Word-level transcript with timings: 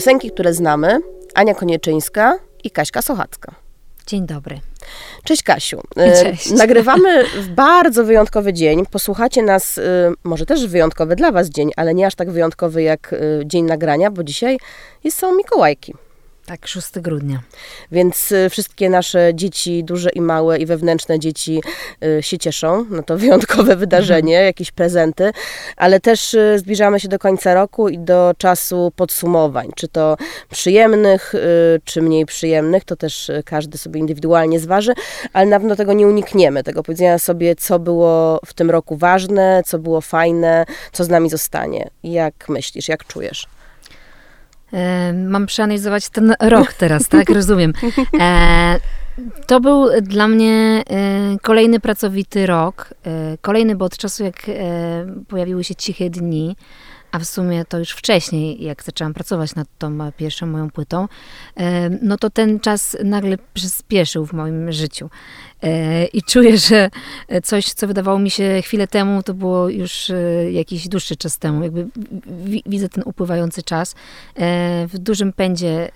Piosenki, 0.00 0.30
które 0.30 0.54
znamy, 0.54 1.00
Ania 1.34 1.54
Konieczyńska 1.54 2.38
i 2.64 2.70
Kaśka 2.70 3.02
Sochacka. 3.02 3.54
Dzień 4.06 4.26
dobry. 4.26 4.60
Cześć 5.24 5.42
Kasiu. 5.42 5.80
E, 5.96 6.24
Cześć. 6.24 6.50
Nagrywamy 6.62 7.24
w 7.24 7.48
bardzo 7.48 8.04
wyjątkowy 8.04 8.52
dzień. 8.52 8.86
Posłuchacie 8.86 9.42
nas, 9.42 9.78
e, 9.78 9.82
może 10.24 10.46
też 10.46 10.66
wyjątkowy 10.66 11.16
dla 11.16 11.32
Was 11.32 11.48
dzień, 11.48 11.70
ale 11.76 11.94
nie 11.94 12.06
aż 12.06 12.14
tak 12.14 12.30
wyjątkowy 12.30 12.82
jak 12.82 13.12
e, 13.12 13.46
dzień 13.46 13.64
nagrania, 13.64 14.10
bo 14.10 14.24
dzisiaj 14.24 14.58
jest, 15.04 15.18
są 15.18 15.36
Mikołajki. 15.36 15.94
Tak, 16.50 16.66
6 16.66 16.90
grudnia. 17.00 17.40
Więc 17.92 18.32
y, 18.32 18.50
wszystkie 18.50 18.88
nasze 18.88 19.30
dzieci, 19.34 19.84
duże 19.84 20.10
i 20.10 20.20
małe 20.20 20.58
i 20.58 20.66
wewnętrzne 20.66 21.18
dzieci 21.18 21.62
y, 22.04 22.22
się 22.22 22.38
cieszą 22.38 22.84
na 22.84 23.02
to 23.02 23.18
wyjątkowe 23.18 23.76
wydarzenie, 23.76 24.34
Mhm. 24.34 24.46
jakieś 24.46 24.70
prezenty, 24.70 25.30
ale 25.76 26.00
też 26.00 26.34
y, 26.34 26.58
zbliżamy 26.58 27.00
się 27.00 27.08
do 27.08 27.18
końca 27.18 27.54
roku 27.54 27.88
i 27.88 27.98
do 27.98 28.34
czasu 28.38 28.92
podsumowań, 28.96 29.70
czy 29.76 29.88
to 29.88 30.16
przyjemnych, 30.50 31.32
czy 31.84 32.02
mniej 32.02 32.26
przyjemnych, 32.26 32.84
to 32.84 32.96
też 32.96 33.30
każdy 33.44 33.78
sobie 33.78 34.00
indywidualnie 34.00 34.60
zważy, 34.60 34.92
ale 35.32 35.46
na 35.46 35.58
pewno 35.60 35.76
tego 35.76 35.92
nie 35.92 36.06
unikniemy, 36.06 36.62
tego 36.62 36.82
powiedzenia 36.82 37.18
sobie, 37.18 37.56
co 37.56 37.78
było 37.78 38.40
w 38.46 38.54
tym 38.54 38.70
roku 38.70 38.96
ważne, 38.96 39.62
co 39.66 39.78
było 39.78 40.00
fajne, 40.00 40.64
co 40.92 41.04
z 41.04 41.08
nami 41.08 41.30
zostanie. 41.30 41.90
Jak 42.02 42.48
myślisz, 42.48 42.88
jak 42.88 43.06
czujesz? 43.06 43.46
Mam 45.14 45.46
przeanalizować 45.46 46.08
ten 46.08 46.34
rok 46.40 46.72
teraz, 46.72 47.08
tak? 47.08 47.30
Rozumiem. 47.38 47.72
E, 48.20 48.80
to 49.46 49.60
był 49.60 49.88
dla 50.02 50.28
mnie 50.28 50.82
e, 50.90 51.36
kolejny 51.42 51.80
pracowity 51.80 52.46
rok. 52.46 52.94
E, 53.06 53.38
kolejny, 53.40 53.76
bo 53.76 53.84
od 53.84 53.96
czasu, 53.96 54.24
jak 54.24 54.50
pojawiły 55.28 55.64
się 55.64 55.74
ciche 55.74 56.10
dni, 56.10 56.56
a 57.12 57.18
w 57.18 57.24
sumie 57.24 57.64
to 57.64 57.78
już 57.78 57.90
wcześniej, 57.90 58.64
jak 58.64 58.82
zaczęłam 58.82 59.14
pracować 59.14 59.54
nad 59.54 59.68
tą 59.78 60.12
pierwszą 60.16 60.46
moją 60.46 60.70
płytą, 60.70 61.08
no 62.02 62.16
to 62.16 62.30
ten 62.30 62.60
czas 62.60 62.96
nagle 63.04 63.38
przyspieszył 63.54 64.26
w 64.26 64.32
moim 64.32 64.72
życiu. 64.72 65.10
E, 65.62 66.04
I 66.06 66.22
czuję, 66.22 66.58
że 66.58 66.90
coś, 67.42 67.72
co 67.72 67.86
wydawało 67.86 68.18
mi 68.18 68.30
się 68.30 68.60
chwilę 68.62 68.86
temu, 68.86 69.22
to 69.22 69.34
było 69.34 69.68
już 69.68 70.10
e, 70.10 70.52
jakiś 70.52 70.88
dłuższy 70.88 71.16
czas 71.16 71.38
temu. 71.38 71.62
Jakby 71.62 71.86
wi- 72.44 72.62
widzę 72.66 72.88
ten 72.88 73.02
upływający 73.06 73.62
czas. 73.62 73.94
E, 74.36 74.86
W 74.86 74.98
dużym 74.98 75.32
pędzie 75.32 75.88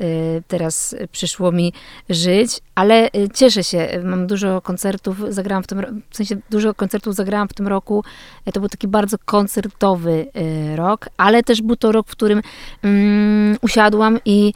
teraz 0.48 0.96
przyszło 1.12 1.52
mi 1.52 1.72
żyć, 2.10 2.60
ale 2.74 3.10
cieszę 3.34 3.64
się. 3.64 3.88
Mam 4.04 4.26
dużo 4.26 4.60
koncertów, 4.60 5.16
zagrałam 5.28 5.62
w 5.62 5.66
tym, 5.66 6.02
w 6.10 6.16
sensie 6.16 6.36
dużo 6.50 6.74
koncertów 6.74 7.14
zagrałam 7.14 7.48
w 7.48 7.54
tym 7.54 7.68
roku. 7.68 8.04
To 8.52 8.60
był 8.60 8.68
taki 8.68 8.88
bardzo 8.88 9.16
koncertowy 9.24 10.26
rok, 10.76 11.08
ale 11.16 11.42
też 11.42 11.62
był 11.62 11.76
to 11.76 11.92
rok, 11.92 12.06
w 12.08 12.10
którym 12.10 12.42
mm, 12.82 13.56
usiadłam 13.62 14.18
i 14.24 14.52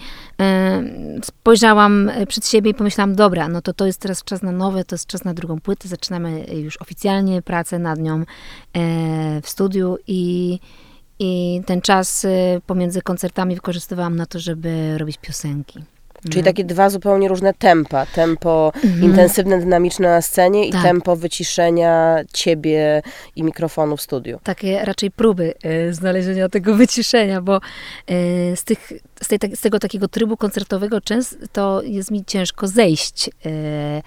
spojrzałam 1.24 2.08
e, 2.08 2.26
przed 2.26 2.46
siebie 2.46 2.70
i 2.70 2.74
pomyślałam, 2.74 3.14
dobra, 3.14 3.48
no 3.48 3.62
to 3.62 3.72
to 3.72 3.86
jest 3.86 4.00
teraz 4.00 4.24
czas 4.24 4.42
na 4.42 4.52
nowe, 4.52 4.84
to 4.84 4.94
jest 4.94 5.06
czas 5.06 5.24
na 5.24 5.34
drugą 5.34 5.60
płytę, 5.60 5.88
zaczynamy 5.88 6.44
już 6.44 6.76
oficjalnie 6.76 7.42
pracę 7.42 7.78
nad 7.78 7.98
nią 7.98 8.18
e, 8.18 8.24
w 9.42 9.48
studiu 9.48 9.98
i, 10.06 10.58
i 11.18 11.62
ten 11.66 11.80
czas 11.80 12.24
e, 12.24 12.60
pomiędzy 12.66 13.02
koncertami 13.02 13.54
wykorzystywałam 13.54 14.16
na 14.16 14.26
to, 14.26 14.38
żeby 14.38 14.98
robić 14.98 15.18
piosenki. 15.18 15.84
Czyli 16.22 16.38
No. 16.38 16.44
takie 16.44 16.64
dwa 16.64 16.90
zupełnie 16.90 17.28
różne 17.28 17.54
tempa. 17.54 18.06
Tempo 18.06 18.72
Mhm. 18.84 19.02
intensywne, 19.04 19.58
dynamiczne 19.58 20.08
na 20.08 20.22
scenie 20.22 20.66
i 20.68 20.72
Tak. 20.72 20.82
tempo 20.82 21.16
wyciszenia 21.16 22.20
ciebie 22.32 23.02
i 23.36 23.42
mikrofonu 23.42 23.96
w 23.96 24.02
studiu. 24.02 24.40
takie 24.42 24.84
raczej 24.84 25.10
próby 25.10 25.54
e, 25.62 25.92
znalezienia 25.92 26.48
tego 26.48 26.74
wyciszenia, 26.74 27.40
bo 27.42 27.56
e, 27.56 27.60
z, 28.56 28.64
tych, 28.64 28.92
z, 29.22 29.28
tej, 29.28 29.38
z 29.56 29.60
tego 29.60 29.78
takiego 29.78 30.08
trybu 30.08 30.36
koncertowego 30.36 31.00
często 31.00 31.82
jest 31.82 32.10
mi 32.10 32.24
ciężko 32.24 32.68
zejść. 32.68 33.30
E, 33.46 34.02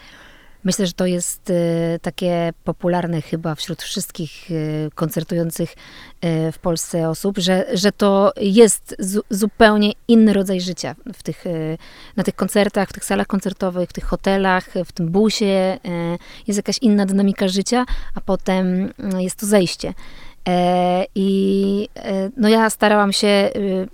Myślę, 0.63 0.87
że 0.87 0.93
to 0.93 1.05
jest 1.05 1.49
e, 1.49 1.99
takie 1.99 2.53
popularne 2.63 3.21
chyba 3.21 3.55
wśród 3.55 3.81
wszystkich 3.81 4.51
e, 4.51 4.91
koncertujących 4.95 5.75
e, 6.21 6.51
w 6.51 6.59
Polsce 6.59 7.09
osób, 7.09 7.37
że, 7.37 7.65
że 7.73 7.91
to 7.91 8.33
jest 8.37 8.95
zu, 8.99 9.21
zupełnie 9.29 9.91
inny 10.07 10.33
rodzaj 10.33 10.61
życia 10.61 10.95
w 11.13 11.23
tych, 11.23 11.43
na 12.15 12.23
tych 12.23 12.35
koncertach, 12.35 12.89
w 12.89 12.93
tych 12.93 13.05
salach 13.05 13.27
koncertowych, 13.27 13.89
w 13.89 13.93
tych 13.93 14.03
hotelach, 14.03 14.69
w 14.85 14.91
tym 14.91 15.09
busie. 15.09 15.79
Jest 16.47 16.57
jakaś 16.57 16.77
inna 16.81 17.05
dynamika 17.05 17.47
życia, 17.47 17.85
a 18.15 18.21
potem 18.21 18.93
jest 19.19 19.35
to 19.35 19.45
zejście. 19.45 19.93
E, 20.47 21.05
I 21.15 21.89
e, 21.95 22.29
no 22.37 22.49
ja 22.49 22.69
starałam 22.69 23.13
się 23.13 23.27
y, 23.27 23.87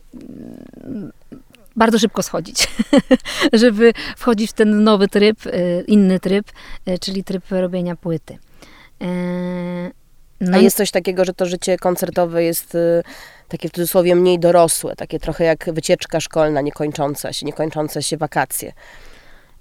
bardzo 1.78 2.00
szybko 2.00 2.24
schodzić, 2.24 2.68
żeby 3.54 3.94
wchodzić 4.18 4.50
w 4.50 4.54
ten 4.54 4.84
nowy 4.84 5.08
tryb, 5.08 5.46
y, 5.46 5.84
inny 5.88 6.20
tryb, 6.20 6.52
y, 6.88 7.00
czyli 7.00 7.24
tryb 7.24 7.44
robienia 7.50 7.96
płyty. 7.96 8.38
E, 9.02 9.08
No 10.42 10.58
A 10.58 10.60
jest 10.60 10.78
coś 10.78 10.92
takiego, 10.92 11.26
że 11.26 11.34
to 11.34 11.46
życie 11.46 11.78
koncertowe 11.78 12.44
jest 12.44 12.76
y, 12.76 13.04
takie 13.48 13.70
w 13.70 13.72
cudzysłowie 13.72 14.16
mniej 14.16 14.40
dorosłe, 14.40 14.96
takie 14.96 15.20
trochę 15.20 15.44
jak 15.44 15.74
wycieczka 15.74 16.20
szkolna 16.20 16.62
niekończąca 16.62 17.34
się, 17.34 17.46
niekończące 17.46 18.04
się 18.04 18.18
wakacje. 18.18 18.74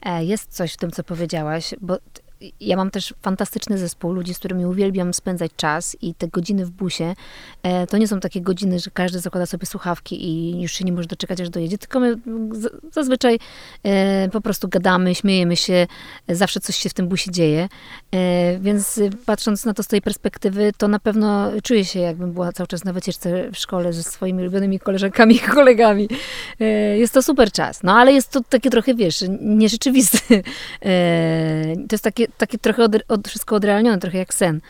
E, 0.03 0.25
Jest 0.25 0.53
coś 0.55 0.73
w 0.73 0.77
tym, 0.77 0.91
co 0.91 1.05
powiedziałaś, 1.05 1.75
bo 1.81 1.99
ja 2.61 2.77
mam 2.77 2.91
też 2.91 3.15
fantastyczny 3.23 3.79
zespół 3.79 4.13
ludzi, 4.13 4.35
z 4.35 4.39
którymi 4.39 4.67
uwielbiam 4.67 5.15
spędzać 5.15 5.51
czas 5.57 5.97
i 6.03 6.15
te 6.15 6.29
godziny 6.29 6.67
w 6.67 6.71
busie, 6.71 7.15
e, 7.63 7.87
to 7.87 7.99
nie 7.99 8.09
są 8.09 8.21
takie 8.21 8.41
godziny, 8.41 8.79
że 8.81 8.91
każdy 8.91 9.19
zakłada 9.21 9.47
sobie 9.47 9.67
słuchawki 9.67 10.25
i 10.29 10.63
już 10.63 10.73
się 10.73 10.85
nie 10.85 10.93
może 10.93 11.09
doczekać, 11.09 11.41
aż 11.41 11.51
dojedzie, 11.51 11.79
tylko 11.79 12.01
my 12.01 12.15
z- 12.53 12.95
zazwyczaj 12.95 13.39
e, 13.83 14.29
po 14.33 14.41
prostu 14.41 14.69
gadamy, 14.69 15.15
śmiejemy 15.15 15.57
się, 15.57 15.87
zawsze 16.29 16.61
coś 16.61 16.77
się 16.77 16.89
w 16.89 16.95
tym 16.95 17.09
busie 17.09 17.31
dzieje, 17.31 17.69
e, 18.15 18.59
więc 18.59 19.01
patrząc 19.27 19.65
na 19.65 19.75
to 19.75 19.83
z 19.83 19.87
tej 19.87 20.03
perspektywy, 20.03 20.73
to 20.79 20.89
na 20.89 20.99
pewno 20.99 21.51
czuję 21.63 21.85
się, 21.85 22.01
jakbym 22.01 22.33
była 22.33 22.53
cały 22.53 22.67
czas 22.67 22.85
na 22.85 22.93
wycieczce 22.93 23.51
w 23.53 23.57
szkole 23.57 23.93
ze 23.93 24.03
swoimi 24.03 24.43
ulubionymi 24.43 24.79
koleżankami 24.81 25.37
i 25.37 25.41
kolegami. 25.41 26.09
E, 26.61 26.65
Jest 26.99 27.15
to 27.15 27.23
super 27.23 27.53
czas, 27.53 27.83
no 27.83 27.93
ale 27.97 28.13
jest 28.13 28.31
to 28.31 28.41
takie 28.49 28.71
trochę, 28.71 28.95
wiesz, 28.95 29.25
nierzeczywisty. 29.41 30.43
E, 30.85 31.75
To 31.89 31.95
jest 31.95 32.05
takie, 32.05 32.27
takie 32.39 32.59
trochę 32.59 32.85
od, 32.85 32.93
od, 33.09 33.29
wszystko 33.29 33.57
odrealnione, 33.57 33.99
trochę 33.99 34.19
jak 34.19 34.35
sen. 34.35 34.61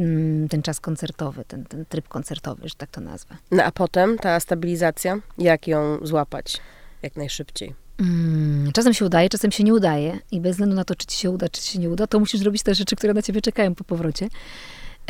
mm, 0.00 0.48
Ten 0.48 0.62
czas 0.62 0.80
koncertowy, 0.80 1.44
ten, 1.44 1.64
ten 1.64 1.84
tryb 1.86 2.08
koncertowy, 2.08 2.68
że 2.68 2.74
tak 2.74 2.90
to 2.90 3.00
nazwę. 3.00 3.36
No 3.50 3.62
a 3.64 3.70
potem 3.72 4.18
ta 4.18 4.40
stabilizacja, 4.40 5.18
jak 5.38 5.66
ją 5.66 5.98
złapać 6.02 6.60
jak 7.02 7.16
najszybciej? 7.16 7.74
Mm, 8.00 8.72
Czasem 8.72 8.94
się 8.94 9.04
udaje, 9.04 9.28
czasem 9.28 9.52
się 9.52 9.64
nie 9.64 9.74
udaje 9.74 10.18
i 10.30 10.40
bez 10.40 10.52
względu 10.52 10.76
na 10.76 10.84
to, 10.84 10.94
czy 10.94 11.06
ci 11.06 11.16
się 11.18 11.30
uda, 11.30 11.48
czy 11.48 11.62
ci 11.62 11.72
się 11.72 11.78
nie 11.78 11.90
uda, 11.90 12.06
to 12.06 12.18
musisz 12.20 12.40
zrobić 12.40 12.62
te 12.62 12.74
rzeczy, 12.74 12.96
które 12.96 13.14
na 13.14 13.22
ciebie 13.22 13.40
czekają 13.42 13.74
po 13.74 13.84
powrocie. 13.84 14.28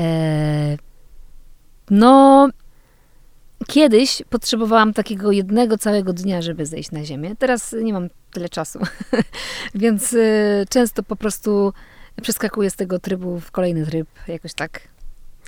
E, 0.00 0.76
no, 1.90 2.48
kiedyś 3.66 4.22
potrzebowałam 4.30 4.92
takiego 4.94 5.32
jednego 5.32 5.78
całego 5.78 6.12
dnia, 6.12 6.42
żeby 6.42 6.66
zejść 6.66 6.90
na 6.90 7.04
ziemię. 7.04 7.36
Teraz 7.38 7.74
nie 7.82 7.92
mam 7.92 8.08
tyle 8.32 8.48
czasu, 8.48 8.78
więc 9.74 10.14
e, 10.14 10.18
często 10.68 11.02
po 11.02 11.16
prostu 11.16 11.72
przeskakuję 12.22 12.70
z 12.70 12.76
tego 12.76 12.98
trybu 12.98 13.40
w 13.40 13.50
kolejny 13.50 13.86
tryb, 13.86 14.08
jakoś 14.28 14.54
tak. 14.54 14.80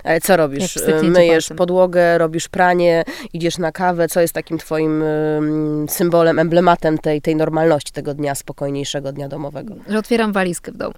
Ale 0.04 0.20
co 0.20 0.36
robisz? 0.36 0.78
Myjesz 1.02 1.44
palcem. 1.44 1.56
podłogę, 1.56 2.18
robisz 2.18 2.48
pranie, 2.48 3.04
idziesz 3.32 3.58
na 3.58 3.72
kawę. 3.72 4.08
Co 4.08 4.20
jest 4.20 4.34
takim 4.34 4.58
twoim 4.58 5.02
ym, 5.02 5.86
symbolem, 5.88 6.38
emblematem 6.38 6.98
tej, 6.98 7.22
tej 7.22 7.36
normalności, 7.36 7.92
tego 7.92 8.14
dnia 8.14 8.34
spokojniejszego, 8.34 9.12
dnia 9.12 9.28
domowego? 9.28 9.74
Że 9.88 9.98
otwieram 9.98 10.32
walizkę 10.32 10.72
w 10.72 10.76
domu. 10.76 10.94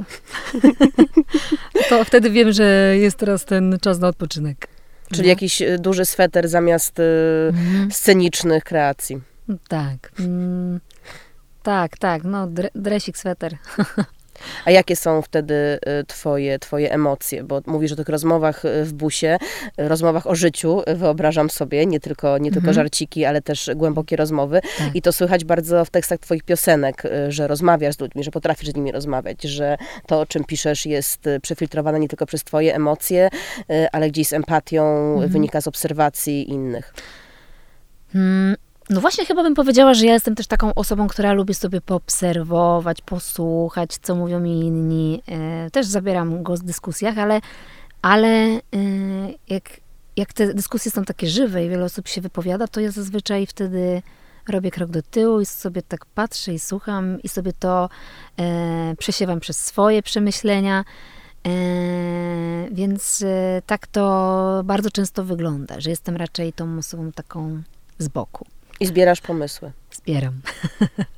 to 1.88 2.04
wtedy 2.04 2.30
wiem, 2.30 2.52
że 2.52 2.94
jest 2.96 3.16
teraz 3.16 3.44
ten 3.44 3.78
czas 3.80 3.98
na 3.98 4.08
odpoczynek. 4.08 4.66
Czyli 5.10 5.22
No. 5.22 5.28
jakiś 5.28 5.62
y, 5.62 5.78
duży 5.78 6.04
sweter 6.04 6.48
zamiast 6.48 6.98
y, 6.98 7.02
Mhm. 7.48 7.90
scenicznych 7.92 8.64
kreacji. 8.64 9.20
Tak. 9.68 10.12
Mm, 10.20 10.80
tak, 11.62 11.98
tak. 11.98 12.24
No, 12.24 12.46
dre, 12.46 12.68
dresik, 12.74 13.18
sweter. 13.18 13.56
A 14.64 14.70
jakie 14.70 14.96
są 14.96 15.22
wtedy 15.22 15.54
y, 15.54 16.04
twoje, 16.06 16.58
twoje 16.58 16.92
emocje? 16.92 17.44
Bo 17.44 17.60
mówisz 17.66 17.92
o 17.92 17.96
tych 17.96 18.08
rozmowach 18.08 18.64
y, 18.64 18.84
w 18.84 18.92
busie, 18.92 19.36
y, 19.80 19.88
rozmowach 19.88 20.26
o 20.26 20.34
życiu, 20.34 20.82
wyobrażam 20.96 21.50
sobie, 21.50 21.86
nie 21.86 22.00
tylko, 22.00 22.38
nie 22.38 22.50
tylko 22.50 22.58
Mhm. 22.68 22.74
żarciki, 22.74 23.24
ale 23.24 23.42
też 23.42 23.70
głębokie 23.76 24.16
rozmowy. 24.16 24.60
Tak. 24.78 24.96
I 24.96 25.02
to 25.02 25.12
słychać 25.12 25.44
bardzo 25.44 25.84
w 25.84 25.90
tekstach 25.90 26.18
twoich 26.18 26.42
piosenek, 26.42 27.02
że 27.28 27.46
rozmawiasz 27.48 27.94
z 27.94 28.00
ludźmi, 28.00 28.24
że 28.24 28.30
potrafisz 28.30 28.68
z 28.68 28.74
nimi 28.74 28.92
rozmawiać, 28.92 29.42
że 29.42 29.76
to, 30.06 30.20
o 30.20 30.26
czym 30.26 30.44
piszesz, 30.44 30.86
jest 30.86 31.24
przefiltrowane 31.42 32.00
nie 32.00 32.08
tylko 32.08 32.26
przez 32.26 32.44
twoje 32.44 32.74
emocje, 32.74 33.28
ale 33.92 34.08
gdzieś 34.10 34.28
z 34.28 34.32
empatią, 34.32 34.84
Mhm. 35.12 35.30
wynika 35.32 35.60
z 35.60 35.66
obserwacji 35.68 36.50
innych. 36.50 36.94
Mm, 38.14 38.56
no 38.90 39.00
właśnie 39.00 39.26
chyba 39.26 39.42
bym 39.42 39.54
powiedziała, 39.54 39.94
że 39.94 40.06
ja 40.06 40.12
jestem 40.12 40.34
też 40.34 40.46
taką 40.46 40.74
osobą, 40.74 41.08
która 41.08 41.32
lubi 41.32 41.54
sobie 41.54 41.80
poobserwować, 41.80 43.02
posłuchać, 43.02 43.98
co 44.02 44.14
mówią 44.14 44.40
mi 44.40 44.60
inni. 44.60 45.22
E, 45.28 45.70
też 45.70 45.86
zabieram 45.86 46.42
głos 46.42 46.60
w 46.60 46.64
dyskusjach, 46.64 47.18
ale, 47.18 47.40
ale 48.02 48.28
e, 48.28 48.60
jak, 49.48 49.70
jak 50.16 50.32
te 50.32 50.54
dyskusje 50.54 50.90
są 50.90 51.04
takie 51.04 51.26
żywe 51.26 51.64
i 51.64 51.68
wiele 51.68 51.84
osób 51.84 52.08
się 52.08 52.20
wypowiada, 52.20 52.68
to 52.68 52.80
ja 52.80 52.90
zazwyczaj 52.90 53.46
wtedy 53.46 54.02
robię 54.48 54.70
krok 54.70 54.90
do 54.90 55.02
tyłu 55.02 55.40
i 55.40 55.46
sobie 55.46 55.82
tak 55.82 56.06
patrzę 56.06 56.54
i 56.54 56.58
słucham 56.58 57.22
i 57.22 57.28
sobie 57.28 57.52
to 57.52 57.88
e, 58.38 58.94
przesiewam 58.98 59.40
przez 59.40 59.58
swoje 59.58 60.02
przemyślenia. 60.02 60.84
Więc 62.70 63.24
tak 63.66 63.86
to 63.86 64.62
bardzo 64.64 64.90
często 64.90 65.24
wygląda, 65.24 65.80
że 65.80 65.90
jestem 65.90 66.16
raczej 66.16 66.52
tą 66.52 66.78
osobą 66.78 67.12
taką 67.12 67.62
z 67.98 68.08
boku. 68.08 68.46
I 68.80 68.86
zbierasz 68.86 69.20
pomysły. 69.20 69.72
Zbieram. 69.90 70.40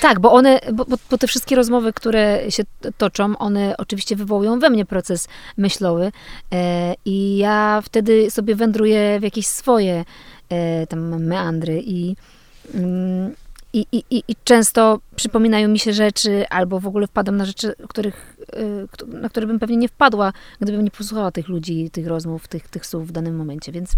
Tak, 0.00 0.20
bo 0.20 0.32
one, 0.32 0.60
bo, 0.72 0.84
bo, 1.10 1.18
te 1.18 1.26
wszystkie 1.26 1.56
rozmowy, 1.56 1.92
które 1.92 2.50
się 2.50 2.62
toczą, 2.98 3.38
one 3.38 3.76
oczywiście 3.76 4.16
wywołują 4.16 4.58
we 4.58 4.70
mnie 4.70 4.84
proces 4.84 5.28
myślowy 5.56 6.12
e, 6.52 6.94
i 7.04 7.36
ja 7.36 7.82
wtedy 7.84 8.30
sobie 8.30 8.54
wędruję 8.54 9.20
w 9.20 9.22
jakieś 9.22 9.46
swoje 9.46 10.04
e, 10.48 10.86
tam 10.86 11.24
meandry 11.24 11.82
i, 11.86 12.16
mm, 12.74 13.34
i, 13.72 13.86
i, 13.92 14.04
i, 14.10 14.22
i, 14.28 14.36
często 14.44 15.00
przypominają 15.16 15.68
mi 15.68 15.78
się 15.78 15.92
rzeczy, 15.92 16.48
albo 16.48 16.80
w 16.80 16.86
ogóle 16.86 17.06
wpadam 17.06 17.36
na 17.36 17.44
rzeczy, 17.44 17.74
których, 17.88 18.36
e, 19.06 19.16
na 19.20 19.28
które 19.28 19.46
bym 19.46 19.58
pewnie 19.58 19.76
nie 19.76 19.88
wpadła, 19.88 20.32
gdybym 20.60 20.84
nie 20.84 20.90
posłuchała 20.90 21.30
tych 21.30 21.48
ludzi, 21.48 21.90
tych 21.90 22.06
rozmów, 22.06 22.48
tych, 22.48 22.68
tych 22.68 22.86
słów 22.86 23.08
w 23.08 23.12
danym 23.12 23.36
momencie, 23.36 23.72
więc 23.72 23.92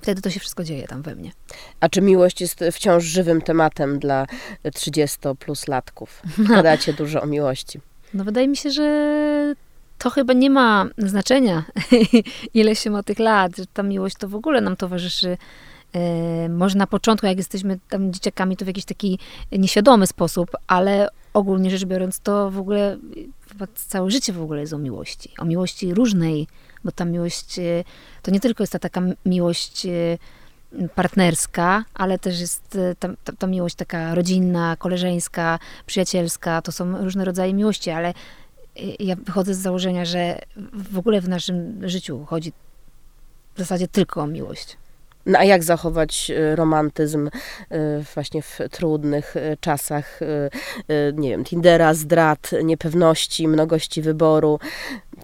Wtedy 0.00 0.22
to 0.22 0.30
się 0.30 0.40
wszystko 0.40 0.64
dzieje 0.64 0.88
tam 0.88 1.02
we 1.02 1.14
mnie. 1.14 1.32
A 1.80 1.88
czy 1.88 2.00
miłość 2.00 2.40
jest 2.40 2.64
wciąż 2.72 3.04
żywym 3.04 3.42
tematem 3.42 3.98
dla 3.98 4.26
30 4.74 5.18
plus 5.38 5.68
latków? 5.68 6.22
Gadacie 6.38 6.92
dużo 7.02 7.22
o 7.22 7.26
miłości. 7.26 7.80
No 8.14 8.24
wydaje 8.24 8.48
mi 8.48 8.56
się, 8.56 8.70
że 8.70 9.54
to 9.98 10.10
chyba 10.10 10.32
nie 10.32 10.50
ma 10.50 10.86
znaczenia, 10.98 11.64
ile 12.54 12.76
się 12.76 12.90
ma 12.90 13.02
tych 13.02 13.18
lat. 13.18 13.56
Że 13.56 13.66
ta 13.66 13.82
miłość 13.82 14.16
to 14.16 14.28
w 14.28 14.34
ogóle 14.34 14.60
nam 14.60 14.76
towarzyszy. 14.76 15.36
E, 15.92 16.48
może 16.48 16.78
na 16.78 16.86
początku, 16.86 17.26
jak 17.26 17.36
jesteśmy 17.36 17.78
tam 17.88 18.12
dzieciakami, 18.12 18.56
to 18.56 18.64
w 18.64 18.68
jakiś 18.68 18.84
taki 18.84 19.18
nieświadomy 19.52 20.06
sposób, 20.06 20.50
ale 20.66 21.08
ogólnie 21.34 21.70
rzecz 21.70 21.84
biorąc, 21.84 22.20
to 22.20 22.50
w 22.50 22.58
ogóle 22.58 22.98
chyba 23.48 23.66
całe 23.74 24.10
życie 24.10 24.32
w 24.32 24.42
ogóle 24.42 24.60
jest 24.60 24.72
o 24.72 24.78
miłości. 24.78 25.30
O 25.38 25.44
miłości 25.44 25.94
różnej, 25.94 26.46
bo 26.84 26.92
ta 26.92 27.04
miłość 27.04 27.58
e, 27.58 27.84
to 28.22 28.30
nie 28.30 28.40
tylko 28.40 28.62
jest 28.62 28.72
ta 28.72 28.78
taka 28.78 29.00
miłość 29.26 29.86
e, 29.86 30.18
partnerska, 30.94 31.84
ale 31.94 32.18
też 32.18 32.40
jest 32.40 32.76
e, 32.76 32.94
ta, 32.94 33.08
ta, 33.24 33.32
ta, 33.32 33.46
miłość 33.46 33.74
taka 33.74 34.14
rodzinna, 34.14 34.76
koleżeńska, 34.76 35.58
przyjacielska. 35.86 36.62
To 36.62 36.72
są 36.72 37.04
różne 37.04 37.24
rodzaje 37.24 37.54
miłości, 37.54 37.90
ale 37.90 38.14
ja 38.98 39.16
wychodzę 39.16 39.54
z 39.54 39.58
założenia, 39.58 40.04
że 40.04 40.38
w 40.72 40.98
ogóle 40.98 41.20
w 41.20 41.28
naszym 41.28 41.88
życiu 41.88 42.24
chodzi 42.24 42.52
w 43.54 43.58
zasadzie 43.58 43.88
tylko 43.88 44.22
o 44.22 44.26
miłość. 44.26 44.76
No 45.26 45.38
a 45.38 45.44
jak 45.44 45.64
zachować 45.64 46.30
y, 46.30 46.56
romantyzm 46.56 47.26
y, 47.26 47.30
właśnie 48.14 48.42
w 48.42 48.58
trudnych 48.70 49.36
y, 49.36 49.56
czasach, 49.60 50.20
nie 51.14 51.30
wiem, 51.30 51.44
Tindera, 51.44 51.94
zdrad, 51.94 52.50
niepewności, 52.64 53.48
mnogości 53.48 54.02
wyboru? 54.02 54.58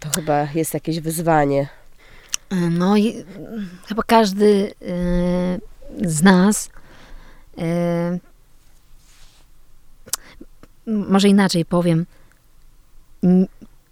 To 0.01 0.09
chyba 0.17 0.49
jest 0.55 0.75
jakieś 0.75 1.01
wyzwanie. 1.01 1.69
No 2.71 2.97
i 2.97 3.25
chyba 3.89 4.03
każdy 4.03 4.73
z 6.03 6.23
nas 6.23 6.71
może 10.87 11.29
inaczej 11.29 11.65
powiem, 11.65 12.07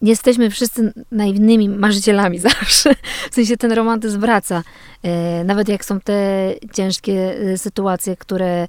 jesteśmy 0.03 0.51
wszyscy 0.51 0.93
naiwnymi 1.13 1.69
marzycielami 1.69 2.39
zawsze. 2.49 2.95
W 3.31 3.35
sensie 3.35 3.57
ten 3.57 3.73
romantyzm 3.73 4.21
wraca. 4.21 4.63
E, 5.03 5.45
nawet 5.45 5.69
jak 5.69 5.85
są 5.85 6.01
te 6.01 6.51
ciężkie 6.73 7.41
e, 7.41 7.59
sytuacje, 7.59 8.17
które 8.17 8.47
e, 8.57 8.69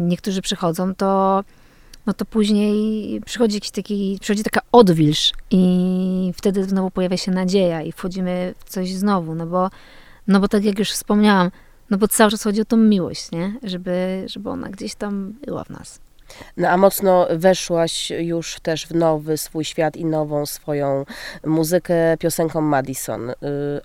niektórzy 0.00 0.42
przychodzą, 0.42 0.94
to, 0.94 1.44
no 2.06 2.14
to 2.14 2.24
później 2.24 3.20
przychodzi 3.20 3.54
jakiś 3.54 3.70
taki, 3.70 4.18
przychodzi 4.20 4.42
taka 4.42 4.60
odwilż 4.72 5.32
i 5.50 6.32
wtedy 6.36 6.64
znowu 6.64 6.90
pojawia 6.90 7.16
się 7.16 7.32
nadzieja 7.32 7.82
i 7.82 7.92
wchodzimy 7.92 8.54
w 8.58 8.70
coś 8.70 8.94
znowu, 8.94 9.34
no 9.34 9.46
bo, 9.46 9.70
no 10.28 10.40
bo 10.40 10.48
tak 10.48 10.64
jak 10.64 10.78
już 10.78 10.90
wspomniałam, 10.90 11.50
no 11.90 11.98
bo 11.98 12.08
cały 12.08 12.30
czas 12.30 12.42
chodzi 12.42 12.60
o 12.60 12.64
tą 12.64 12.76
miłość, 12.76 13.32
nie? 13.32 13.54
Żeby, 13.62 14.24
żeby 14.26 14.50
ona 14.50 14.68
gdzieś 14.68 14.94
tam 14.94 15.32
była 15.46 15.64
w 15.64 15.70
nas. 15.70 16.00
No 16.56 16.68
a 16.68 16.76
mocno 16.76 17.26
weszłaś 17.30 18.10
już 18.10 18.60
też 18.60 18.86
w 18.86 18.94
nowy 18.94 19.36
swój 19.36 19.64
świat 19.64 19.96
i 19.96 20.04
nową 20.04 20.46
swoją 20.46 21.04
muzykę 21.44 22.16
piosenką 22.18 22.60
Madison. 22.60 23.30
Y, 23.30 23.34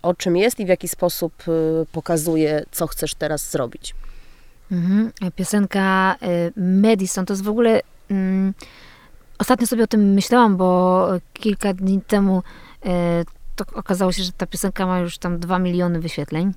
o 0.01 0.13
czym 0.13 0.37
jest 0.37 0.59
i 0.59 0.65
w 0.65 0.69
jaki 0.69 0.87
sposób 0.87 1.33
y, 1.47 1.85
pokazuje, 1.91 2.63
co 2.71 2.87
chcesz 2.87 3.15
teraz 3.15 3.51
zrobić? 3.51 3.95
Mhm. 4.71 5.11
Piosenka 5.35 6.15
y, 6.23 6.59
Madison 6.59 7.25
to 7.25 7.33
jest 7.33 7.43
w 7.43 7.49
ogóle. 7.49 7.81
Mm, 8.11 8.53
ostatnio 9.37 9.67
sobie 9.67 9.83
o 9.83 9.87
tym 9.87 10.13
myślałam, 10.13 10.57
bo 10.57 11.07
kilka 11.33 11.73
dni 11.73 12.01
temu 12.07 12.43
to 13.55 13.65
okazało 13.73 14.11
się, 14.11 14.23
że 14.23 14.31
ta 14.31 14.45
piosenka 14.47 14.85
ma 14.85 14.99
już 14.99 15.17
tam 15.17 15.39
2 15.39 15.59
miliony 15.59 15.99
wyświetleń. 15.99 16.53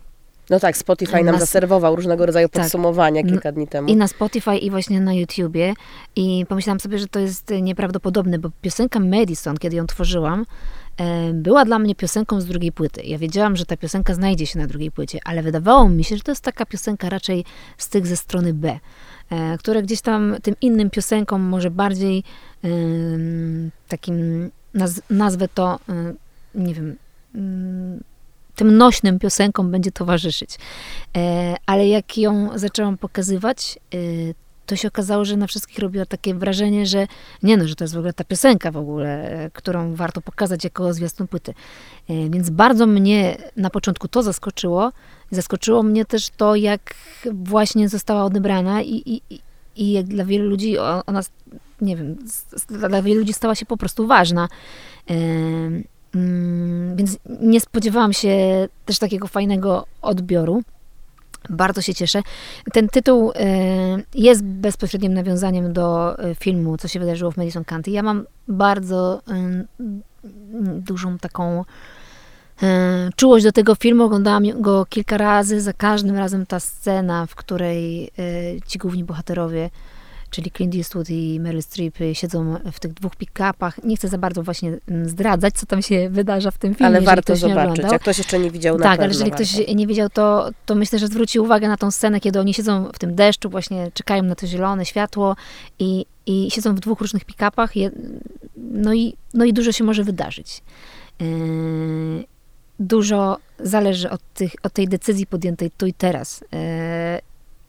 No 0.50 0.61
tak, 0.61 0.77
Spotify 0.77 1.25
nam 1.25 1.35
na, 1.35 1.39
zaserwował 1.39 1.97
różnego 1.97 2.27
rodzaju 2.27 2.49
tak, 2.49 2.62
podsumowania 2.62 3.23
kilka 3.23 3.53
dni 3.53 3.69
temu. 3.69 3.89
I 3.89 3.97
na 3.97 4.09
Spotify, 4.09 4.56
i 4.56 4.71
właśnie 4.71 5.00
na 5.00 5.15
YouTubie. 5.15 5.75
I 6.17 6.47
pomyślałam 6.49 6.81
sobie, 6.81 6.99
że 6.99 7.06
to 7.06 7.19
jest 7.19 7.53
nieprawdopodobne, 7.62 8.39
bo 8.39 8.50
piosenka 8.62 9.00
Madison, 9.00 9.56
kiedy 9.56 9.77
ją 9.77 9.87
tworzyłam, 9.87 10.47
e, 10.97 11.33
była 11.33 11.65
dla 11.65 11.79
mnie 11.79 11.95
piosenką 11.95 12.41
z 12.41 12.47
drugiej 12.47 12.73
płyty. 12.73 13.03
Ja 13.05 13.19
wiedziałam, 13.19 13.56
że 13.56 13.67
ta 13.67 13.77
piosenka 13.77 14.15
znajdzie 14.15 14.47
się 14.47 14.59
na 14.59 14.67
drugiej 14.67 14.91
płycie, 14.91 15.19
ale 15.25 15.43
wydawało 15.43 15.89
mi 15.89 16.05
się, 16.05 16.17
że 16.17 16.23
to 16.23 16.31
jest 16.31 16.45
taka 16.45 16.67
piosenka 16.67 17.09
raczej 17.09 17.44
z 17.79 17.89
tych 17.89 18.06
ze 18.06 18.17
strony 18.17 18.55
B, 18.55 18.79
e, 19.31 19.59
które 19.59 19.83
gdzieś 19.83 20.01
tam 20.01 20.37
tym 20.43 20.55
innym 20.61 20.91
piosenkom 20.91 21.43
może 21.43 21.71
bardziej 21.71 22.25
takim, 23.89 24.51
naz 24.75 25.01
nazwę 25.11 25.49
to, 25.49 25.79
nie 26.55 26.75
wiem, 26.75 26.97
mm, 27.35 28.01
tym 28.58 28.76
nośnym 28.76 29.19
piosenkom 29.19 29.70
będzie 29.70 29.93
towarzyszyć. 29.93 30.50
E, 31.16 31.55
ale 31.66 31.88
jak 31.88 32.19
ją 32.19 32.58
zaczęłam 32.58 32.99
pokazywać, 32.99 33.78
e, 33.94 33.99
to 34.66 34.76
się 34.76 34.88
okazało, 34.88 35.25
że 35.25 35.37
na 35.37 35.46
wszystkich 35.46 35.78
robiło 35.78 36.06
takie 36.06 36.34
wrażenie, 36.34 36.87
że 36.87 37.06
nie 37.43 37.56
no, 37.56 37.69
że 37.69 37.75
to 37.75 37.84
jest 37.84 37.94
w 37.94 37.99
ogóle 37.99 38.12
ta 38.12 38.25
piosenka 38.25 38.70
w 38.70 38.76
ogóle, 38.76 39.31
e, 39.31 39.50
którą 39.50 39.94
warto 39.94 40.20
pokazać 40.20 40.64
jako 40.64 40.94
zwiastun 40.94 41.29
płyty. 41.29 41.55
Więc 42.08 42.50
bardzo 42.50 42.86
mnie 42.86 43.36
na 43.56 43.70
początku 43.70 44.08
to 44.08 44.22
zaskoczyło. 44.22 44.93
Zaskoczyło 45.31 45.82
mnie 45.82 46.05
też 46.05 46.31
to, 46.31 46.56
jak 46.56 46.94
właśnie 47.32 47.88
została 47.88 48.24
odebrana 48.24 48.82
i, 48.82 49.03
i, 49.06 49.41
i 49.77 49.93
jak 49.93 50.06
dla 50.06 50.24
wielu 50.24 50.48
ludzi 50.50 50.79
ona, 50.79 51.20
nie 51.81 51.96
wiem, 51.96 52.17
dla 52.69 53.03
wielu 53.03 53.20
ludzi 53.20 53.32
stała 53.32 53.55
się 53.55 53.67
po 53.67 53.77
prostu 53.77 54.06
ważna. 54.06 54.48
Mm, 56.15 56.96
więc 56.96 57.19
nie 57.41 57.60
spodziewałam 57.60 58.12
się 58.12 58.38
też 58.84 58.98
takiego 58.98 59.29
fajnego 59.29 59.86
odbioru. 60.03 60.62
Bardzo 61.50 61.82
się 61.82 61.94
cieszę. 61.94 62.22
Ten 62.72 62.88
tytuł 62.88 63.32
e, 63.34 63.34
jest 64.15 64.44
bezpośrednim 64.44 65.15
nawiązaniem 65.15 65.72
do 65.72 66.19
e, 66.19 66.34
filmu, 66.34 66.77
co 66.77 66.88
się 66.88 67.00
wydarzyło 67.00 67.31
w 67.31 67.36
Madison 67.36 67.65
County. 67.65 67.91
Ja 67.91 68.03
mam 68.03 68.27
bardzo 68.48 69.22
dużą 70.65 71.19
taką 71.19 71.65
e, 72.62 73.10
czułość 73.17 73.44
do 73.44 73.53
tego 73.53 73.74
filmu. 73.74 74.05
Oglądałam 74.05 74.62
go 74.62 74.86
kilka 74.86 75.17
razy. 75.17 75.60
Za 75.60 75.72
każdym 75.72 76.17
razem 76.17 76.46
ta 76.46 76.60
scena, 76.60 77.27
w 77.27 77.34
której 77.34 78.10
ci 78.67 78.79
główni 78.79 79.05
bohaterowie 79.05 79.70
czyli 80.31 80.51
Clint 80.51 80.75
Eastwood 80.75 81.11
i 81.11 81.41
Meryl 81.41 81.63
Streep 81.63 81.94
siedzą 82.13 82.56
w 82.73 82.81
tych 82.81 82.93
dwóch 82.93 83.17
pick-upach. 83.17 83.85
Nie 83.85 83.97
chcę 83.97 84.08
za 84.08 84.19
bardzo 84.19 84.43
właśnie 84.43 84.79
mm, 84.89 85.08
zdradzać, 85.08 85.55
co 85.55 85.67
tam 85.67 85.82
się 85.82 86.08
wydarza 86.11 86.51
w 86.51 86.58
tym 86.58 86.75
filmie. 86.75 86.87
Ale 86.87 87.01
warto 87.01 87.37
zobaczyć, 87.37 87.85
jak 87.93 88.03
ktoś 88.03 88.19
jeszcze 88.19 88.39
nie 88.39 88.51
widział, 88.51 88.79
na 88.79 88.85
Tak, 88.85 89.01
ale 89.01 89.08
jeżeli 89.08 89.31
ktoś 89.31 89.67
nie 89.75 89.87
widział, 89.87 90.08
to, 90.11 90.51
to 90.67 90.75
myślę, 90.75 90.99
że 90.99 91.06
zwróci 91.06 91.41
uwagę 91.41 91.69
na 91.69 91.77
tą 91.77 91.91
scenę, 91.91 92.20
kiedy 92.20 92.41
oni 92.41 92.55
siedzą 92.55 92.91
w 92.94 92.99
tym 92.99 93.15
deszczu, 93.15 93.51
właśnie 93.51 93.91
czekają 93.94 94.23
na 94.23 94.35
to 94.35 94.47
zielone 94.47 94.87
światło 94.87 95.37
i, 95.79 96.06
i 96.27 96.51
siedzą 96.51 96.75
w 96.75 96.81
dwóch 96.81 97.01
różnych 97.01 97.25
pick-upach. 97.25 97.70
No 98.56 98.94
i, 98.94 99.15
no 99.35 99.44
i 99.44 99.53
dużo 99.53 99.73
się 99.73 99.85
może 99.85 100.05
wydarzyć. 100.05 100.63
Yy, 101.20 102.25
dużo 102.79 103.39
zależy 103.58 104.11
od, 104.11 104.20
tych, 104.35 104.53
od 104.63 104.73
tej 104.73 104.89
decyzji 104.89 105.27
podjętej 105.27 105.70
tu 105.70 105.87
i 105.87 105.93
teraz. 105.93 106.44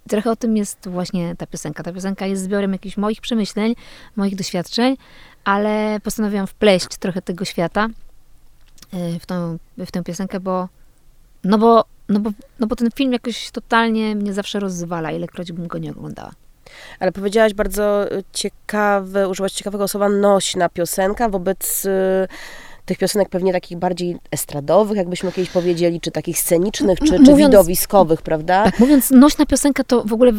Yy, 0.09 0.21
trochę 0.21 0.31
o 0.31 0.35
tym 0.35 0.57
jest 0.57 0.89
właśnie 0.89 1.35
ta 1.35 1.47
piosenka. 1.47 1.83
Ta 1.83 1.93
piosenka 1.93 2.25
jest 2.25 2.43
zbiorem 2.43 2.73
jakichś 2.73 2.97
moich 2.97 3.21
przemyśleń, 3.21 3.75
moich 4.15 4.35
doświadczeń, 4.35 4.97
ale 5.43 5.99
postanowiłam 6.03 6.47
wpleść 6.47 6.87
trochę 6.99 7.21
tego 7.21 7.45
świata 7.45 7.87
y, 8.93 9.19
w 9.19 9.25
tą, 9.25 9.57
w 9.77 9.91
tę 9.91 10.03
piosenkę, 10.03 10.39
bo 10.39 10.69
no 11.43 11.57
bo, 11.57 11.85
no, 12.09 12.19
bo, 12.19 12.31
no 12.59 12.67
bo 12.67 12.75
ten 12.75 12.91
film 12.91 13.13
jakoś 13.13 13.51
totalnie 13.51 14.15
mnie 14.15 14.33
zawsze 14.33 14.59
rozwala, 14.59 15.11
ilekroć 15.11 15.51
bym 15.51 15.67
go 15.67 15.77
nie 15.77 15.91
oglądała. 15.91 16.31
Ale 16.99 17.11
powiedziałaś 17.11 17.53
bardzo 17.53 18.05
ciekawe, 18.33 19.29
użyłaś 19.29 19.51
ciekawego 19.51 19.87
słowa 19.87 20.09
nośna 20.09 20.69
piosenka 20.69 21.29
wobec 21.29 21.85
y, 21.85 22.27
tych 22.89 22.97
piosenek 22.97 23.29
pewnie 23.29 23.53
takich 23.53 23.77
bardziej 23.77 24.17
estradowych, 24.31 24.97
jakbyśmy 24.97 25.31
kiedyś 25.31 25.49
powiedzieli, 25.49 26.01
czy 26.01 26.11
takich 26.11 26.39
scenicznych, 26.39 26.99
czy, 26.99 27.05
czy 27.05 27.19
mówiąc, 27.19 27.37
widowiskowych, 27.37 28.21
prawda? 28.21 28.63
Tak, 28.63 28.79
mówiąc 28.79 29.11
nośna 29.11 29.45
piosenka, 29.45 29.83
to 29.83 30.03
w 30.03 30.13
ogóle 30.13 30.31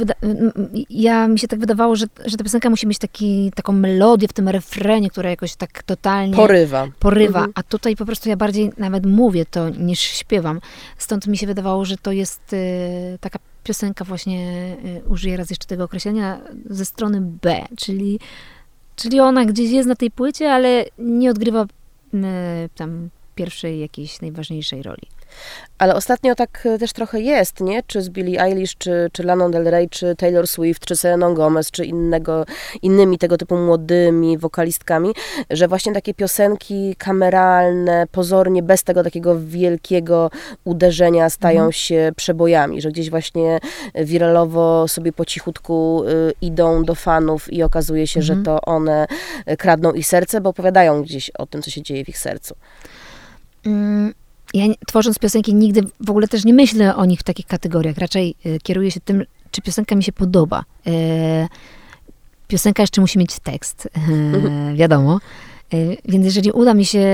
ja 0.90 1.28
mi 1.28 1.38
się 1.38 1.48
tak 1.48 1.58
wydawało, 1.58 1.96
że, 1.96 2.06
że 2.24 2.36
ta 2.36 2.44
piosenka 2.44 2.70
musi 2.70 2.86
mieć 2.86 2.98
taki, 2.98 3.52
taką 3.54 3.72
melodię 3.72 4.28
w 4.28 4.32
tym 4.32 4.48
refrenie, 4.48 5.10
która 5.10 5.30
jakoś 5.30 5.54
tak 5.54 5.82
totalnie... 5.82 6.36
Porywa. 6.36 6.88
Porywa, 6.98 7.38
mhm. 7.38 7.52
a 7.54 7.62
tutaj 7.62 7.96
po 7.96 8.06
prostu 8.06 8.28
ja 8.28 8.36
bardziej 8.36 8.72
nawet 8.78 9.06
mówię 9.06 9.46
to 9.46 9.68
niż 9.68 10.00
śpiewam. 10.00 10.60
Stąd 10.98 11.26
mi 11.26 11.36
się 11.36 11.46
wydawało, 11.46 11.84
że 11.84 11.96
to 11.96 12.12
jest 12.12 12.52
y, 12.52 13.18
taka 13.20 13.38
piosenka 13.64 14.04
właśnie, 14.04 14.76
y, 14.84 15.08
użyję 15.08 15.36
raz 15.36 15.50
jeszcze 15.50 15.66
tego 15.66 15.84
określenia, 15.84 16.40
ze 16.70 16.84
strony 16.84 17.20
B, 17.20 17.64
czyli, 17.76 18.20
czyli 18.96 19.20
ona 19.20 19.44
gdzieś 19.44 19.70
jest 19.70 19.88
na 19.88 19.94
tej 19.94 20.10
płycie, 20.10 20.52
ale 20.52 20.84
nie 20.98 21.30
odgrywa 21.30 21.66
tam 22.74 23.10
pierwszej 23.34 23.80
jakiejś 23.80 24.20
najważniejszej 24.20 24.82
roli. 24.82 25.02
Ale 25.78 25.94
ostatnio 25.94 26.34
tak 26.34 26.66
e, 26.66 26.78
też 26.78 26.92
trochę 26.92 27.20
jest, 27.20 27.60
nie? 27.60 27.82
Czy 27.82 28.02
z 28.02 28.08
Billie 28.08 28.42
Eilish, 28.42 28.76
czy, 28.78 29.10
czy 29.12 29.22
Lana 29.22 29.48
Del 29.48 29.64
Rey, 29.64 29.88
czy 29.88 30.16
Taylor 30.16 30.48
Swift, 30.48 30.84
czy 30.84 30.96
Selena 30.96 31.30
Gomez, 31.30 31.70
czy 31.70 31.84
innego, 31.84 32.46
innymi 32.82 33.18
tego 33.18 33.36
typu 33.36 33.56
młodymi 33.56 34.38
wokalistkami, 34.38 35.12
że 35.50 35.68
właśnie 35.68 35.92
takie 35.92 36.14
piosenki 36.14 36.96
kameralne, 36.98 38.06
pozornie 38.12 38.62
bez 38.62 38.82
tego 38.82 39.04
takiego 39.04 39.40
wielkiego 39.40 40.30
uderzenia 40.64 41.30
stają 41.30 41.60
mhm. 41.60 41.72
się 41.72 42.12
przebojami, 42.16 42.80
że 42.80 42.90
gdzieś 42.90 43.10
właśnie 43.10 43.58
wiralowo 43.94 44.88
sobie 44.88 45.12
po 45.12 45.24
cichutku 45.24 46.04
y, 46.04 46.32
idą 46.40 46.84
do 46.84 46.94
fanów 46.94 47.52
i 47.52 47.62
okazuje 47.62 48.06
się, 48.06 48.20
mhm. 48.20 48.38
że 48.38 48.44
to 48.44 48.60
one 48.60 49.06
e, 49.46 49.56
kradną 49.56 49.92
ich 49.92 50.06
serce, 50.06 50.40
bo 50.40 50.50
opowiadają 50.50 51.02
gdzieś 51.02 51.30
o 51.30 51.46
tym, 51.46 51.62
co 51.62 51.70
się 51.70 51.82
dzieje 51.82 52.04
w 52.04 52.08
ich 52.08 52.18
sercu. 52.18 52.54
Mm, 53.66 54.14
ja 54.54 54.64
tworząc 54.86 55.18
piosenki 55.18 55.54
nigdy 55.54 55.82
w 56.00 56.10
ogóle 56.10 56.28
też 56.28 56.44
nie 56.44 56.54
myślę 56.54 56.96
o 56.96 57.04
nich 57.04 57.20
w 57.20 57.22
takich 57.22 57.46
kategoriach. 57.46 57.98
Raczej 57.98 58.34
y, 58.46 58.58
kieruję 58.62 58.90
się 58.90 59.00
tym, 59.00 59.24
czy 59.50 59.62
piosenka 59.62 59.94
mi 59.94 60.04
się 60.04 60.12
podoba. 60.12 60.64
Y, 60.86 60.92
piosenka 62.48 62.82
jeszcze 62.82 63.00
musi 63.00 63.18
mieć 63.18 63.38
tekst, 63.40 63.88
y, 64.72 64.76
wiadomo. 64.76 65.20
Więc 66.04 66.24
jeżeli 66.24 66.52
uda 66.52 66.74
mi 66.74 66.84
się 66.84 67.06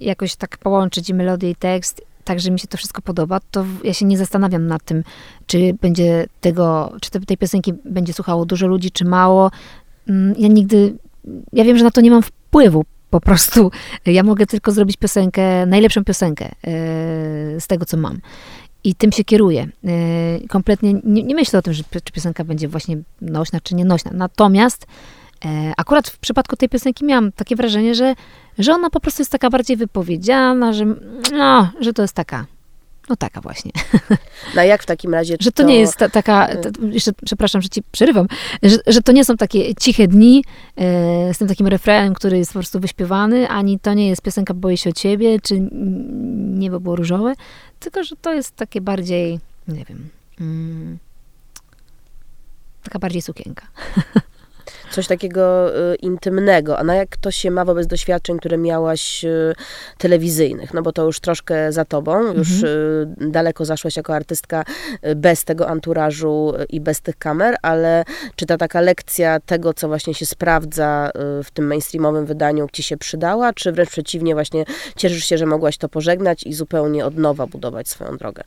jakoś 0.00 0.36
tak 0.36 0.58
połączyć 0.58 1.08
i 1.08 1.14
melodię 1.14 1.50
i 1.50 1.56
tekst, 1.56 2.02
tak, 2.24 2.40
że 2.40 2.50
mi 2.50 2.58
się 2.58 2.68
to 2.68 2.76
wszystko 2.76 3.02
podoba, 3.02 3.40
to 3.50 3.64
ja 3.84 3.94
się 3.94 4.06
nie 4.06 4.18
zastanawiam 4.18 4.66
nad 4.66 4.84
tym, 4.84 5.02
czy 5.46 5.74
będzie 5.80 6.26
tego, 6.40 6.92
czy 7.00 7.10
tej 7.10 7.36
piosenki 7.36 7.72
będzie 7.84 8.12
słuchało 8.12 8.46
dużo 8.46 8.66
ludzi, 8.66 8.90
czy 8.90 9.04
mało. 9.04 9.50
Mm, 10.08 10.34
ja 10.38 10.48
nigdy, 10.48 10.94
ja 11.52 11.64
wiem, 11.64 11.78
że 11.78 11.84
na 11.84 11.90
to 11.90 12.00
nie 12.00 12.10
mam 12.10 12.22
wpływu 12.22 12.84
po 13.10 13.20
prostu 13.20 13.70
ja 14.06 14.22
mogę 14.22 14.46
tylko 14.46 14.72
zrobić 14.72 14.96
piosenkę, 14.96 15.66
najlepszą 15.66 16.04
piosenkę 16.04 16.44
e, 16.46 16.50
z 17.60 17.66
tego, 17.66 17.84
co 17.84 17.96
mam. 17.96 18.18
I 18.84 18.94
tym 18.94 19.12
się 19.12 19.24
kieruję. 19.24 19.68
E, 19.84 20.48
kompletnie 20.48 20.94
nie, 21.04 21.22
nie 21.22 21.34
myślę 21.34 21.58
o 21.58 21.62
tym, 21.62 21.72
że 21.72 21.82
czy 22.04 22.12
piosenka 22.12 22.44
będzie 22.44 22.68
właśnie 22.68 22.98
nośna, 23.20 23.60
czy 23.60 23.74
nie 23.74 23.84
nośna. 23.84 24.10
Natomiast 24.14 24.86
e, 25.44 25.72
akurat 25.76 26.08
w 26.08 26.18
przypadku 26.18 26.56
tej 26.56 26.68
piosenki 26.68 27.04
miałam 27.04 27.32
takie 27.32 27.56
wrażenie, 27.56 27.94
że, 27.94 28.14
że 28.58 28.72
ona 28.72 28.90
po 28.90 29.00
prostu 29.00 29.20
jest 29.22 29.32
taka 29.32 29.50
bardziej 29.50 29.76
wypowiedziana, 29.76 30.72
że, 30.72 30.84
no, 31.32 31.70
że 31.80 31.92
to 31.92 32.02
jest 32.02 32.14
taka 32.14 32.46
no 33.08 33.16
taka 33.16 33.40
właśnie. 33.40 33.72
No 34.54 34.62
jak 34.62 34.82
w 34.82 34.86
takim 34.86 35.14
razie? 35.14 35.36
Że 35.40 35.52
to, 35.52 35.62
to 35.62 35.68
nie 35.68 35.80
jest 35.80 35.96
ta, 35.96 36.08
taka, 36.08 36.56
ta, 36.56 36.70
jeszcze 36.82 37.12
przepraszam, 37.24 37.62
że 37.62 37.68
ci 37.68 37.82
przerywam, 37.92 38.26
że, 38.62 38.76
że 38.86 39.02
to 39.02 39.12
nie 39.12 39.24
są 39.24 39.36
takie 39.36 39.74
ciche 39.74 40.08
dni 40.08 40.44
e, 40.76 41.34
z 41.34 41.38
tym 41.38 41.48
takim 41.48 41.66
refrenem, 41.66 42.14
który 42.14 42.38
jest 42.38 42.52
po 42.52 42.58
prostu 42.58 42.80
wyśpiewany, 42.80 43.48
ani 43.48 43.78
to 43.78 43.94
nie 43.94 44.08
jest 44.08 44.22
piosenka 44.22 44.54
Boję 44.54 44.76
się 44.76 44.90
o 44.90 44.92
ciebie, 44.92 45.40
czy 45.40 45.68
Niebo 46.58 46.80
było 46.80 46.96
różowe, 46.96 47.34
tylko, 47.80 48.04
że 48.04 48.16
to 48.16 48.34
jest 48.34 48.56
takie 48.56 48.80
bardziej, 48.80 49.40
nie 49.68 49.84
wiem, 49.84 50.08
mm, 50.40 50.98
taka 52.82 52.98
bardziej 52.98 53.22
sukienka. 53.22 53.66
coś 54.90 55.06
takiego 55.06 55.76
y, 55.92 55.94
intymnego. 55.94 56.78
A 56.78 56.84
na 56.84 56.94
jak 56.94 57.16
to 57.16 57.30
się 57.30 57.50
ma 57.50 57.64
wobec 57.64 57.86
doświadczeń, 57.86 58.38
które 58.38 58.58
miałaś 58.58 59.24
y, 59.24 59.54
telewizyjnych? 59.98 60.74
No 60.74 60.82
bo 60.82 60.92
to 60.92 61.04
już 61.04 61.20
troszkę 61.20 61.72
za 61.72 61.84
tobą, 61.84 62.32
już 62.34 62.50
mhm. 62.52 62.72
Y, 63.26 63.30
daleko 63.30 63.64
zaszłaś 63.64 63.96
jako 63.96 64.14
artystka 64.14 64.64
bez 65.16 65.44
tego 65.44 65.68
anturażu 65.68 66.52
i 66.68 66.80
bez 66.80 67.00
tych 67.00 67.18
kamer, 67.18 67.56
ale 67.62 68.04
czy 68.36 68.46
ta 68.46 68.56
taka 68.56 68.80
lekcja 68.80 69.40
tego, 69.40 69.74
co 69.74 69.88
właśnie 69.88 70.14
się 70.14 70.26
sprawdza 70.26 71.10
w 71.44 71.50
tym 71.50 71.66
mainstreamowym 71.66 72.26
wydaniu, 72.26 72.66
ci 72.72 72.82
się 72.82 72.96
przydała, 72.96 73.52
czy 73.52 73.72
wręcz 73.72 73.90
przeciwnie, 73.90 74.34
właśnie 74.34 74.64
cieszysz 74.96 75.24
się, 75.24 75.38
że 75.38 75.46
mogłaś 75.46 75.78
to 75.78 75.88
pożegnać 75.88 76.42
i 76.42 76.52
zupełnie 76.52 77.06
od 77.06 77.16
nowa 77.16 77.46
budować 77.46 77.88
swoją 77.88 78.16
drogę? 78.16 78.42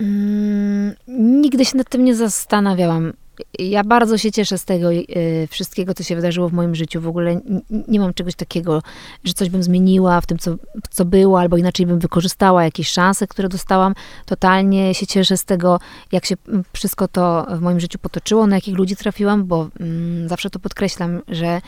Mm, 0.00 0.94
nigdy 1.08 1.64
się 1.64 1.76
nad 1.76 1.88
tym 1.88 2.04
nie 2.04 2.14
zastanawiałam 2.14 3.12
ja 3.58 3.84
bardzo 3.84 4.18
się 4.18 4.32
cieszę 4.32 4.58
z 4.58 4.64
tego 4.64 4.92
y, 4.92 5.48
wszystkiego, 5.50 5.94
co 5.94 6.02
się 6.02 6.16
wydarzyło 6.16 6.48
w 6.48 6.52
moim 6.52 6.74
życiu. 6.74 7.00
W 7.00 7.08
ogóle 7.08 7.40
nie 7.88 8.00
mam 8.00 8.14
czegoś 8.14 8.34
takiego, 8.34 8.82
że 9.24 9.32
coś 9.32 9.50
bym 9.50 9.62
zmieniła 9.62 10.20
w 10.20 10.26
tym, 10.26 10.38
co, 10.38 10.56
co 10.90 11.04
było, 11.04 11.40
albo 11.40 11.56
inaczej 11.56 11.86
bym 11.86 11.98
wykorzystała 11.98 12.64
jakieś 12.64 12.88
szanse, 12.88 13.26
które 13.26 13.48
dostałam. 13.48 13.94
Totalnie 14.26 14.94
się 14.94 15.06
cieszę 15.06 15.36
z 15.36 15.44
tego, 15.44 15.80
jak 16.12 16.26
się 16.26 16.34
wszystko 16.72 17.08
to 17.08 17.46
w 17.50 17.60
moim 17.60 17.80
życiu 17.80 17.98
potoczyło, 17.98 18.46
na 18.46 18.56
jakich 18.56 18.76
ludzi 18.76 18.96
trafiłam, 18.96 19.44
bo 19.44 19.68
mm, 19.80 20.28
zawsze 20.28 20.50
to 20.50 20.58
podkreślam, 20.58 21.22
że 21.28 21.60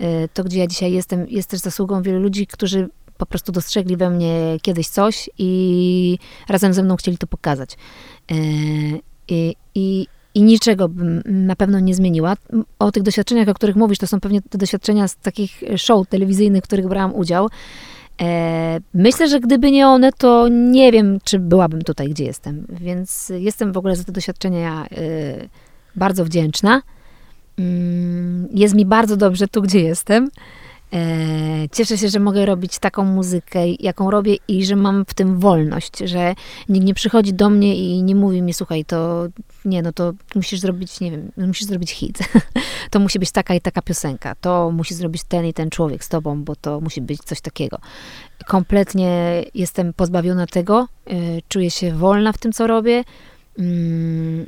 y, 0.00 0.28
to, 0.34 0.44
gdzie 0.44 0.58
ja 0.58 0.66
dzisiaj 0.66 0.92
jestem, 0.92 1.26
jest 1.28 1.50
też 1.50 1.60
zasługą 1.60 2.02
wielu 2.02 2.20
ludzi, 2.20 2.46
którzy 2.46 2.88
po 3.18 3.26
prostu 3.26 3.52
dostrzegli 3.52 3.96
we 3.96 4.10
mnie 4.10 4.56
kiedyś 4.62 4.88
coś 4.88 5.30
i 5.38 6.18
razem 6.48 6.74
ze 6.74 6.82
mną 6.82 6.96
chcieli 6.96 7.18
to 7.18 7.26
pokazać. 7.26 7.76
Y, 8.30 9.00
I, 9.74 10.06
i 10.34 10.42
niczego 10.42 10.88
bym 10.88 11.22
na 11.24 11.56
pewno 11.56 11.80
nie 11.80 11.94
zmieniła. 11.94 12.34
O 12.78 12.92
tych 12.92 13.02
doświadczeniach, 13.02 13.48
o 13.48 13.54
których 13.54 13.76
mówisz, 13.76 13.98
to 13.98 14.06
są 14.06 14.20
pewnie 14.20 14.42
te 14.42 14.58
doświadczenia 14.58 15.08
z 15.08 15.16
takich 15.16 15.62
show 15.76 16.08
telewizyjnych, 16.08 16.64
w 16.64 16.66
których 16.66 16.88
brałam 16.88 17.14
udział. 17.14 17.48
E, 18.20 18.80
myślę, 18.94 19.28
że 19.28 19.40
gdyby 19.40 19.70
nie 19.70 19.88
one, 19.88 20.12
to 20.12 20.48
nie 20.48 20.92
wiem, 20.92 21.18
czy 21.24 21.38
byłabym 21.38 21.82
tutaj, 21.82 22.08
gdzie 22.08 22.24
jestem. 22.24 22.66
Więc 22.68 23.32
jestem 23.38 23.72
w 23.72 23.76
ogóle 23.76 23.96
za 23.96 24.04
te 24.04 24.12
doświadczenia 24.12 24.86
e, 24.86 24.88
bardzo 25.96 26.24
wdzięczna. 26.24 26.82
Mm, 27.58 28.48
jest 28.50 28.74
mi 28.74 28.86
bardzo 28.86 29.16
dobrze 29.16 29.48
tu, 29.48 29.62
gdzie 29.62 29.80
jestem. 29.80 30.30
E, 30.92 31.68
cieszę 31.72 31.98
się, 31.98 32.08
że 32.08 32.20
mogę 32.20 32.46
robić 32.46 32.78
taką 32.78 33.04
muzykę, 33.04 33.68
jaką 33.80 34.10
robię 34.10 34.36
i 34.48 34.64
że 34.64 34.76
mam 34.76 35.04
w 35.04 35.14
tym 35.14 35.38
wolność, 35.38 35.98
że 35.98 36.34
nikt 36.68 36.86
nie 36.86 36.94
przychodzi 36.94 37.34
do 37.34 37.50
mnie 37.50 37.76
i 37.76 38.02
nie 38.02 38.14
mówi 38.14 38.42
mi, 38.42 38.54
słuchaj, 38.54 38.84
to 38.84 39.26
nie, 39.68 39.82
no 39.82 39.92
to 39.92 40.12
musisz 40.34 40.60
zrobić, 40.60 41.00
nie 41.00 41.10
wiem, 41.10 41.32
musisz 41.36 41.66
zrobić 41.66 41.90
hit. 41.90 42.18
to 42.90 43.00
musi 43.00 43.18
być 43.18 43.30
taka 43.30 43.54
i 43.54 43.60
taka 43.60 43.82
piosenka. 43.82 44.34
To 44.34 44.70
musi 44.70 44.94
zrobić 44.94 45.22
ten 45.28 45.46
i 45.46 45.54
ten 45.54 45.70
człowiek 45.70 46.04
z 46.04 46.08
tobą, 46.08 46.44
bo 46.44 46.56
to 46.56 46.80
musi 46.80 47.00
być 47.00 47.22
coś 47.22 47.40
takiego. 47.40 47.78
Kompletnie 48.46 49.42
jestem 49.54 49.92
pozbawiona 49.92 50.46
tego, 50.46 50.88
e, 51.06 51.12
czuję 51.48 51.70
się 51.70 51.94
wolna 51.94 52.32
w 52.32 52.38
tym, 52.38 52.52
co 52.52 52.66
robię. 52.66 53.04
Mm, 53.58 54.46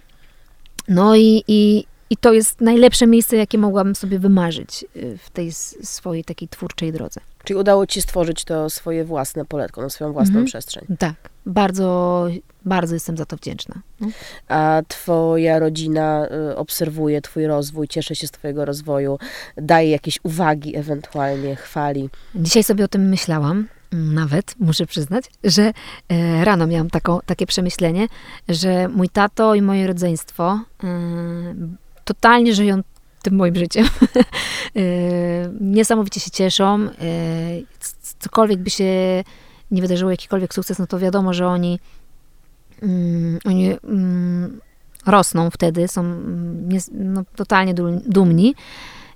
no 0.88 1.16
i, 1.16 1.44
i, 1.48 1.84
i 2.10 2.16
to 2.16 2.32
jest 2.32 2.60
najlepsze 2.60 3.06
miejsce, 3.06 3.36
jakie 3.36 3.58
mogłabym 3.58 3.94
sobie 3.94 4.18
wymarzyć 4.18 4.84
y, 4.96 5.18
w 5.18 5.30
tej 5.30 5.52
swojej 5.82 6.24
takiej 6.24 6.48
twórczej 6.48 6.92
drodze. 6.92 7.20
Czyli 7.44 7.60
udało 7.60 7.86
ci 7.86 8.02
stworzyć 8.02 8.44
to 8.44 8.70
swoje 8.70 9.04
własne 9.04 9.44
poletko, 9.44 9.82
no, 9.82 9.90
swoją 9.90 10.12
własną 10.12 10.32
mhm. 10.32 10.46
przestrzeń. 10.46 10.86
Tak, 10.98 11.14
bardzo, 11.46 12.26
bardzo 12.64 12.94
jestem 12.94 13.16
za 13.16 13.26
to 13.26 13.36
wdzięczna. 13.36 13.74
No. 14.00 14.08
A 14.48 14.82
twoja 14.88 15.58
rodzina 15.58 16.26
y, 16.50 16.56
obserwuje 16.56 17.22
twój 17.22 17.46
rozwój, 17.46 17.88
cieszy 17.88 18.14
się 18.14 18.26
z 18.26 18.30
twojego 18.30 18.64
rozwoju, 18.64 19.18
daje 19.56 19.90
jakieś 19.90 20.18
uwagi 20.22 20.76
ewentualnie, 20.76 21.56
chwali? 21.56 22.10
Dzisiaj 22.34 22.64
sobie 22.64 22.84
o 22.84 22.88
tym 22.88 23.08
myślałam 23.08 23.68
nawet, 23.92 24.54
muszę 24.58 24.86
przyznać, 24.86 25.24
że 25.44 25.72
e, 26.08 26.44
rano 26.44 26.66
miałam 26.66 26.90
taką, 26.90 27.18
takie 27.26 27.46
przemyślenie, 27.46 28.08
że 28.48 28.88
mój 28.88 29.08
tato 29.08 29.54
i 29.54 29.62
moje 29.62 29.86
rodzeństwo 29.86 30.60
e, 30.84 30.86
totalnie 32.14 32.54
żyją 32.54 32.82
tym 33.22 33.34
moim 33.34 33.56
życiem. 33.56 33.86
E, 33.86 34.80
niesamowicie 35.60 36.20
się 36.20 36.30
cieszą. 36.30 36.80
E, 36.80 36.90
cokolwiek 38.18 38.60
by 38.60 38.70
się 38.70 38.84
nie 39.70 39.82
wydarzyło, 39.82 40.10
jakikolwiek 40.10 40.54
sukces, 40.54 40.78
no 40.78 40.86
to 40.86 40.98
wiadomo, 40.98 41.34
że 41.34 41.46
oni, 41.46 41.78
mm, 42.82 43.38
oni 43.44 43.72
mm, 43.84 44.60
rosną 45.06 45.50
wtedy, 45.50 45.88
są 45.88 46.00
mm, 46.00 46.68
no, 46.92 47.22
totalnie 47.36 47.74
dumni. 48.06 48.54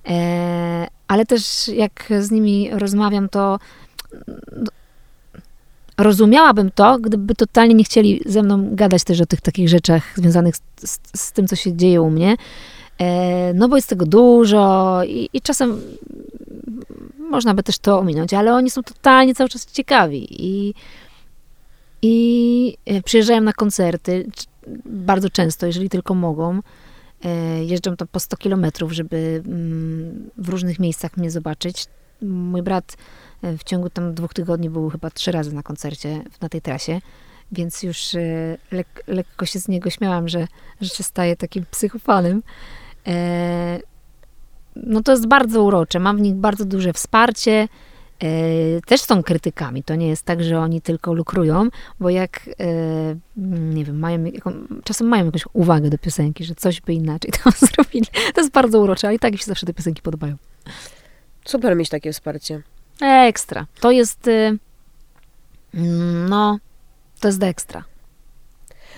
E, 0.08 0.86
ale 1.08 1.26
też 1.26 1.68
jak 1.68 2.12
z 2.20 2.30
nimi 2.30 2.70
rozmawiam, 2.72 3.28
to 3.28 3.58
rozumiałabym 5.98 6.70
to, 6.70 6.98
gdyby 6.98 7.34
totalnie 7.34 7.74
nie 7.74 7.84
chcieli 7.84 8.20
ze 8.26 8.42
mną 8.42 8.68
gadać 8.72 9.04
też 9.04 9.20
o 9.20 9.26
tych 9.26 9.40
takich 9.40 9.68
rzeczach 9.68 10.02
związanych 10.16 10.56
z, 10.56 10.60
z, 10.76 11.00
z 11.16 11.32
tym, 11.32 11.48
co 11.48 11.56
się 11.56 11.76
dzieje 11.76 12.02
u 12.02 12.10
mnie. 12.10 12.36
E, 12.98 13.54
no 13.54 13.68
bo 13.68 13.76
jest 13.76 13.88
tego 13.88 14.06
dużo 14.06 15.00
i, 15.06 15.28
i 15.32 15.40
czasem 15.40 15.80
można 17.18 17.54
by 17.54 17.62
też 17.62 17.78
to 17.78 17.98
ominąć, 17.98 18.34
ale 18.34 18.54
oni 18.54 18.70
są 18.70 18.82
totalnie 18.82 19.34
cały 19.34 19.50
czas 19.50 19.66
ciekawi 19.66 20.26
i, 20.30 20.74
i 22.02 22.76
e, 22.86 23.02
przyjeżdżają 23.02 23.40
na 23.40 23.52
koncerty 23.52 24.26
bardzo 24.84 25.30
często, 25.30 25.66
jeżeli 25.66 25.88
tylko 25.88 26.14
mogą. 26.14 26.60
E, 27.24 27.64
jeżdżą 27.64 27.96
tam 27.96 28.08
po 28.08 28.20
100 28.20 28.36
kilometrów, 28.36 28.92
żeby 28.92 29.42
mm, 29.46 30.30
w 30.36 30.48
różnych 30.48 30.78
miejscach 30.78 31.16
mnie 31.16 31.30
zobaczyć. 31.30 31.86
Mój 32.22 32.62
brat 32.62 32.96
w 33.42 33.64
ciągu 33.64 33.90
tam 33.90 34.14
dwóch 34.14 34.34
tygodni 34.34 34.70
był 34.70 34.90
chyba 34.90 35.10
trzy 35.10 35.32
razy 35.32 35.54
na 35.54 35.62
koncercie 35.62 36.22
na 36.40 36.48
tej 36.48 36.60
trasie, 36.60 37.00
więc 37.52 37.82
już 37.82 38.16
lek, 38.70 39.04
lekko 39.06 39.46
się 39.46 39.58
z 39.58 39.68
niego 39.68 39.90
śmiałam, 39.90 40.28
że, 40.28 40.46
że 40.80 40.88
się 40.88 41.02
staje 41.02 41.36
takim 41.36 41.64
psychofanem 41.70 42.42
no 44.76 45.02
to 45.02 45.12
jest 45.12 45.26
bardzo 45.26 45.62
urocze. 45.62 46.00
Mam 46.00 46.16
w 46.16 46.20
nich 46.20 46.34
bardzo 46.34 46.64
duże 46.64 46.92
wsparcie. 46.92 47.68
E, 48.22 48.80
też 48.86 49.00
są 49.00 49.22
krytykami. 49.22 49.82
To 49.82 49.94
nie 49.94 50.08
jest 50.08 50.22
tak, 50.22 50.44
że 50.44 50.58
oni 50.58 50.80
tylko 50.80 51.12
lukrują, 51.12 51.68
bo 52.00 52.10
jak, 52.10 52.40
e, 52.60 53.16
nie 53.74 53.84
wiem, 53.84 53.98
mają, 53.98 54.24
czasem 54.84 55.06
mają 55.06 55.24
jakąś 55.24 55.44
uwagę 55.52 55.90
do 55.90 55.98
piosenki, 55.98 56.44
że 56.44 56.54
coś 56.54 56.80
by 56.80 56.94
inaczej 56.94 57.30
tam 57.44 57.52
zrobili. 57.68 58.06
To 58.34 58.40
jest 58.40 58.52
bardzo 58.52 58.80
urocze, 58.80 59.06
ale 59.06 59.16
i 59.16 59.18
tak 59.18 59.32
mi 59.32 59.38
się 59.38 59.44
zawsze 59.44 59.66
te 59.66 59.74
piosenki 59.74 60.02
podobają. 60.02 60.36
Super 61.44 61.76
mieć 61.76 61.88
takie 61.88 62.12
wsparcie. 62.12 62.62
Ekstra. 63.00 63.66
To 63.80 63.90
jest, 63.90 64.28
e, 64.28 64.56
no, 66.28 66.58
to 67.20 67.28
jest 67.28 67.42
ekstra. 67.42 67.84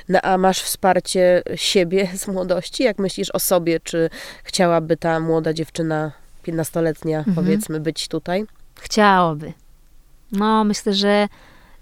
No, 0.08 0.20
a 0.22 0.38
masz 0.38 0.62
wsparcie 0.62 1.42
siebie 1.54 2.08
z 2.16 2.28
młodości? 2.28 2.82
Jak 2.82 2.98
myślisz 2.98 3.30
o 3.30 3.38
sobie? 3.38 3.80
Czy 3.80 4.10
chciałaby 4.44 4.96
ta 4.96 5.20
młoda 5.20 5.52
dziewczyna, 5.52 6.12
15-letnia, 6.46 7.18
mhm. 7.18 7.34
powiedzmy, 7.34 7.80
być 7.80 8.08
tutaj? 8.08 8.44
Chciałaby. 8.80 9.52
No, 10.32 10.64
myślę, 10.64 10.94
że, 10.94 11.28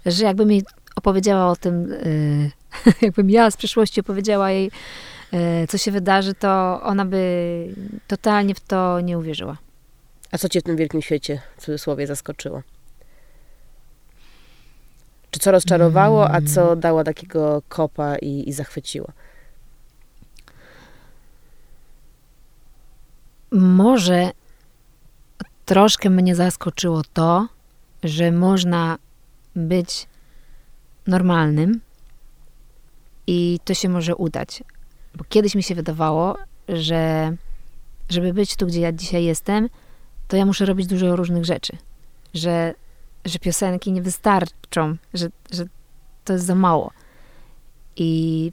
że 0.05 0.25
jakby 0.25 0.45
mi 0.45 0.63
opowiedziała 0.95 1.51
o 1.51 1.55
tym, 1.55 1.89
yy, 1.89 2.93
jakbym 3.01 3.29
ja 3.29 3.51
z 3.51 3.57
przyszłości 3.57 4.01
opowiedziała 4.01 4.51
jej, 4.51 4.71
yy, 5.31 5.39
co 5.69 5.77
się 5.77 5.91
wydarzy, 5.91 6.33
to 6.33 6.81
ona 6.83 7.05
by 7.05 7.75
totalnie 8.07 8.55
w 8.55 8.59
to 8.59 9.01
nie 9.01 9.17
uwierzyła. 9.17 9.57
A 10.31 10.37
co 10.37 10.49
cię 10.49 10.59
w 10.59 10.63
tym 10.63 10.75
wielkim 10.75 11.01
świecie, 11.01 11.41
w 11.57 11.61
cudzysłowie, 11.61 12.07
zaskoczyło? 12.07 12.61
Czy 15.35 15.39
co 15.39 15.51
rozczarowało, 15.51 16.31
a 16.31 16.41
co 16.41 16.75
dało 16.75 17.03
takiego 17.03 17.61
kopa 17.69 18.15
i, 18.15 18.49
i 18.49 18.53
zachwyciło? 18.53 19.11
Może 23.51 24.31
troszkę 25.65 26.09
mnie 26.09 26.35
zaskoczyło 26.35 27.01
to, 27.13 27.47
że 28.03 28.31
można 28.31 28.97
być 29.55 30.07
normalnym 31.07 31.81
i 33.27 33.59
to 33.65 33.73
się 33.73 33.89
może 33.89 34.15
udać. 34.15 34.63
Bo 35.15 35.23
kiedyś 35.23 35.55
mi 35.55 35.63
się 35.63 35.75
wydawało, 35.75 36.37
że 36.69 37.33
żeby 38.09 38.33
być 38.33 38.55
tu, 38.55 38.67
gdzie 38.67 38.81
ja 38.81 38.91
dzisiaj 38.91 39.23
jestem, 39.23 39.69
to 40.27 40.37
ja 40.37 40.45
muszę 40.45 40.65
robić 40.65 40.87
dużo 40.87 41.15
różnych 41.15 41.45
rzeczy. 41.45 41.77
Że 42.33 42.73
że 43.25 43.39
piosenki 43.39 43.91
nie 43.91 44.01
wystarczą, 44.01 44.97
że, 45.13 45.27
że 45.51 45.65
to 46.25 46.33
jest 46.33 46.45
za 46.45 46.55
mało. 46.55 46.91
I 47.95 48.51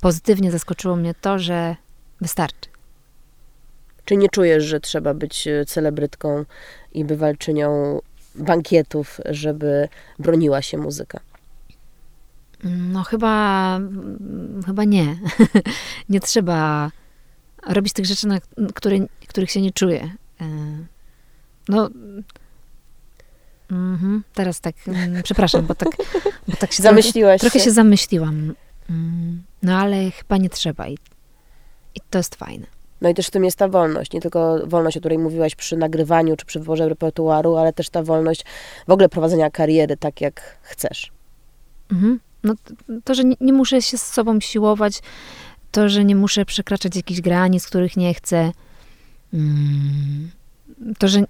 pozytywnie 0.00 0.50
zaskoczyło 0.50 0.96
mnie 0.96 1.14
to, 1.14 1.38
że 1.38 1.76
wystarczy. 2.20 2.70
Czy 4.04 4.16
nie 4.16 4.28
czujesz, 4.28 4.64
że 4.64 4.80
trzeba 4.80 5.14
być 5.14 5.48
e, 5.48 5.64
celebrytką 5.64 6.44
i 6.92 7.04
bywalczynią 7.04 8.00
bankietów, 8.34 9.20
żeby 9.24 9.88
broniła 10.18 10.62
się 10.62 10.78
muzyka? 10.78 11.20
No 12.64 13.02
chyba, 13.02 13.80
chyba 14.66 14.84
nie. 14.84 15.16
nie 16.08 16.20
trzeba 16.20 16.90
robić 17.66 17.92
tych 17.92 18.06
rzeczy, 18.06 18.26
na 18.26 18.38
które, 18.74 18.96
których 19.28 19.50
się 19.50 19.60
nie 19.60 19.72
czuje. 19.72 20.10
E, 20.40 20.44
no, 23.70 23.76
Mhm. 23.76 24.22
Teraz 24.34 24.60
tak, 24.60 24.74
mm, 24.88 25.22
przepraszam, 25.22 25.66
bo 25.66 25.74
tak, 25.74 25.88
bo 26.48 26.56
tak 26.56 26.72
się 26.72 26.82
Zamyśliłaś 26.82 27.40
trochę, 27.40 27.58
się. 27.58 27.64
się 27.64 27.70
zamyśliłam. 27.70 28.54
Mm, 28.90 29.42
no 29.62 29.78
ale 29.78 30.10
chyba 30.10 30.36
nie 30.36 30.50
trzeba 30.50 30.88
i, 30.88 30.98
i 31.94 32.00
to 32.10 32.18
jest 32.18 32.34
fajne. 32.34 32.66
No 33.00 33.08
i 33.08 33.14
też 33.14 33.26
w 33.26 33.30
tym 33.30 33.44
jest 33.44 33.56
ta 33.58 33.68
wolność, 33.68 34.12
nie 34.12 34.20
tylko 34.20 34.66
wolność, 34.66 34.96
o 34.96 35.00
której 35.00 35.18
mówiłaś 35.18 35.54
przy 35.54 35.76
nagrywaniu 35.76 36.36
czy 36.36 36.46
przy 36.46 36.58
wyborze 36.58 36.88
repertuaru, 36.88 37.56
ale 37.56 37.72
też 37.72 37.90
ta 37.90 38.02
wolność 38.02 38.44
w 38.88 38.90
ogóle 38.92 39.08
prowadzenia 39.08 39.50
kariery 39.50 39.96
tak, 39.96 40.20
jak 40.20 40.58
chcesz. 40.62 41.10
Mhm. 41.92 42.20
No 42.44 42.54
to, 43.04 43.14
że 43.14 43.24
nie, 43.24 43.36
nie, 43.40 43.52
muszę 43.52 43.82
się 43.82 43.98
z 43.98 44.02
sobą 44.02 44.40
siłować, 44.40 45.00
to, 45.70 45.88
że 45.88 46.04
nie 46.04 46.16
muszę 46.16 46.44
przekraczać 46.44 46.96
jakichś 46.96 47.20
granic, 47.20 47.66
których 47.66 47.96
nie 47.96 48.14
chcę, 48.14 48.52
mm, 49.34 50.30
to, 50.98 51.08
że 51.08 51.24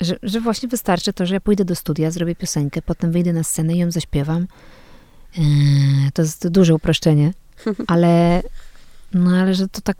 że, 0.00 0.16
że 0.22 0.40
właśnie 0.40 0.68
wystarczy 0.68 1.12
to, 1.12 1.26
że 1.26 1.34
ja 1.34 1.40
pójdę 1.40 1.64
do 1.64 1.74
studia, 1.74 2.10
zrobię 2.10 2.36
piosenkę, 2.36 2.82
potem 2.82 3.12
wyjdę 3.12 3.32
na 3.32 3.42
scenę 3.44 3.74
i 3.74 3.78
ją 3.78 3.90
zaśpiewam. 3.90 4.46
Yy, 5.38 5.44
to 6.14 6.22
jest 6.22 6.48
duże 6.48 6.74
uproszczenie, 6.74 7.32
ale, 7.86 8.42
no, 9.14 9.36
ale 9.36 9.54
że 9.54 9.68
to 9.68 9.80
tak 9.80 9.96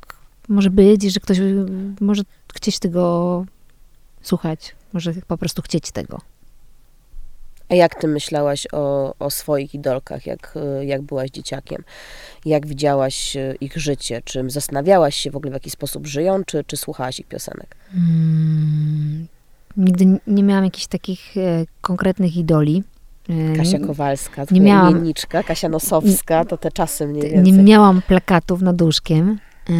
może 0.49 0.71
być 0.71 1.05
i 1.05 1.11
że 1.11 1.21
ktoś 1.21 1.39
może 2.01 2.23
chcieć 2.55 2.79
tego 2.79 3.45
słuchać, 4.23 4.75
może 4.93 5.13
po 5.29 5.39
prostu 5.39 5.63
chcieć 5.63 5.91
tego. 5.91 6.21
A 7.69 7.75
jak 7.75 7.95
ty 7.95 8.09
myślałaś 8.09 8.67
o, 8.73 9.15
o 9.19 9.31
swoich 9.31 9.75
idolkach, 9.75 10.27
jak, 10.27 10.55
jak 10.83 11.03
byłaś 11.03 11.31
dzieciakiem? 11.31 11.85
Jak 12.45 12.67
widziałaś 12.67 13.37
ich 13.61 13.77
życie? 13.77 14.23
Czy 14.25 14.51
zastanawiałaś 14.51 15.17
się 15.17 15.31
w 15.31 15.37
ogóle, 15.37 15.51
w 15.51 15.55
jaki 15.55 15.71
sposób 15.71 16.07
żyją, 16.07 16.45
czy, 16.45 16.65
czy 16.65 16.77
słuchałaś 16.77 17.21
ich 17.21 17.27
piosenek? 17.27 17.77
Hmm, 17.93 19.27
Nigdy 19.77 20.19
nie 20.27 20.43
miałam 20.43 20.65
jakichś 20.65 20.87
takich 20.87 21.37
e, 21.37 21.65
konkretnych 21.81 22.37
idoli. 22.37 22.83
E, 23.29 23.57
Kasia 23.57 23.79
Kowalska, 23.79 24.45
nie 24.51 24.61
miałam, 24.61 25.13
Kasia 25.47 25.69
Nosowska, 25.69 26.45
to 26.45 26.57
te 26.57 26.73
czasy 26.73 27.07
mniej 27.07 27.23
więcej. 27.23 27.53
Nie 27.53 27.63
miałam 27.63 28.03
plakatów 28.03 28.63
nad 28.63 28.83
łóżkiem, 28.83 29.39
e, 29.71 29.73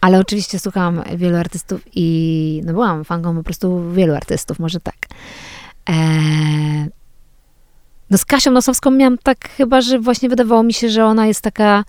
ale 0.00 0.18
oczywiście 0.18 0.58
słuchałam 0.58 1.02
wielu 1.16 1.36
artystów 1.36 1.80
i 1.94 2.62
no 2.64 2.72
byłam 2.72 3.04
fanką 3.04 3.36
po 3.36 3.42
prostu 3.42 3.90
wielu 3.92 4.14
artystów, 4.14 4.58
może 4.58 4.80
tak. 4.80 4.96
No 8.10 8.18
z 8.18 8.24
Kasią 8.24 8.50
Nosowską 8.50 8.90
miałam 8.90 9.18
tak 9.18 9.48
chyba, 9.48 9.80
że 9.80 9.98
właśnie 9.98 10.28
wydawało 10.28 10.62
mi 10.62 10.72
się, 10.72 10.88
że 10.88 11.04
ona 11.04 11.26
jest 11.26 11.40
taka, 11.40 11.84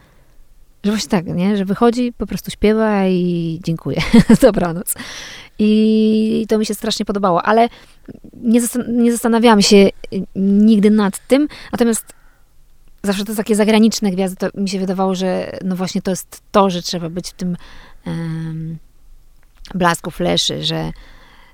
że 0.84 0.92
właśnie 0.92 1.10
tak, 1.10 1.26
nie? 1.26 1.58
Że 1.58 1.66
wychodzi, 1.66 2.14
po 2.18 2.28
prostu 2.28 2.52
śpiewa 2.52 3.08
i 3.08 3.60
dziękuję. 3.64 4.02
Dobranoc. 4.42 4.94
I 5.60 6.46
to 6.50 6.58
mi 6.58 6.66
się 6.66 6.74
strasznie 6.74 7.06
podobało, 7.06 7.44
ale 7.44 7.70
nie, 8.34 8.62
nie 8.88 9.12
zastanawiałam 9.12 9.62
się 9.62 9.90
nigdy 10.36 10.90
nad 10.90 11.28
tym, 11.28 11.48
natomiast 11.72 12.14
zawsze 13.04 13.26
to 13.26 13.36
takie 13.36 13.56
zagraniczne 13.56 14.12
gwiazdy, 14.12 14.36
to 14.38 14.62
mi 14.62 14.70
się 14.70 14.80
wydawało, 14.80 15.16
że 15.16 15.52
no 15.66 15.76
właśnie 15.76 16.02
to 16.02 16.12
jest 16.12 16.42
to, 16.52 16.70
że 16.70 16.82
trzeba 16.82 17.10
być 17.10 17.30
w 17.30 17.34
tym 17.34 17.58
um, 18.06 18.78
blasku 19.76 20.12
fleszy, 20.12 20.64
że 20.64 20.92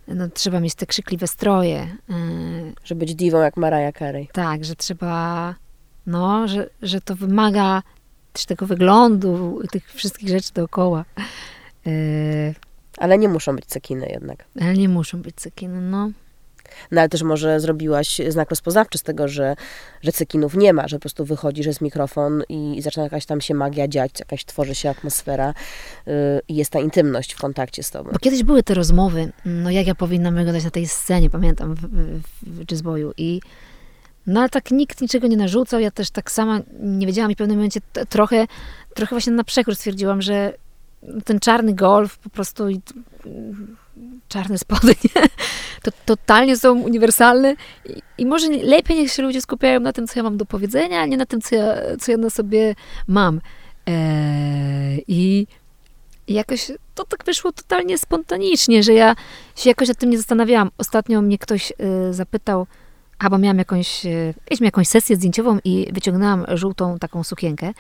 no, 0.08 0.30
trzeba 0.30 0.60
mieć 0.60 0.76
te 0.76 0.86
krzykliwe 0.86 1.28
stroje. 1.28 1.98
Um, 2.10 2.74
żeby 2.84 3.00
być 3.00 3.16
diwą 3.16 3.38
jak 3.38 3.58
Mariah 3.58 3.98
Carey. 3.98 4.28
Tak, 4.34 4.66
że 4.66 4.76
trzeba, 4.76 5.56
no, 6.06 6.48
że, 6.48 6.70
że 6.82 7.02
to 7.02 7.16
wymaga 7.16 7.82
też 8.40 8.46
tego 8.46 8.66
wyglądu, 8.66 9.60
tych 9.72 9.94
wszystkich 9.94 10.30
rzeczy 10.30 10.54
dookoła. 10.54 11.06
Yy, 11.86 11.94
ale 12.98 13.18
nie 13.18 13.30
muszą 13.30 13.56
być 13.56 13.66
cekiny 13.66 14.08
jednak. 14.10 14.46
Ale 14.62 14.74
nie 14.74 14.90
muszą 14.90 15.22
być 15.22 15.36
cekiny, 15.36 15.82
no. 15.82 16.12
No 16.92 17.02
ale 17.02 17.10
też 17.10 17.24
może 17.24 17.60
zrobiłaś 17.60 18.22
znak 18.30 18.50
rozpoznawczy 18.50 18.98
z 18.98 19.04
tego, 19.04 19.28
że, 19.28 19.56
że 20.02 20.12
cekinów 20.12 20.56
nie 20.56 20.74
ma, 20.74 20.88
że 20.88 20.96
po 20.96 21.00
prostu 21.00 21.26
wychodzi, 21.26 21.64
że 21.64 21.70
jest 21.70 21.82
mikrofon 21.82 22.44
i, 22.50 22.78
i 22.78 22.82
zaczyna 22.82 23.04
jakaś 23.04 23.26
tam 23.26 23.42
się 23.42 23.54
magia 23.54 23.88
dziać, 23.88 24.12
jakaś 24.20 24.46
tworzy 24.46 24.76
się 24.76 24.90
atmosfera 24.90 25.54
yy, 26.06 26.14
i 26.48 26.56
jest 26.56 26.72
ta 26.72 26.80
intymność 26.80 27.34
w 27.34 27.42
kontakcie 27.42 27.84
z 27.84 27.92
tobą. 27.92 28.12
Bo 28.12 28.20
kiedyś 28.20 28.44
były 28.44 28.64
te 28.64 28.74
rozmowy, 28.74 29.32
no 29.46 29.72
jak 29.72 29.88
ja 29.88 29.96
powinnam 29.96 30.36
wyglądać 30.36 30.64
na 30.64 30.72
tej 30.72 30.88
scenie, 30.88 31.30
pamiętam, 31.30 31.76
w, 31.76 31.82
w, 31.82 32.66
w 32.66 33.14
i 33.18 33.42
no 34.28 34.40
ale 34.40 34.50
tak 34.50 34.72
nikt 34.72 35.02
niczego 35.02 35.28
nie 35.28 35.38
narzucał, 35.38 35.80
ja 35.80 35.92
też 35.92 36.12
tak 36.12 36.32
sama 36.32 36.60
nie 36.80 37.08
wiedziałam 37.08 37.32
i 37.32 37.36
w 37.36 37.38
pewnym 37.38 37.58
momencie 37.58 37.80
trochę, 38.10 38.48
trochę 38.94 39.16
właśnie 39.16 39.34
na 39.34 39.44
przekór 39.44 39.76
stwierdziłam, 39.76 40.22
że 40.22 40.54
ten 41.26 41.40
czarny 41.40 41.74
golf 41.74 42.18
po 42.18 42.30
prostu 42.30 42.70
i 42.70 42.82
czarne 44.28 44.58
spodnie, 44.58 44.94
to 45.84 45.92
totalnie 46.06 46.58
są 46.58 46.80
uniwersalne 46.80 47.56
I, 47.86 48.02
i, 48.18 48.26
może 48.26 48.50
lepiej 48.50 48.98
niech 48.98 49.12
się 49.12 49.24
ludzie 49.24 49.42
skupiają 49.42 49.80
na 49.80 49.94
tym, 49.94 50.08
co 50.08 50.20
ja 50.20 50.24
mam 50.24 50.38
do 50.38 50.46
powiedzenia, 50.46 51.02
a 51.02 51.06
nie 51.06 51.18
na 51.18 51.26
tym, 51.26 51.42
co 51.42 51.56
ja, 51.56 51.76
co 52.00 52.12
ja 52.12 52.18
na 52.18 52.30
sobie 52.30 52.76
mam. 53.08 53.42
Eee, 53.86 55.04
I 55.08 55.48
jakoś 56.28 56.72
to 56.96 57.06
tak 57.06 57.26
wyszło 57.26 57.52
totalnie 57.52 57.98
spontanicznie, 57.98 58.84
że 58.84 58.94
ja 58.94 59.16
się 59.56 59.70
jakoś 59.70 59.88
nad 59.88 59.98
tym 59.98 60.10
nie 60.10 60.18
zastanawiałam. 60.18 60.72
Ostatnio 60.78 61.22
mnie 61.22 61.38
ktoś 61.38 61.72
y, 61.72 62.14
zapytał, 62.14 62.68
a 63.20 63.30
bo 63.30 63.38
miałam 63.38 63.58
jakąś, 63.58 64.06
y, 64.06 64.34
mieliśmy 64.50 64.66
jakąś 64.66 64.88
sesję 64.88 65.16
zdjęciową 65.16 65.60
i 65.64 65.88
wyciągnęłam 65.94 66.46
żółtą 66.54 67.00
taką 67.00 67.24
sukienkę. 67.24 67.72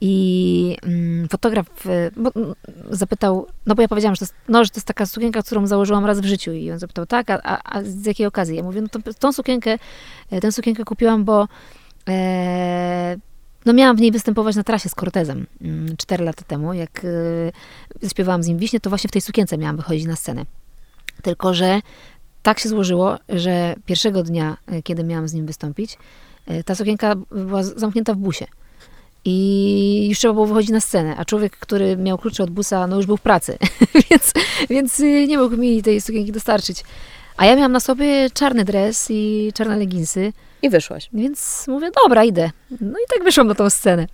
I 0.00 0.76
mm, 0.82 1.28
fotograf 1.28 1.86
y, 1.86 2.10
bo, 2.16 2.30
mm, 2.36 2.54
zapytał, 2.90 3.46
no 3.66 3.74
bo 3.74 3.82
ja 3.82 3.88
powiedziałam, 3.88 4.14
że 4.14 4.18
to, 4.18 4.24
jest, 4.24 4.34
no, 4.48 4.64
że 4.64 4.70
to 4.70 4.76
jest 4.76 4.86
taka 4.86 5.06
sukienka, 5.06 5.42
którą 5.42 5.66
założyłam 5.66 6.04
raz 6.04 6.20
w 6.20 6.24
życiu. 6.24 6.52
I 6.52 6.70
on 6.70 6.78
zapytał, 6.78 7.06
tak, 7.06 7.30
a, 7.30 7.40
a, 7.42 7.78
a 7.78 7.82
z 7.82 8.06
jakiej 8.06 8.26
okazji? 8.26 8.56
Ja 8.56 8.62
mówię, 8.62 8.80
no 8.80 8.88
to, 8.88 9.14
tą 9.18 9.32
sukienkę, 9.32 9.78
e, 10.30 10.40
tę 10.40 10.52
sukienkę 10.52 10.84
kupiłam, 10.84 11.24
bo 11.24 11.48
e, 12.08 13.16
no 13.66 13.72
miałam 13.72 13.96
w 13.96 14.00
niej 14.00 14.12
występować 14.12 14.56
na 14.56 14.62
trasie 14.62 14.88
z 14.88 14.94
Cortezem 14.94 15.46
mm, 15.60 15.96
4 15.96 16.24
lata 16.24 16.44
temu. 16.44 16.72
Jak 16.72 17.02
e, 18.02 18.42
z 18.42 18.48
nim 18.48 18.58
Wiśnie, 18.58 18.80
to 18.80 18.90
właśnie 18.90 19.08
w 19.08 19.12
tej 19.12 19.22
sukience 19.22 19.58
miałam 19.58 19.76
wychodzić 19.76 20.06
na 20.06 20.16
scenę. 20.16 20.44
Tylko, 21.22 21.54
że 21.54 21.80
tak 22.42 22.58
się 22.58 22.68
złożyło, 22.68 23.18
że 23.28 23.74
pierwszego 23.86 24.22
dnia, 24.22 24.56
e, 24.66 24.82
kiedy 24.82 25.04
miałam 25.04 25.28
z 25.28 25.32
nim 25.32 25.46
wystąpić, 25.46 25.98
e, 26.46 26.64
ta 26.64 26.74
sukienka 26.74 27.14
była 27.30 27.62
zamknięta 27.62 28.14
w 28.14 28.16
busie. 28.16 28.46
I 29.24 30.06
już 30.08 30.18
trzeba 30.18 30.34
było 30.34 30.46
wychodzić 30.46 30.70
na 30.70 30.80
scenę, 30.80 31.14
a 31.16 31.24
człowiek, 31.24 31.56
który 31.56 31.96
miał 31.96 32.18
klucze 32.18 32.42
od 32.42 32.50
busa, 32.50 32.86
no 32.86 32.96
już 32.96 33.06
był 33.06 33.16
w 33.16 33.20
pracy, 33.20 33.58
więc, 34.10 34.32
więc 34.70 35.00
y, 35.00 35.26
nie 35.28 35.38
mógł 35.38 35.56
mi 35.56 35.82
tej 35.82 36.00
sukienki 36.00 36.32
dostarczyć. 36.32 36.84
A 37.36 37.46
ja 37.46 37.56
miałam 37.56 37.72
na 37.72 37.80
sobie 37.80 38.30
czarny 38.30 38.64
dres 38.64 39.06
i 39.10 39.50
czarne 39.54 39.76
leginsy. 39.76 40.32
I 40.62 40.70
wyszłaś. 40.70 41.08
Więc 41.12 41.64
mówię, 41.68 41.90
dobra, 42.04 42.24
idę. 42.24 42.50
No 42.80 42.98
i 42.98 43.14
tak 43.14 43.24
wyszłam 43.24 43.46
na 43.46 43.54
tą 43.54 43.70
scenę. 43.70 44.06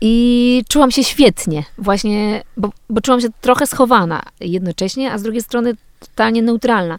I 0.00 0.64
czułam 0.68 0.90
się 0.90 1.04
świetnie, 1.04 1.64
właśnie, 1.78 2.42
bo, 2.56 2.70
bo 2.90 3.00
czułam 3.00 3.20
się 3.20 3.28
trochę 3.40 3.66
schowana 3.66 4.22
jednocześnie, 4.40 5.12
a 5.12 5.18
z 5.18 5.22
drugiej 5.22 5.42
strony 5.42 5.74
totalnie 6.00 6.42
neutralna. 6.42 6.98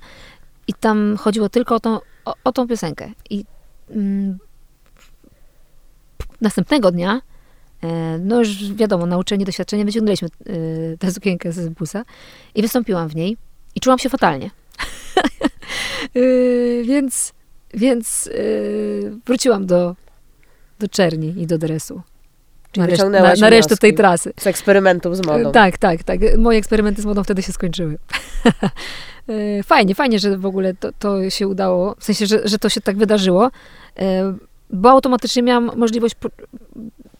I 0.67 0.73
tam 0.73 1.17
chodziło 1.17 1.49
tylko 1.49 1.75
o 1.75 1.79
tą, 1.79 1.99
o, 2.25 2.33
o 2.43 2.51
tą 2.51 2.67
piosenkę. 2.67 3.11
I 3.29 3.45
mm, 3.89 4.37
następnego 6.41 6.91
dnia, 6.91 7.21
e, 7.83 8.17
no 8.17 8.39
już 8.39 8.73
wiadomo, 8.73 9.05
nauczenie, 9.05 9.45
doświadczenie, 9.45 9.85
wyciągnęliśmy 9.85 10.27
e, 10.27 10.51
tę 10.97 11.11
sukienkę 11.11 11.51
z 11.51 11.69
busa 11.69 12.03
i 12.55 12.61
wystąpiłam 12.61 13.09
w 13.09 13.15
niej 13.15 13.37
i 13.75 13.79
czułam 13.79 13.99
się 13.99 14.09
fatalnie. 14.09 14.49
E, 16.15 16.83
więc 16.83 17.33
więc 17.73 18.29
wróciłam 19.25 19.65
do, 19.65 19.95
do 20.79 20.87
czerni 20.87 21.41
i 21.41 21.47
do 21.47 21.57
dresu. 21.57 22.01
Czyli 22.71 22.97
na, 22.97 23.09
na, 23.09 23.33
na 23.33 23.49
resztę 23.49 23.77
tej 23.77 23.93
trasy. 23.93 24.33
Z 24.39 24.47
eksperymentów 24.47 25.17
z 25.17 25.25
modą. 25.25 25.51
Tak, 25.51 25.77
tak, 25.77 26.03
tak. 26.03 26.19
Moje 26.37 26.59
eksperymenty 26.59 27.01
z 27.01 27.05
modą 27.05 27.23
wtedy 27.23 27.41
się 27.41 27.53
skończyły. 27.53 27.97
fajnie, 29.63 29.95
fajnie, 29.95 30.19
że 30.19 30.37
w 30.37 30.45
ogóle 30.45 30.73
to, 30.73 30.89
to 30.99 31.29
się 31.29 31.47
udało, 31.47 31.95
w 31.99 32.03
sensie, 32.03 32.25
że, 32.25 32.47
że 32.47 32.59
to 32.59 32.69
się 32.69 32.81
tak 32.81 32.97
wydarzyło 32.97 33.51
bo 34.73 34.91
automatycznie 34.91 35.43
miałam 35.43 35.71
możliwość 35.75 36.15
po, 36.15 36.29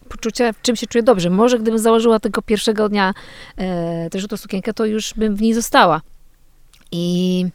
poczucia, 0.09 0.53
w 0.53 0.61
czym 0.61 0.75
się 0.75 0.87
czuję 0.87 1.03
dobrze. 1.03 1.29
Może 1.29 1.59
gdybym 1.59 1.79
założyła 1.79 2.19
tego 2.19 2.41
pierwszego 2.41 2.89
dnia 2.89 3.13
e, 3.57 4.09
tę 4.09 4.19
żółtą 4.19 4.37
sukienkę, 4.37 4.73
to 4.73 4.85
już 4.85 5.13
bym 5.13 5.35
w 5.35 5.41
niej 5.41 5.53
została. 5.53 6.01
I, 6.91 7.45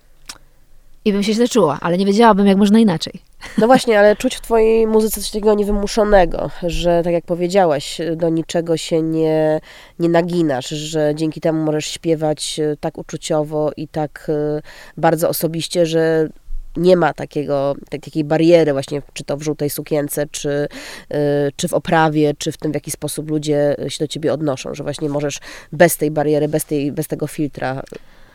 I 1.05 1.13
bym 1.13 1.23
się 1.23 1.33
źle 1.33 1.49
czuła, 1.49 1.79
ale 1.81 1.99
nie 1.99 2.07
wiedziałabym, 2.07 2.47
jak 2.47 2.57
można 2.57 2.79
inaczej. 2.79 3.13
No 3.59 3.67
właśnie, 3.67 3.99
ale 3.99 4.17
czuć 4.17 4.37
w 4.37 4.41
twojej 4.41 4.87
muzyce 4.87 5.21
coś 5.21 5.31
takiego 5.31 5.55
niewymuszonego, 5.55 6.51
że 6.63 7.03
tak 7.05 7.13
jak 7.13 7.25
powiedziałaś, 7.25 8.01
do 8.17 8.29
niczego 8.29 8.77
się 8.77 9.03
nie, 9.03 9.61
nie 9.99 10.09
naginasz, 10.09 10.69
że 10.69 11.13
dzięki 11.15 11.41
temu 11.41 11.65
możesz 11.65 11.87
śpiewać 11.87 12.61
e, 12.61 12.77
tak 12.81 12.99
uczuciowo 12.99 13.71
i 13.77 13.89
tak 13.89 14.27
e, 14.29 14.63
bardzo 14.97 15.29
osobiście, 15.29 15.87
że 15.87 16.29
nie 16.77 16.97
ma 16.97 17.15
takiego, 17.15 17.77
tak, 17.91 18.01
takiej 18.01 18.25
bariery 18.25 18.73
właśnie, 18.73 19.03
czy 19.13 19.25
to 19.25 19.37
w 19.37 19.43
żółtej 19.43 19.71
sukience, 19.71 20.27
czy, 20.27 20.49
y, 20.49 21.17
czy 21.57 21.69
w 21.69 21.75
oprawie, 21.75 22.35
czy 22.39 22.53
w 22.53 22.57
tym, 22.57 22.73
w 22.73 22.75
jaki 22.75 22.91
sposób 22.91 23.31
ludzie 23.31 23.77
się 23.89 24.05
do 24.05 24.09
ciebie 24.09 24.33
odnoszą, 24.33 24.75
że 24.75 24.83
właśnie 24.83 25.09
możesz 25.09 25.41
bez 25.73 25.97
tej 25.97 26.11
bariery, 26.11 26.49
bez, 26.49 26.65
tej, 26.65 26.93
bez 26.93 27.07
tego 27.07 27.27
filtra 27.27 27.83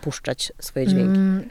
puszczać 0.02 0.52
swoje 0.60 0.88
dźwięki. 0.88 1.20
Mm, 1.20 1.50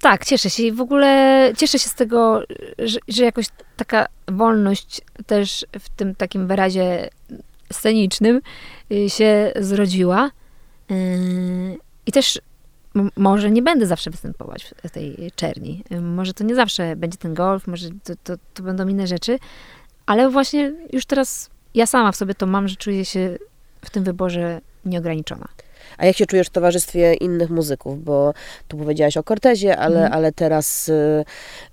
tak, 0.00 0.24
cieszę 0.24 0.50
się 0.50 0.62
i 0.62 0.72
w 0.72 0.80
ogóle 0.80 1.52
cieszę 1.56 1.78
się 1.78 1.88
z 1.88 1.94
tego, 1.94 2.42
że, 2.78 2.98
że 3.08 3.24
jakoś 3.24 3.46
taka 3.76 4.06
wolność 4.28 5.00
też 5.26 5.66
w 5.78 5.88
tym 5.88 6.14
takim 6.14 6.46
wyrazie 6.46 7.08
scenicznym 7.72 8.40
y, 8.92 9.10
się 9.10 9.52
zrodziła. 9.56 10.30
Y, 10.90 11.78
I 12.06 12.12
też 12.12 12.40
może 13.16 13.50
nie 13.50 13.62
będę 13.62 13.86
zawsze 13.86 14.10
występować 14.10 14.74
w 14.84 14.90
tej 14.90 15.30
czerni. 15.34 15.84
Może 16.02 16.34
to 16.34 16.44
nie 16.44 16.54
zawsze 16.54 16.96
będzie 16.96 17.18
ten 17.18 17.34
golf, 17.34 17.66
może 17.66 17.88
to, 18.04 18.14
to, 18.24 18.34
to 18.54 18.62
będą 18.62 18.88
inne 18.88 19.06
rzeczy, 19.06 19.38
ale 20.06 20.30
właśnie 20.30 20.72
już 20.92 21.06
teraz 21.06 21.50
ja 21.74 21.86
sama 21.86 22.12
w 22.12 22.16
sobie 22.16 22.34
to 22.34 22.46
mam, 22.46 22.68
że 22.68 22.76
czuję 22.76 23.04
się 23.04 23.38
w 23.84 23.90
tym 23.90 24.04
wyborze 24.04 24.60
nieograniczona. 24.84 25.48
A 25.98 26.06
jak 26.06 26.16
się 26.16 26.26
czujesz 26.26 26.46
w 26.46 26.50
towarzystwie 26.50 27.14
innych 27.14 27.50
muzyków? 27.50 28.04
Bo 28.04 28.34
tu 28.68 28.76
powiedziałaś 28.76 29.16
o 29.16 29.22
Cortezie, 29.22 29.76
ale, 29.76 30.00
mm. 30.00 30.12
ale 30.12 30.32
teraz 30.32 30.88
y, 30.88 31.24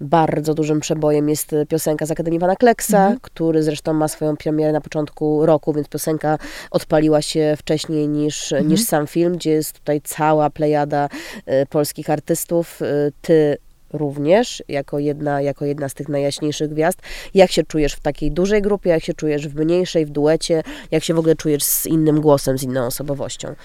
bardzo 0.02 0.54
dużym 0.54 0.80
przebojem 0.80 1.30
jest 1.30 1.56
piosenka 1.70 2.06
z 2.06 2.12
Akademii 2.12 2.40
Pana 2.40 2.56
Kleksa, 2.56 3.08
mm. 3.08 3.20
który 3.22 3.64
zresztą 3.64 3.94
ma 3.94 4.08
swoją 4.08 4.38
premierę 4.38 4.72
na 4.72 4.82
początku 4.82 5.46
roku, 5.46 5.74
więc 5.74 5.88
piosenka 5.88 6.38
odpaliła 6.72 7.22
się 7.22 7.56
wcześniej 7.58 8.08
niż, 8.08 8.52
mm. 8.52 8.68
niż 8.68 8.84
sam 8.84 9.08
film, 9.08 9.34
gdzie 9.34 9.52
jest 9.52 9.80
tutaj 9.80 10.02
cała 10.02 10.50
plejada 10.50 11.10
y, 11.38 11.66
polskich 11.70 12.10
artystów. 12.10 12.82
Y, 12.82 13.12
ty 13.22 13.58
również, 13.94 14.64
jako 14.68 15.00
jedna, 15.00 15.42
jako 15.42 15.66
jedna 15.66 15.90
z 15.90 15.94
tych 15.94 16.10
najjaśniejszych 16.10 16.70
gwiazd. 16.70 17.00
Jak 17.34 17.52
się 17.52 17.64
czujesz 17.64 17.94
w 17.94 18.00
takiej 18.00 18.32
dużej 18.32 18.62
grupie, 18.62 18.90
jak 18.90 19.04
się 19.04 19.14
czujesz 19.14 19.48
w 19.48 19.56
mniejszej, 19.56 20.06
w 20.06 20.10
duecie, 20.10 20.64
jak 20.92 21.04
się 21.04 21.14
w 21.14 21.20
ogóle 21.20 21.36
czujesz 21.36 21.64
z 21.64 21.86
innym 21.86 22.22
głosem, 22.22 22.58
z 22.58 22.64
inną 22.64 22.86
osobowością? 22.86 23.56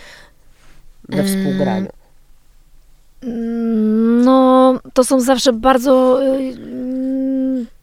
We 1.09 1.25
współgraniu? 1.25 1.89
No, 4.25 4.79
to 4.93 5.05
są 5.05 5.21
zawsze 5.21 5.53
bardzo 5.53 6.23
y, 6.27 6.57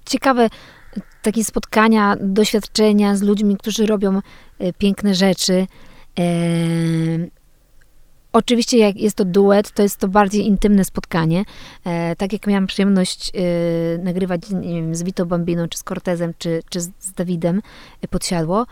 ciekawe 0.06 0.50
takie 1.22 1.44
spotkania, 1.44 2.16
doświadczenia 2.22 3.16
z 3.16 3.22
ludźmi, 3.22 3.58
którzy 3.58 3.86
robią 3.86 4.18
y, 4.62 4.74
piękne 4.78 5.16
rzeczy. 5.16 5.68
Oczywiście, 8.36 8.78
jak 8.78 8.96
jest 8.96 9.16
to 9.16 9.26
duet, 9.26 9.72
to 9.72 9.84
jest 9.84 10.00
to 10.00 10.08
bardziej 10.08 10.48
intymne 10.48 10.86
spotkanie. 10.86 11.46
E, 11.86 12.16
tak 12.16 12.34
jak 12.34 12.48
miałam 12.48 12.68
przyjemność 12.68 13.32
y, 13.36 14.00
nagrywać 14.04 14.42
wiem, 14.62 14.96
z 14.96 15.04
Vito 15.04 15.26
Bambiną, 15.26 15.68
czy 15.68 15.78
z 15.78 15.84
Cortezem, 15.84 16.34
czy, 16.38 16.64
czy 16.70 16.82
z 16.82 17.14
Dawidem 17.16 17.62
Podsiadło, 18.10 18.66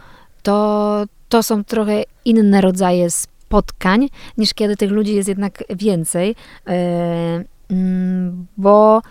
to, 0.43 1.05
to 1.29 1.43
są 1.43 1.63
trochę 1.63 2.03
inne 2.25 2.61
rodzaje 2.61 3.09
spotkań, 3.53 4.09
niż 4.37 4.53
kiedy 4.53 4.75
tych 4.77 4.91
ludzi 4.91 5.15
jest 5.15 5.29
jednak 5.29 5.63
więcej, 5.69 6.35
e, 6.67 7.43
mm, 7.69 8.47
bo 8.57 9.01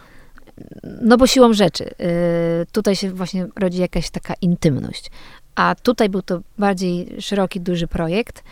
no 1.02 1.16
bo 1.16 1.26
siłą 1.26 1.52
rzeczy, 1.52 1.84
e, 1.84 2.66
tutaj 2.72 2.96
się 2.96 3.10
właśnie 3.10 3.46
rodzi 3.56 3.80
jakaś 3.80 4.10
taka 4.10 4.34
intymność. 4.40 5.10
A 5.54 5.74
tutaj 5.74 6.08
był 6.08 6.22
to 6.22 6.40
bardziej 6.58 7.16
szeroki, 7.20 7.60
duży 7.60 7.86
projekt, 7.86 8.44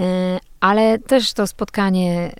e, 0.00 0.38
ale 0.60 0.98
też 0.98 1.32
to 1.32 1.46
spotkanie, 1.46 2.34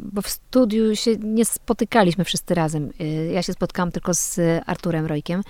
bo 0.00 0.22
w 0.22 0.28
studiu 0.28 0.96
się 0.96 1.16
nie 1.16 1.44
spotykaliśmy 1.44 2.24
wszyscy 2.24 2.54
razem. 2.54 2.90
Ja 3.32 3.42
się 3.42 3.52
spotkałam 3.52 3.92
tylko 3.92 4.14
z 4.14 4.40
Arturem 4.66 5.06
Rojkiem, 5.06 5.42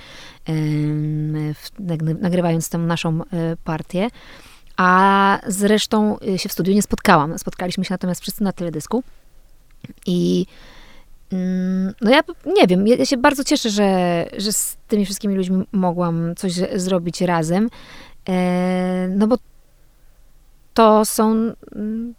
nagrywając 2.20 2.68
tę 2.68 2.78
naszą 2.78 3.20
partię. 3.64 4.08
A 4.78 5.40
zresztą 5.46 6.18
y, 6.18 6.38
się 6.38 6.48
w 6.48 6.52
studiu 6.52 6.74
nie 6.74 6.82
spotkałam. 6.82 7.38
Spotkaliśmy 7.38 7.84
się 7.84 7.94
natomiast 7.94 8.20
wszyscy 8.20 8.42
na 8.44 8.52
teledysku. 8.52 9.02
I 10.06 10.46
mm, 11.32 11.94
no 12.00 12.10
ja 12.10 12.20
nie 12.46 12.66
wiem, 12.66 12.86
ja 12.86 13.06
się 13.06 13.16
bardzo 13.16 13.44
cieszę, 13.44 13.70
że, 13.70 14.26
że 14.36 14.52
z 14.52 14.76
tymi 14.88 15.04
wszystkimi 15.04 15.34
ludźmi 15.34 15.64
mogłam 15.72 16.34
coś 16.34 16.52
zrobić 16.74 17.20
razem. 17.20 17.68
E, 18.28 19.08
no 19.08 19.26
bo 19.26 19.36
to 20.74 21.04
są, 21.04 21.52
mm, 21.76 22.14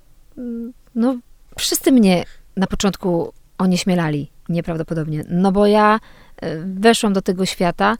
no 0.95 1.17
wszyscy 1.58 1.91
mnie 1.91 2.26
na 2.58 2.67
początku 2.67 3.34
onieśmielali 3.58 4.32
nieprawdopodobnie. 4.50 5.24
No 5.30 5.52
bo 5.52 5.65
ja 5.65 6.00
e, 6.41 6.58
weszłam 6.65 7.13
do 7.13 7.22
tego 7.22 7.45
świata 7.45 7.98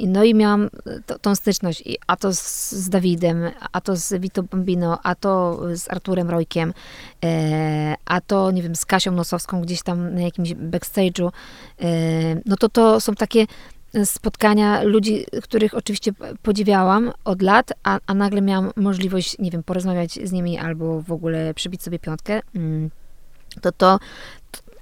no 0.00 0.24
i 0.24 0.34
miałam 0.34 0.68
to, 1.06 1.18
tą 1.18 1.34
styczność, 1.34 1.84
a 2.06 2.16
to 2.16 2.34
z, 2.34 2.72
z, 2.72 2.88
Dawidem, 2.88 3.50
a 3.72 3.80
to 3.80 3.96
z 3.96 4.20
Vito 4.20 4.42
Bambino, 4.42 4.98
a 5.02 5.14
to 5.14 5.60
z 5.74 5.90
Arturem 5.90 6.30
Rojkiem, 6.30 6.70
y, 7.24 7.26
a 8.04 8.20
to, 8.20 8.50
nie 8.50 8.62
wiem, 8.62 8.76
z 8.76 8.86
Kasią 8.86 9.12
Nosowską 9.12 9.60
gdzieś 9.60 9.82
tam 9.82 10.14
na 10.14 10.20
jakimś 10.20 10.54
backstage'u. 10.54 11.28
Y, 11.82 12.42
no 12.46 12.56
to 12.56 12.68
to 12.68 13.00
są 13.00 13.14
takie 13.14 13.46
spotkania 14.04 14.82
ludzi, 14.82 15.26
których 15.42 15.74
oczywiście 15.74 16.12
podziwiałam 16.42 17.12
od 17.24 17.42
lat, 17.42 17.72
a, 17.82 17.98
a 18.06 18.14
nagle 18.14 18.40
miałam 18.40 18.70
możliwość, 18.76 19.38
nie 19.38 19.50
wiem, 19.50 19.62
porozmawiać 19.62 20.12
z 20.12 20.32
nimi 20.32 20.58
albo 20.58 21.02
w 21.02 21.12
ogóle 21.12 21.54
przybić 21.54 21.82
sobie 21.82 21.98
piątkę, 21.98 22.40
mm, 22.54 22.90
to 23.60 23.72
to, 23.72 23.98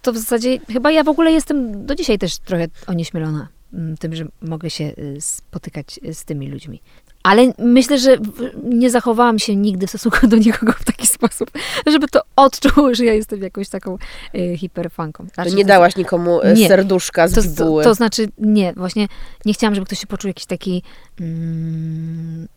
to 0.02 0.12
w 0.12 0.16
zasadzie 0.18 0.58
chyba 0.58 0.90
ja 0.90 1.04
w 1.04 1.08
ogóle 1.08 1.32
jestem 1.32 1.86
do 1.86 1.94
dzisiaj 1.94 2.18
też 2.18 2.38
trochę 2.38 2.66
onieśmielona 2.86 3.48
tym, 3.98 4.14
że 4.14 4.26
mogę 4.40 4.70
się 4.70 4.84
y, 4.84 5.20
spotykać 5.20 6.00
z 6.12 6.24
tymi 6.24 6.48
ludźmi. 6.48 6.82
Ale 7.22 7.52
myślę, 7.58 7.98
że 7.98 8.16
nie 8.64 8.90
zachowałam 8.90 9.38
się 9.38 9.56
nigdy 9.56 9.86
w 9.86 9.90
stosunku 9.90 10.26
do 10.26 10.36
nikogo 10.36 10.72
w 10.72 10.84
taki 10.84 11.06
sposób, 11.16 11.50
żeby 11.86 12.08
to 12.08 12.20
odczuł, 12.36 12.94
że 12.94 13.04
ja 13.04 13.14
jestem 13.14 13.42
jakąś 13.42 13.68
taką 13.68 13.98
y, 14.34 14.56
hiperfanką. 14.56 15.26
Znaczy, 15.34 15.54
nie 15.54 15.64
dałaś 15.64 15.96
nikomu 15.96 16.42
y, 16.42 16.54
nie. 16.54 16.68
serduszka 16.68 17.28
z 17.28 17.34
to, 17.34 17.42
bibuły. 17.42 17.82
To, 17.84 17.90
to, 17.90 17.94
znaczy, 17.94 18.28
nie, 18.38 18.72
właśnie 18.72 19.08
nie 19.44 19.54
chciałam, 19.54 19.74
żeby 19.74 19.86
ktoś 19.86 19.98
się 19.98 20.06
poczuł 20.06 20.28
jakiś 20.28 20.46
taki... 20.46 20.82
Mm, 21.20 22.48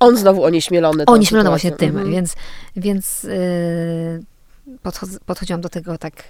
On 0.00 0.16
znowu 0.16 0.44
onieśmielony. 0.44 1.04
Onieśmielony 1.06 1.50
właśnie 1.50 1.72
tym, 1.72 1.88
mhm. 1.88 2.10
więc, 2.10 2.34
więc 2.76 3.24
y, 3.24 4.22
podchod 4.82 5.10
podchodziłam 5.26 5.60
do 5.60 5.68
tego 5.68 5.98
tak 5.98 6.24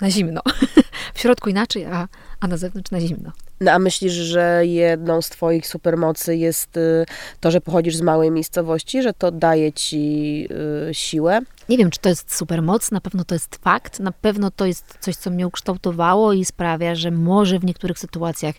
na 0.00 0.10
zimno. 0.10 0.40
w 1.14 1.20
środku 1.20 1.50
inaczej, 1.50 1.84
a, 1.84 2.08
a 2.40 2.48
na 2.48 2.56
zewnątrz 2.56 2.90
na 2.90 3.00
zimno. 3.00 3.32
No 3.60 3.72
a 3.72 3.78
myślisz, 3.78 4.12
że 4.12 4.62
jedną 4.66 5.22
z 5.22 5.28
twoich 5.28 5.66
supermocy 5.66 6.36
jest 6.36 6.76
y, 6.76 7.06
to, 7.40 7.50
że 7.50 7.60
pochodzisz 7.60 7.96
z 7.96 8.00
małej 8.00 8.30
miejscowości, 8.30 9.02
że 9.02 9.12
to 9.12 9.30
daje 9.30 9.72
ci 9.72 10.46
y, 10.90 10.94
siłę? 10.94 11.40
Nie 11.68 11.78
wiem, 11.78 11.90
czy 11.90 12.00
to 12.00 12.08
jest 12.08 12.36
supermoc, 12.36 12.90
na 12.90 13.00
pewno 13.00 13.24
to 13.24 13.34
jest 13.34 13.56
fakt, 13.56 14.00
na 14.00 14.12
pewno 14.12 14.50
to 14.50 14.66
jest 14.66 14.98
coś, 15.00 15.16
co 15.16 15.30
mnie 15.30 15.46
ukształtowało 15.46 16.32
i 16.32 16.44
sprawia, 16.44 16.94
że 16.94 17.10
może 17.10 17.58
w 17.58 17.64
niektórych 17.64 17.98
sytuacjach 17.98 18.54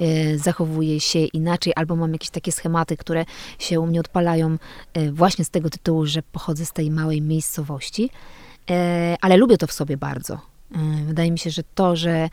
y, 0.00 0.38
zachowuję 0.38 1.00
się 1.00 1.18
inaczej, 1.18 1.72
albo 1.76 1.96
mam 1.96 2.12
jakieś 2.12 2.30
takie 2.30 2.52
schematy, 2.52 2.96
które 2.96 3.24
się 3.58 3.80
u 3.80 3.86
mnie 3.86 4.00
odpalają 4.00 4.56
właśnie 5.12 5.44
z 5.44 5.50
tego 5.50 5.70
tytułu, 5.70 6.06
że 6.06 6.22
pochodzę 6.22 6.66
z 6.66 6.72
tej 6.72 6.90
małej 6.90 7.22
miejscowości, 7.22 8.10
ale 9.20 9.36
lubię 9.36 9.56
to 9.56 9.66
w 9.66 9.72
sobie 9.72 9.96
bardzo 9.96 10.38
E, 10.38 10.55
wydaje 11.06 11.30
mi 11.30 11.38
się, 11.38 11.50
że 11.50 11.62
to, 11.74 11.96
że, 11.96 12.28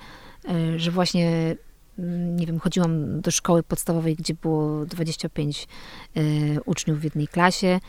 e, 0.49 0.79
że 0.79 0.91
właśnie 0.91 1.55
mm, 1.99 2.35
nie 2.35 2.45
wiem, 2.45 2.59
chodziłam 2.59 3.21
do 3.21 3.31
szkoły 3.31 3.63
podstawowej, 3.63 4.15
gdzie 4.15 4.33
było 4.33 4.85
25 4.85 5.67
e, 6.15 6.21
uczniów 6.61 6.99
w 6.99 7.03
jednej 7.03 7.27
klasie 7.27 7.79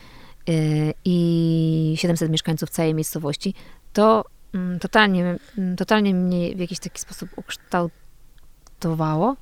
i 1.05 1.93
700 1.97 2.31
mieszkańców 2.31 2.69
całej 2.69 2.93
miejscowości, 2.93 3.53
to 3.93 4.25
mm, 4.53 4.79
totalnie, 4.79 5.37
mm, 5.57 5.75
totalnie 5.75 6.13
mnie 6.13 6.55
w 6.55 6.59
jakiś 6.59 6.79
taki 6.79 7.01
sposób 7.01 7.29
ukształtowało. 7.35 9.35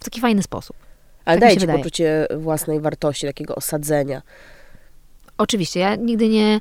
W 0.00 0.04
taki 0.04 0.20
fajny 0.20 0.42
sposób. 0.42 0.76
Ale 1.24 1.40
tak 1.40 1.48
daje 1.48 1.60
ci 1.60 1.66
poczucie 1.66 2.26
własnej 2.36 2.80
wartości, 2.80 3.26
takiego 3.26 3.54
osadzenia. 3.54 4.22
Oczywiście, 5.38 5.80
ja 5.80 5.96
nigdy 5.96 6.28
nie 6.28 6.60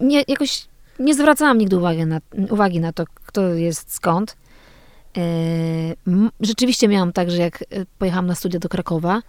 nie, 0.00 0.24
jakoś 0.28 0.66
nie 0.98 1.14
zwracałam 1.14 1.58
nigdy 1.58 1.76
uwagi 1.76 2.06
na, 2.06 2.20
uwagi 2.50 2.80
na 2.80 2.92
to, 2.92 3.04
kto 3.24 3.54
jest 3.54 3.94
skąd. 3.94 4.36
E, 5.16 5.22
rzeczywiście 6.40 6.88
miałam 6.88 7.12
tak, 7.12 7.30
że 7.30 7.36
jak 7.36 7.62
e, 7.62 7.66
pojechałam 7.98 8.26
na 8.26 8.34
studia 8.34 8.60
do 8.60 8.68
Krakowa, 8.68 9.22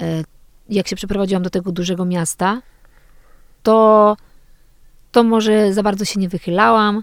e, 0.00 0.24
jak 0.68 0.88
się 0.88 0.96
przeprowadziłam 0.96 1.42
do 1.42 1.50
tego 1.50 1.72
dużego 1.72 2.04
miasta, 2.04 2.62
to, 3.62 4.16
to 5.12 5.22
może 5.22 5.72
za 5.72 5.82
bardzo 5.82 6.04
się 6.04 6.20
nie 6.20 6.28
wychylałam. 6.28 7.02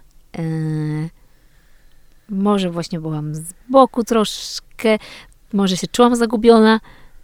Może 2.30 2.70
właśnie 2.70 3.00
byłam 3.00 3.36
z 3.36 3.54
boku 3.70 4.04
troszkę, 4.04 4.98
może 5.54 5.78
się 5.78 5.88
czułam 5.88 6.16
zagubiona, 6.16 6.80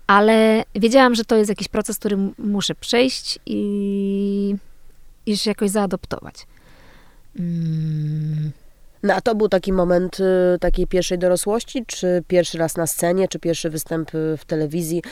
ale 0.08 0.64
wiedziałam, 0.76 1.16
że 1.16 1.26
to 1.26 1.36
jest 1.36 1.50
jakiś 1.50 1.68
proces, 1.68 2.00
który 2.00 2.18
muszę 2.38 2.76
przejść 2.76 3.40
i 3.46 4.56
i 5.30 5.38
się 5.38 5.52
jakoś 5.52 5.70
zaadoptować. 5.70 6.48
Mm. 7.40 8.52
No 9.04 9.14
a 9.14 9.22
to 9.22 9.36
był 9.36 9.50
taki 9.50 9.74
moment 9.74 10.20
y, 10.20 10.60
takiej 10.60 10.88
pierwszej 10.88 11.20
dorosłości, 11.20 11.86
czy 11.88 12.24
pierwszy 12.28 12.58
raz 12.58 12.78
na 12.78 12.88
scenie, 12.88 13.28
czy 13.28 13.40
pierwszy 13.40 13.70
występ 13.70 14.16
y, 14.16 14.38
w 14.38 14.46
telewizji? 14.46 15.04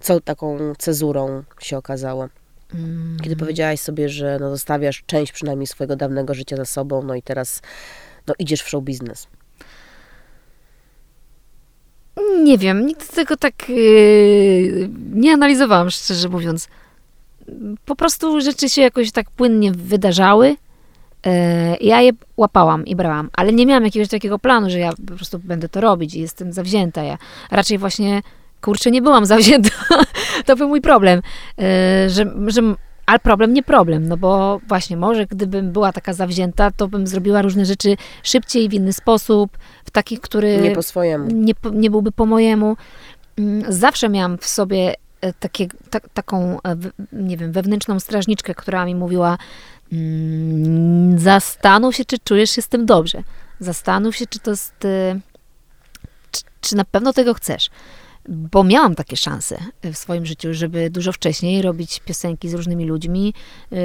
Co 0.00 0.20
taką 0.20 0.58
cezurą 0.78 1.42
się 1.60 1.76
okazało? 1.78 2.28
Mm. 2.74 3.16
Kiedy 3.22 3.36
powiedziałaś 3.36 3.80
sobie, 3.80 4.08
że 4.08 4.38
no, 4.40 4.50
zostawiasz 4.50 5.02
część 5.06 5.32
przynajmniej 5.32 5.66
swojego 5.66 5.96
dawnego 5.96 6.34
życia 6.34 6.56
za 6.56 6.64
sobą, 6.64 7.02
no 7.02 7.14
i 7.14 7.22
teraz 7.22 7.62
no, 8.26 8.34
idziesz 8.38 8.62
w 8.62 8.68
show 8.68 8.84
biznes. 8.84 9.26
Nie 12.44 12.58
wiem, 12.58 12.86
nigdy 12.86 13.06
tego 13.06 13.36
tak 13.36 13.68
yy, 13.68 14.88
nie 15.12 15.32
analizowałam, 15.32 15.90
szczerze 15.90 16.28
mówiąc 16.28 16.68
po 17.84 17.96
prostu 17.96 18.40
rzeczy 18.40 18.68
się 18.68 18.82
jakoś 18.82 19.12
tak 19.12 19.30
płynnie 19.30 19.72
wydarzały. 19.72 20.56
E, 21.26 21.76
ja 21.76 22.00
je 22.00 22.12
łapałam 22.36 22.86
i 22.86 22.96
brałam, 22.96 23.30
ale 23.32 23.52
nie 23.52 23.66
miałam 23.66 23.84
jakiegoś 23.84 24.08
takiego 24.08 24.38
planu, 24.38 24.70
że 24.70 24.78
ja 24.78 24.92
po 25.08 25.14
prostu 25.14 25.38
będę 25.38 25.68
to 25.68 25.80
robić 25.80 26.14
i 26.14 26.20
jestem 26.20 26.52
zawzięta. 26.52 27.02
Ja 27.02 27.18
raczej 27.50 27.78
właśnie, 27.78 28.22
kurczę, 28.60 28.90
nie 28.90 29.02
byłam 29.02 29.26
zawzięta. 29.34 29.70
to 30.46 30.56
był 30.56 30.68
mój 30.68 30.80
problem, 30.80 31.22
e, 31.58 32.10
że, 32.10 32.32
że 32.46 32.62
ale 33.06 33.18
problem 33.18 33.54
nie 33.54 33.62
problem, 33.62 34.08
no 34.08 34.16
bo 34.16 34.60
właśnie 34.68 34.96
może 34.96 35.26
gdybym 35.26 35.72
była 35.72 35.92
taka 35.92 36.12
zawzięta, 36.12 36.70
to 36.70 36.88
bym 36.88 37.06
zrobiła 37.06 37.42
różne 37.42 37.66
rzeczy 37.66 37.96
szybciej, 38.22 38.68
w 38.68 38.74
inny 38.74 38.92
sposób, 38.92 39.58
w 39.84 39.90
taki, 39.90 40.18
który... 40.18 40.60
Nie 40.60 40.70
po 40.70 40.82
swojemu. 40.82 41.26
Nie, 41.32 41.54
nie 41.72 41.90
byłby 41.90 42.12
po 42.12 42.26
mojemu. 42.26 42.76
Mm, 43.38 43.72
zawsze 43.72 44.08
miałam 44.08 44.38
w 44.38 44.46
sobie 44.46 44.94
takie, 45.40 45.66
ta, 45.90 46.00
taką, 46.00 46.58
e, 46.62 46.76
nie 47.12 47.36
wiem, 47.36 47.52
wewnętrzną 47.52 48.00
strażniczkę, 48.00 48.54
która 48.54 48.84
mi 48.84 48.94
mówiła, 48.94 49.38
mm, 49.92 51.18
zastanów 51.18 51.96
się, 51.96 52.04
czy 52.04 52.18
czujesz 52.18 52.50
się 52.50 52.62
z 52.62 52.68
tym 52.68 52.86
dobrze. 52.86 53.22
Zastanów 53.60 54.16
się, 54.16 54.26
czy 54.26 54.38
to 54.38 54.50
jest, 54.50 54.84
e, 54.84 55.20
czy, 56.30 56.42
czy 56.60 56.76
na 56.76 56.84
pewno 56.84 57.12
tego 57.12 57.34
chcesz. 57.34 57.70
Bo 58.28 58.64
miałam 58.64 58.94
takie 58.94 59.16
szanse 59.16 59.58
w 59.82 59.96
swoim 59.96 60.26
życiu, 60.26 60.54
żeby 60.54 60.90
dużo 60.90 61.12
wcześniej 61.12 61.62
robić 61.62 62.00
piosenki 62.00 62.48
z 62.48 62.54
różnymi 62.54 62.86
ludźmi, 62.86 63.34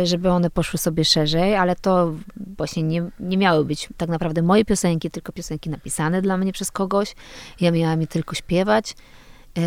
żeby 0.04 0.30
one 0.30 0.50
poszły 0.50 0.80
sobie 0.80 1.06
szerzej, 1.06 1.56
ale 1.56 1.76
to 1.76 2.13
właśnie 2.58 2.84
nie, 2.84 3.10
nie 3.19 3.38
miały 3.38 3.65
być 3.65 3.89
tak 3.97 4.10
naprawdę 4.10 4.41
moje 4.41 4.65
piosenki, 4.65 5.12
tylko 5.12 5.32
piosenki 5.32 5.69
napisane 5.69 6.21
dla 6.21 6.38
mnie 6.38 6.54
przez 6.54 6.71
kogoś. 6.71 7.15
Ja 7.62 7.71
miałam 7.71 8.02
je 8.02 8.08
tylko 8.08 8.36
śpiewać. 8.36 8.95
Yy, 9.58 9.63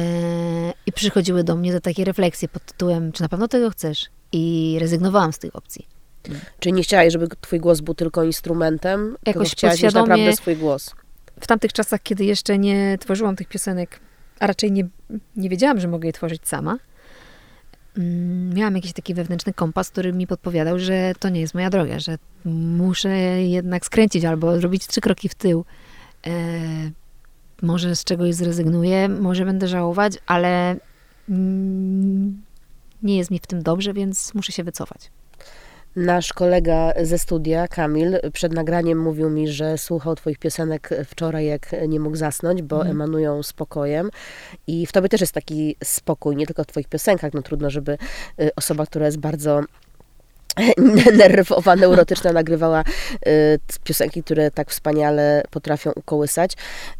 I 0.86 0.92
przychodziły 0.92 1.44
do 1.44 1.56
mnie 1.56 1.72
te 1.72 1.80
takie 1.80 2.04
refleksje 2.04 2.48
pod 2.48 2.64
tytułem, 2.64 3.12
czy 3.12 3.22
na 3.22 3.28
pewno 3.28 3.48
tego 3.48 3.70
chcesz? 3.70 4.06
I 4.32 4.76
rezygnowałam 4.80 5.32
z 5.32 5.38
tych 5.38 5.56
opcji. 5.56 5.86
Czyli 6.60 6.72
nie 6.72 6.82
chciałaś, 6.82 7.12
żeby 7.12 7.28
twój 7.40 7.60
głos 7.60 7.80
był 7.80 7.94
tylko 7.94 8.24
instrumentem, 8.24 9.16
Jakoś 9.26 9.52
chciałaś 9.52 9.82
mieć 9.82 9.94
naprawdę 9.94 10.36
swój 10.36 10.56
głos. 10.56 10.94
W 11.40 11.46
tamtych 11.46 11.72
czasach, 11.72 12.02
kiedy 12.02 12.24
jeszcze 12.24 12.58
nie 12.58 12.98
tworzyłam 13.00 13.36
tych 13.36 13.48
piosenek, 13.48 14.00
a 14.40 14.46
raczej 14.46 14.72
nie, 14.72 14.88
nie 15.36 15.48
wiedziałam, 15.48 15.80
że 15.80 15.88
mogę 15.88 16.06
je 16.06 16.12
tworzyć 16.12 16.48
sama, 16.48 16.78
mm, 17.98 18.54
miałam 18.54 18.76
jakiś 18.76 18.92
taki 18.92 19.14
wewnętrzny 19.14 19.52
kompas, 19.52 19.90
który 19.90 20.12
mi 20.12 20.26
podpowiadał, 20.26 20.78
że 20.78 21.12
to 21.18 21.28
nie 21.28 21.40
jest 21.40 21.54
moja 21.54 21.70
droga, 21.70 21.98
że 21.98 22.18
muszę 22.44 23.08
jednak 23.42 23.86
skręcić 23.86 24.24
albo 24.24 24.60
zrobić 24.60 24.86
trzy 24.86 25.00
kroki 25.00 25.28
w 25.28 25.34
tył. 25.34 25.64
Może 27.62 27.96
z 27.96 28.04
czegoś 28.04 28.34
zrezygnuję, 28.34 29.08
może 29.08 29.44
będę 29.44 29.68
żałować, 29.68 30.12
ale 30.26 30.76
mm, 31.28 32.42
nie 33.02 33.18
jest 33.18 33.30
mi 33.30 33.38
w 33.38 33.46
tym 33.46 33.62
dobrze, 33.62 33.92
więc 33.92 34.34
muszę 34.34 34.52
się 34.52 34.64
wycofać. 34.64 35.10
Nasz 35.96 36.32
kolega 36.32 36.92
ze 37.02 37.18
studia, 37.18 37.68
Kamil, 37.68 38.18
przed 38.32 38.52
nagraniem 38.52 38.98
mówił 39.00 39.30
mi, 39.30 39.48
że 39.48 39.78
słuchał 39.78 40.14
Twoich 40.14 40.38
piosenek 40.38 40.90
wczoraj, 41.06 41.46
jak 41.46 41.74
nie 41.88 42.00
mógł 42.00 42.16
zasnąć, 42.16 42.62
bo 42.62 42.76
mm. 42.76 42.90
emanują 42.90 43.42
spokojem. 43.42 44.10
I 44.66 44.86
w 44.86 44.92
Tobie 44.92 45.08
też 45.08 45.20
jest 45.20 45.32
taki 45.32 45.76
spokój, 45.84 46.36
nie 46.36 46.46
tylko 46.46 46.64
w 46.64 46.66
Twoich 46.66 46.88
piosenkach. 46.88 47.34
No 47.34 47.42
trudno, 47.42 47.70
żeby 47.70 47.98
y, 48.40 48.50
osoba, 48.56 48.86
która 48.86 49.06
jest 49.06 49.18
bardzo 49.18 49.60
nerwowa, 51.18 51.76
neurotyczna 51.76 52.32
nagrywała 52.32 52.84
y, 53.26 53.58
piosenki, 53.84 54.22
które 54.22 54.50
tak 54.50 54.70
wspaniale 54.70 55.42
potrafią 55.50 55.92
ukołysać. 55.96 56.52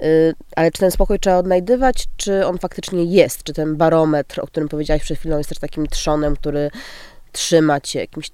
Y, 0.03 0.35
ale 0.57 0.70
czy 0.70 0.81
ten 0.81 0.90
spokój 0.90 1.18
trzeba 1.18 1.37
odnajdywać, 1.37 2.07
czy 2.16 2.46
on 2.46 2.59
faktycznie 2.59 3.05
jest? 3.05 3.42
Czy 3.42 3.53
ten 3.53 3.77
barometr, 3.77 4.40
o 4.40 4.46
którym 4.46 4.68
powiedziałaś 4.68 5.03
przed 5.03 5.18
chwilą, 5.18 5.38
jest 5.38 5.49
też 5.49 5.59
takim 5.59 5.87
trzonem, 5.87 6.37
który 6.37 6.70
trzyma 7.33 7.81
cię, 7.81 8.01
jakimś 8.01 8.31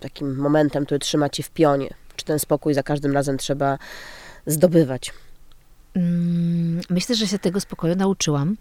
takim 0.00 0.36
momentem, 0.36 0.84
który 0.84 0.98
trzyma 0.98 1.28
cię 1.28 1.42
w 1.42 1.50
pionie? 1.50 1.94
Czy 2.16 2.24
ten 2.24 2.38
spokój 2.38 2.74
za 2.74 2.82
każdym 2.82 3.12
razem 3.12 3.38
trzeba 3.38 3.78
zdobywać? 4.46 5.12
Mm, 5.94 6.80
myślę, 6.90 7.14
że 7.14 7.26
się 7.26 7.38
tego 7.38 7.60
spokoju 7.60 7.96
nauczyłam, 7.96 8.56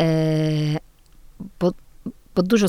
e, 0.00 0.06
bo, 1.60 1.72
bo 2.34 2.42
dużo 2.42 2.66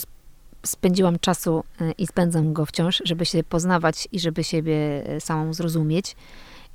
spędziłam 0.66 1.20
czasu 1.20 1.64
e, 1.82 1.92
i 1.92 2.08
spędzam 2.08 2.54
go 2.54 2.66
wciąż, 2.66 3.02
żeby 3.06 3.26
się 3.26 3.44
poznawać 3.44 4.08
i 4.12 4.20
żeby 4.20 4.44
siebie 4.44 5.04
e, 5.08 5.22
samą 5.22 5.54
zrozumieć. 5.54 6.16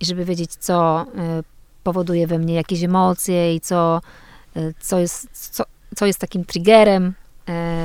i 0.00 0.04
żeby 0.04 0.24
wiedzieć, 0.24 0.54
co 0.54 1.06
powoduje 1.82 2.26
we 2.26 2.38
mnie 2.38 2.54
jakieś 2.54 2.82
emocje 2.82 3.54
i 3.54 3.60
co, 3.60 4.00
co, 4.80 4.98
jest, 4.98 5.28
co, 5.32 5.64
co 5.96 6.06
jest 6.06 6.18
takim 6.18 6.44
triggerem 6.44 7.14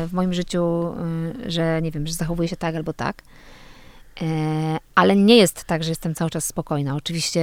w 0.07 0.09
moim 0.13 0.33
życiu, 0.33 0.93
że 1.45 1.81
nie 1.81 1.91
wiem, 1.91 2.07
że 2.07 2.13
zachowuję 2.13 2.49
się 2.49 2.55
tak 2.55 2.75
albo 2.75 2.93
tak. 2.93 3.21
Ale 4.95 5.15
nie 5.15 5.37
jest 5.37 5.63
tak, 5.63 5.83
że 5.83 5.89
jestem 5.89 6.15
cały 6.15 6.29
czas 6.29 6.45
spokojna. 6.45 6.95
Oczywiście 6.95 7.41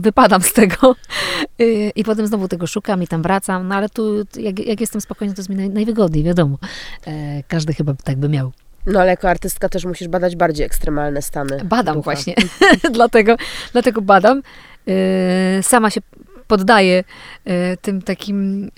wypadam 0.00 0.42
z 0.42 0.52
tego 0.52 0.96
i 1.96 2.04
potem 2.04 2.26
znowu 2.26 2.48
tego 2.48 2.66
szukam 2.66 3.02
i 3.02 3.06
tam 3.06 3.22
wracam, 3.22 3.68
no 3.68 3.74
ale 3.74 3.88
tu 3.88 4.16
jak, 4.36 4.58
jak 4.66 4.80
jestem 4.80 5.00
spokojna, 5.00 5.34
to 5.34 5.40
jest 5.40 5.48
mi 5.48 5.56
naj, 5.56 5.70
najwygodniej, 5.70 6.24
wiadomo. 6.24 6.58
E, 7.06 7.42
każdy 7.42 7.74
chyba 7.74 7.94
tak 8.04 8.16
by 8.16 8.28
miał. 8.28 8.52
No 8.86 9.00
ale 9.00 9.10
jako 9.10 9.30
artystka 9.30 9.68
też 9.68 9.84
musisz 9.84 10.08
badać 10.08 10.36
bardziej 10.36 10.66
ekstremalne 10.66 11.22
stany. 11.22 11.64
Badam 11.64 11.96
ducha. 11.96 12.04
właśnie, 12.04 12.34
dlatego, 12.92 13.36
dlatego 13.72 14.02
badam. 14.02 14.42
E, 14.88 15.62
sama 15.62 15.90
się 15.90 16.00
poddaję 16.46 17.04
e, 17.44 17.76
tym 17.76 18.02
takim, 18.02 18.70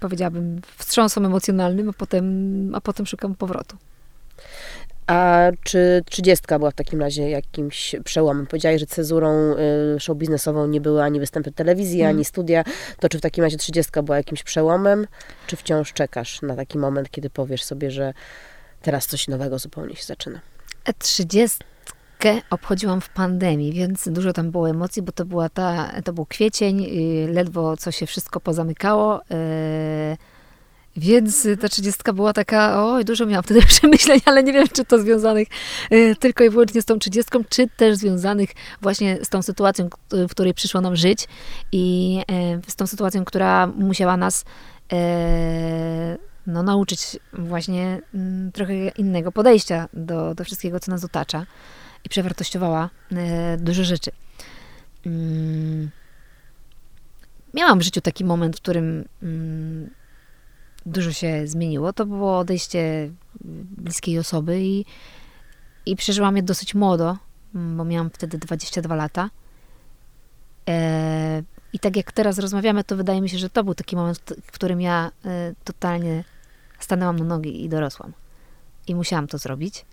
powiedziałabym, 0.00 0.60
wstrząsom 0.76 1.26
emocjonalnym, 1.26 1.88
a 1.88 1.92
potem, 1.92 2.24
a 2.74 2.80
potem 2.80 3.06
szukam 3.06 3.34
powrotu. 3.34 3.76
A 5.12 5.50
czy 5.62 6.02
trzydziestka 6.10 6.58
była 6.58 6.70
w 6.70 6.74
takim 6.74 7.00
razie 7.00 7.30
jakimś 7.30 7.96
przełomem? 8.04 8.46
Powiedziałeś, 8.46 8.80
że 8.80 8.86
cezurą 8.86 9.54
y, 9.96 10.00
show 10.00 10.16
biznesową 10.16 10.66
nie 10.66 10.80
były 10.80 11.02
ani 11.02 11.20
występy 11.20 11.52
telewizji, 11.52 12.00
mm. 12.00 12.16
ani 12.16 12.24
studia. 12.24 12.64
To 13.00 13.08
czy 13.08 13.18
w 13.18 13.20
takim 13.20 13.44
razie 13.44 13.56
trzydziestka 13.56 14.02
była 14.02 14.16
jakimś 14.16 14.42
przełomem? 14.42 15.06
Czy 15.46 15.56
wciąż 15.56 15.92
czekasz 15.92 16.42
na 16.42 16.56
taki 16.56 16.78
moment, 16.78 17.10
kiedy 17.10 17.30
powiesz 17.30 17.62
sobie, 17.62 17.90
że 17.90 18.14
teraz 18.82 19.06
coś 19.06 19.28
nowego 19.28 19.58
zupełnie 19.58 19.96
się 19.96 20.04
zaczyna? 20.04 20.40
Trzydziestkę 20.98 22.40
obchodziłam 22.50 23.00
w 23.00 23.08
pandemii, 23.08 23.72
więc 23.72 24.08
dużo 24.08 24.32
tam 24.32 24.50
było 24.50 24.70
emocji, 24.70 25.02
bo 25.02 25.12
to 25.12 25.24
była 25.24 25.48
ta, 25.48 25.92
to 26.04 26.12
był 26.12 26.26
kwiecień, 26.26 26.86
ledwo 27.28 27.76
co 27.76 27.90
się 27.90 28.06
wszystko 28.06 28.40
pozamykało. 28.40 29.20
Yy, 29.30 30.16
więc 30.96 31.48
ta 31.60 31.68
trzydziestka 31.68 32.12
była 32.12 32.32
taka, 32.32 32.84
oj, 32.84 33.04
dużo 33.04 33.26
miałam 33.26 33.42
wtedy 33.42 33.62
przemyśleń, 33.72 34.20
ale 34.24 34.42
nie 34.42 34.52
wiem, 34.52 34.66
czy 34.72 34.84
to 34.84 34.98
związanych 34.98 35.48
y, 35.92 36.16
tylko 36.20 36.44
i 36.44 36.50
wyłącznie 36.50 36.82
z 36.82 36.84
tą 36.84 36.98
trzydziestką, 36.98 37.44
czy 37.48 37.68
też 37.76 37.96
związanych 37.96 38.50
właśnie 38.80 39.18
z 39.24 39.28
tą 39.28 39.42
sytuacją, 39.42 39.88
w 40.10 40.30
której 40.30 40.54
przyszło 40.54 40.80
nam 40.80 40.96
żyć 40.96 41.28
i 41.72 42.18
y, 42.66 42.70
z 42.70 42.76
tą 42.76 42.86
sytuacją, 42.86 43.24
która 43.24 43.66
musiała 43.66 44.16
nas 44.16 44.44
no, 46.46 46.62
nauczyć 46.62 47.18
właśnie 47.32 48.00
mm, 48.14 48.52
trochę 48.52 48.88
innego 48.88 49.32
podejścia 49.32 49.88
do, 49.92 50.34
do 50.34 50.44
wszystkiego, 50.44 50.80
co 50.80 50.90
nas 50.90 51.04
otacza 51.04 51.46
i 52.04 52.08
przewartościowała 52.08 52.90
dużo 53.58 53.84
rzeczy. 53.84 54.10
Mm. 55.06 55.90
Miałam 57.54 57.78
w 57.78 57.82
życiu 57.82 58.00
taki 58.00 58.24
moment, 58.24 58.56
w 58.56 58.60
którym 58.60 59.04
mm, 59.22 59.90
dużo 60.86 61.12
się 61.12 61.46
zmieniło. 61.46 61.92
To 61.92 62.06
było 62.06 62.38
odejście 62.38 63.10
bliskiej 63.78 64.18
osoby 64.18 64.60
i, 64.60 64.84
i 65.86 65.96
przeżyłam 65.96 66.36
je 66.36 66.42
dosyć 66.42 66.74
młodo, 66.74 67.16
bo 67.54 67.84
miałam 67.84 68.10
wtedy 68.10 68.38
22 68.38 68.94
lata. 68.94 69.30
E, 70.68 71.42
I 71.72 71.78
tak 71.78 71.96
jak 71.96 72.12
teraz 72.12 72.38
rozmawiamy, 72.38 72.84
to 72.84 72.96
wydaje 72.96 73.20
mi 73.20 73.28
się, 73.28 73.38
że 73.38 73.50
to 73.50 73.64
był 73.64 73.74
taki 73.74 73.96
moment, 73.96 74.34
w 74.42 74.52
którym 74.52 74.80
ja 74.80 75.10
e, 75.24 75.54
totalnie 75.64 76.24
stanęłam 76.78 77.18
na 77.18 77.24
nogi 77.24 77.64
i 77.64 77.68
dorosłam. 77.68 78.12
I 78.86 78.94
musiałam 78.94 79.26
to 79.26 79.38
zrobić. 79.38 79.84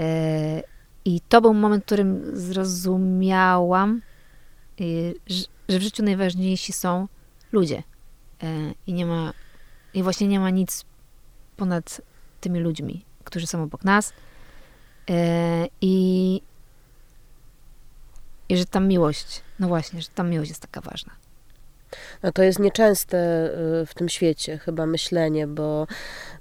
E, 0.00 0.62
I 1.04 1.20
to 1.20 1.40
był 1.40 1.54
moment, 1.54 1.82
w 1.82 1.86
którym 1.86 2.36
zrozumiałam, 2.36 4.02
e, 4.80 4.84
że 5.68 5.78
w 5.78 5.82
życiu 5.82 6.02
najważniejsi 6.02 6.72
są 6.72 7.08
ludzie. 7.52 7.82
E, 8.42 8.72
I 8.86 8.92
nie 8.92 9.06
ma 9.06 9.32
i 9.94 10.02
właśnie 10.02 10.28
nie 10.28 10.40
ma 10.40 10.50
nic 10.50 10.84
ponad 11.56 12.00
tymi 12.40 12.60
ludźmi, 12.60 13.04
którzy 13.24 13.46
są 13.46 13.62
obok 13.62 13.84
nas. 13.84 14.12
E, 15.10 15.66
I, 15.80 16.42
I 18.48 18.56
że 18.56 18.64
ta 18.64 18.80
miłość, 18.80 19.42
no 19.58 19.68
właśnie, 19.68 20.02
że 20.02 20.08
ta 20.14 20.22
miłość 20.22 20.50
jest 20.50 20.62
taka 20.62 20.80
ważna. 20.80 21.12
No 22.22 22.32
to 22.32 22.42
jest 22.42 22.58
nieczęste 22.58 23.50
y, 23.82 23.86
w 23.86 23.94
tym 23.94 24.08
świecie 24.08 24.58
chyba 24.58 24.86
myślenie, 24.86 25.46
bo, 25.46 25.86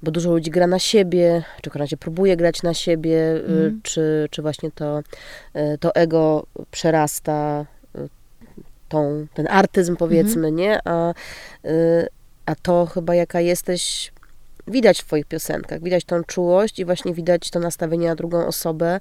bo 0.04 0.12
dużo 0.12 0.32
ludzi 0.32 0.52
gra 0.52 0.68
na 0.68 0.80
siebie, 0.80 1.44
czy 1.62 1.70
w 1.70 1.76
razie 1.76 1.98
próbuje 1.98 2.38
grać 2.38 2.64
na 2.64 2.74
siebie, 2.74 3.32
mm. 3.48 3.80
czy, 3.84 4.28
czy 4.32 4.42
właśnie 4.42 4.72
to, 4.72 5.00
y, 5.56 5.78
to 5.78 5.96
ego 5.96 6.46
przerasta 6.72 7.66
tą, 8.90 9.28
ten 9.34 9.48
artyzm 9.48 9.96
powiedzmy, 9.96 10.48
mm. 10.48 10.56
nie? 10.56 10.80
A, 10.88 11.14
a 12.52 12.56
to 12.56 12.86
chyba 12.86 13.16
jaka 13.16 13.40
jesteś, 13.40 14.12
widać 14.68 15.02
w 15.02 15.06
Twoich 15.06 15.26
piosenkach, 15.26 15.84
widać 15.84 16.06
tą 16.06 16.24
czułość 16.24 16.80
i 16.80 16.86
właśnie 16.86 17.14
widać 17.14 17.50
to 17.50 17.60
nastawienie 17.60 18.08
na 18.08 18.16
drugą 18.16 18.48
osobę, 18.48 19.00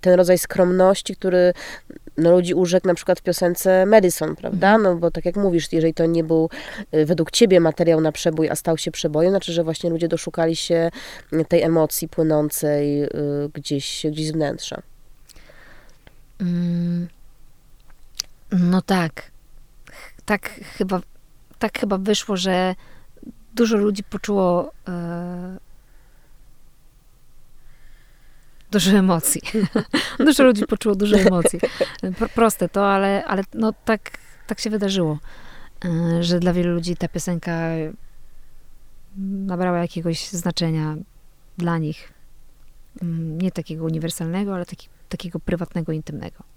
ten 0.00 0.14
rodzaj 0.14 0.38
skromności, 0.38 1.16
który 1.16 1.52
no, 2.16 2.32
ludzi 2.32 2.54
urzekł 2.54 2.86
na 2.86 2.94
przykład 2.94 3.20
w 3.20 3.22
piosence 3.22 3.86
Madison, 3.86 4.36
prawda? 4.36 4.74
Mhm. 4.74 4.82
No 4.82 4.96
bo 4.96 5.10
tak 5.10 5.24
jak 5.24 5.36
mówisz, 5.36 5.72
jeżeli 5.72 5.94
to 5.94 6.06
nie 6.06 6.24
był 6.24 6.50
y, 6.94 7.04
według 7.06 7.30
ciebie 7.30 7.60
materiał 7.60 8.00
na 8.00 8.12
przebój, 8.12 8.48
a 8.48 8.56
stał 8.56 8.78
się 8.78 8.90
przebojem, 8.90 9.30
znaczy, 9.30 9.52
że 9.52 9.64
właśnie 9.64 9.90
ludzie 9.90 10.08
doszukali 10.08 10.56
się 10.56 10.90
tej 11.48 11.62
emocji 11.62 12.08
płynącej 12.08 13.04
y, 13.04 13.08
gdzieś, 13.54 14.06
gdzieś 14.10 14.26
z 14.26 14.32
wnętrza. 14.32 14.82
Mm, 16.40 17.08
no 18.52 18.82
tak. 18.82 19.32
Tak 20.24 20.50
chyba 20.78 21.00
tak 21.62 21.78
chyba 21.78 21.98
wyszło, 21.98 22.36
że 22.36 22.74
dużo 23.54 23.76
ludzi 23.76 24.04
poczuło 24.04 24.72
e, 24.88 25.58
dużo 28.70 28.90
emocji. 28.90 29.42
dużo 30.26 30.44
ludzi 30.44 30.66
poczuło 30.66 30.94
dużo 30.94 31.16
emocji. 31.16 31.60
Proste 32.34 32.68
to, 32.68 32.92
ale, 32.92 33.24
ale 33.24 33.42
no 33.54 33.72
tak, 33.84 34.10
tak 34.46 34.60
się 34.60 34.70
wydarzyło, 34.70 35.18
e, 35.84 36.22
że 36.22 36.40
dla 36.40 36.52
wielu 36.52 36.74
ludzi 36.74 36.96
ta 36.96 37.08
piosenka 37.08 37.70
nabrała 39.46 39.78
jakiegoś 39.78 40.28
znaczenia 40.28 40.96
dla 41.58 41.78
nich. 41.78 42.12
Mm, 43.02 43.38
nie 43.40 43.50
takiego 43.52 43.84
uniwersalnego, 43.84 44.54
ale 44.54 44.66
taki, 44.66 44.88
takiego 45.08 45.40
prywatnego, 45.40 45.92
intymnego. 45.92 46.51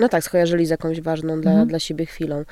No 0.00 0.08
tak, 0.08 0.24
skojarzyli 0.24 0.66
z 0.66 0.70
jakąś 0.70 1.00
ważną 1.00 1.40
dla, 1.40 1.50
mhm. 1.50 1.68
dla 1.68 1.78
siebie 1.78 2.06
chwilą. 2.06 2.44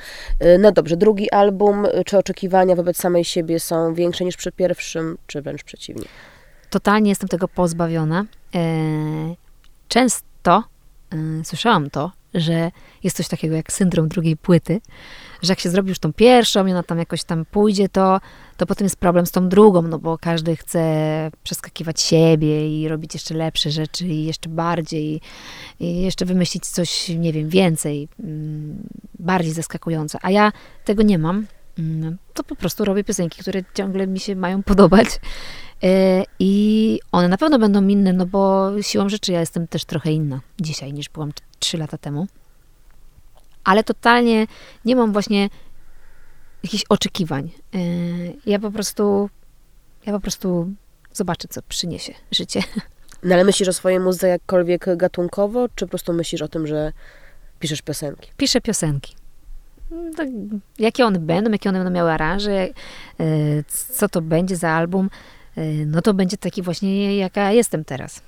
Y, 0.42 0.58
no 0.58 0.72
dobrze, 0.72 0.96
drugi 0.96 1.30
album, 1.30 1.86
czy 2.06 2.18
oczekiwania 2.18 2.76
wobec 2.76 2.96
samej 2.96 3.24
siebie 3.24 3.60
są 3.60 3.94
większe 3.94 4.24
niż 4.24 4.36
przed 4.36 4.54
pierwszym, 4.54 5.18
czy 5.26 5.42
wręcz 5.42 5.64
przeciwnie? 5.64 6.04
Totalnie 6.70 7.08
jestem 7.08 7.28
tego 7.28 7.48
pozbawiona. 7.48 8.24
E, 8.54 8.58
często 9.88 10.64
e, 11.12 11.44
słyszałam 11.44 11.90
to, 11.90 12.12
że 12.34 12.70
jest 13.04 13.16
coś 13.16 13.28
takiego 13.28 13.56
jak 13.56 13.72
syndrom 13.72 14.08
drugiej 14.08 14.36
płyty, 14.36 14.80
że 15.42 15.52
jak 15.52 15.60
się 15.60 15.70
zrobi 15.70 15.88
już 15.88 15.98
tą 15.98 16.12
pierwszą 16.12 16.66
i 16.66 16.70
ona 16.70 16.82
tam 16.82 16.98
jakoś 16.98 17.24
tam 17.24 17.44
pójdzie, 17.44 17.88
to, 17.88 18.20
to 18.56 18.66
potem 18.66 18.84
jest 18.84 18.96
problem 18.96 19.26
z 19.26 19.30
tą 19.30 19.48
drugą, 19.48 19.82
no 19.82 19.98
bo 19.98 20.18
każdy 20.18 20.56
chce 20.56 20.80
przeskakiwać 21.42 22.00
siebie 22.00 22.80
i 22.80 22.88
robić 22.88 23.14
jeszcze 23.14 23.34
lepsze 23.34 23.70
rzeczy 23.70 24.06
i 24.06 24.24
jeszcze 24.24 24.48
bardziej 24.48 25.20
i 25.80 26.02
jeszcze 26.02 26.24
wymyślić 26.24 26.66
coś, 26.66 27.08
nie 27.08 27.32
wiem, 27.32 27.48
więcej, 27.48 28.08
mm, 28.20 28.88
bardziej 29.18 29.52
zaskakujące. 29.52 30.18
A 30.22 30.30
ja 30.30 30.52
tego 30.84 31.02
nie 31.02 31.18
mam. 31.18 31.46
Mm, 31.78 32.18
to 32.34 32.44
po 32.44 32.56
prostu 32.56 32.84
robię 32.84 33.04
piosenki, 33.04 33.42
które 33.42 33.62
ciągle 33.74 34.06
mi 34.06 34.20
się 34.20 34.36
mają 34.36 34.62
podobać. 34.62 35.08
E, 35.82 36.24
I 36.38 37.00
one 37.12 37.28
na 37.28 37.36
pewno 37.36 37.58
będą 37.58 37.86
inne, 37.86 38.12
no 38.12 38.26
bo 38.26 38.70
siłą 38.82 39.08
rzeczy 39.08 39.32
ja 39.32 39.40
jestem 39.40 39.68
też 39.68 39.84
trochę 39.84 40.12
inna 40.12 40.40
dzisiaj 40.60 40.92
niż 40.92 41.08
byłam 41.08 41.32
3 41.58 41.78
lata 41.78 41.98
temu. 41.98 42.26
Ale 43.64 43.84
totalnie 43.84 44.46
nie 44.84 44.96
mam 44.96 45.12
właśnie 45.12 45.48
jakichś 46.62 46.84
oczekiwań. 46.88 47.50
E, 47.74 47.78
ja 48.46 48.58
po 48.58 48.70
prostu, 48.70 49.30
ja 50.06 50.12
po 50.12 50.20
prostu 50.20 50.68
zobaczę, 51.12 51.48
co 51.48 51.62
przyniesie 51.62 52.14
życie. 52.30 52.62
No 53.22 53.34
ale 53.34 53.44
myślisz 53.44 53.68
o 53.68 53.72
swojej 53.72 54.00
muzyce 54.00 54.28
jakkolwiek 54.28 54.96
gatunkowo, 54.96 55.68
czy 55.74 55.86
po 55.86 55.88
prostu 55.88 56.12
myślisz 56.12 56.42
o 56.42 56.48
tym, 56.48 56.66
że 56.66 56.92
piszesz 57.58 57.82
piosenki? 57.82 58.30
Piszę 58.36 58.60
piosenki. 58.60 59.14
Tak, 60.16 60.28
jakie 60.78 61.06
one 61.06 61.18
będą, 61.18 61.50
jakie 61.50 61.68
one 61.68 61.78
będą 61.78 61.94
miały 61.94 62.10
aranże, 62.10 62.52
e, 62.52 62.68
co 63.68 64.08
to 64.08 64.22
będzie 64.22 64.56
za 64.56 64.70
album, 64.70 65.10
no 65.86 66.02
to 66.02 66.14
będzie 66.14 66.36
taki 66.36 66.62
właśnie, 66.62 67.16
jaka 67.16 67.52
jestem 67.52 67.84
teraz. 67.84 68.20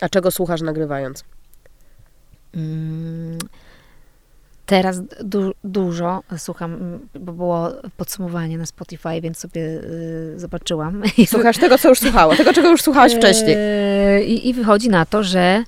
A 0.00 0.08
czego 0.08 0.30
słuchasz 0.30 0.60
nagrywając? 0.60 1.24
Mm, 2.54 3.38
teraz 4.66 5.00
du 5.24 5.52
dużo 5.64 6.22
słucham, 6.38 6.98
bo 7.20 7.32
było 7.32 7.72
podsumowanie 7.96 8.58
na 8.58 8.66
Spotify, 8.66 9.20
więc 9.20 9.38
sobie 9.38 9.62
y, 9.62 10.34
zobaczyłam. 10.36 11.02
Słuchasz 11.26 11.58
tego, 11.58 11.78
co 11.78 11.88
już 11.88 11.98
słuchała, 11.98 12.36
tego, 12.36 12.52
czego 12.52 12.70
już 12.70 12.82
słuchałaś 12.82 13.14
wcześniej. 13.14 13.56
I, 14.26 14.48
I 14.48 14.54
wychodzi 14.54 14.88
na 14.88 15.06
to, 15.06 15.24
że 15.24 15.64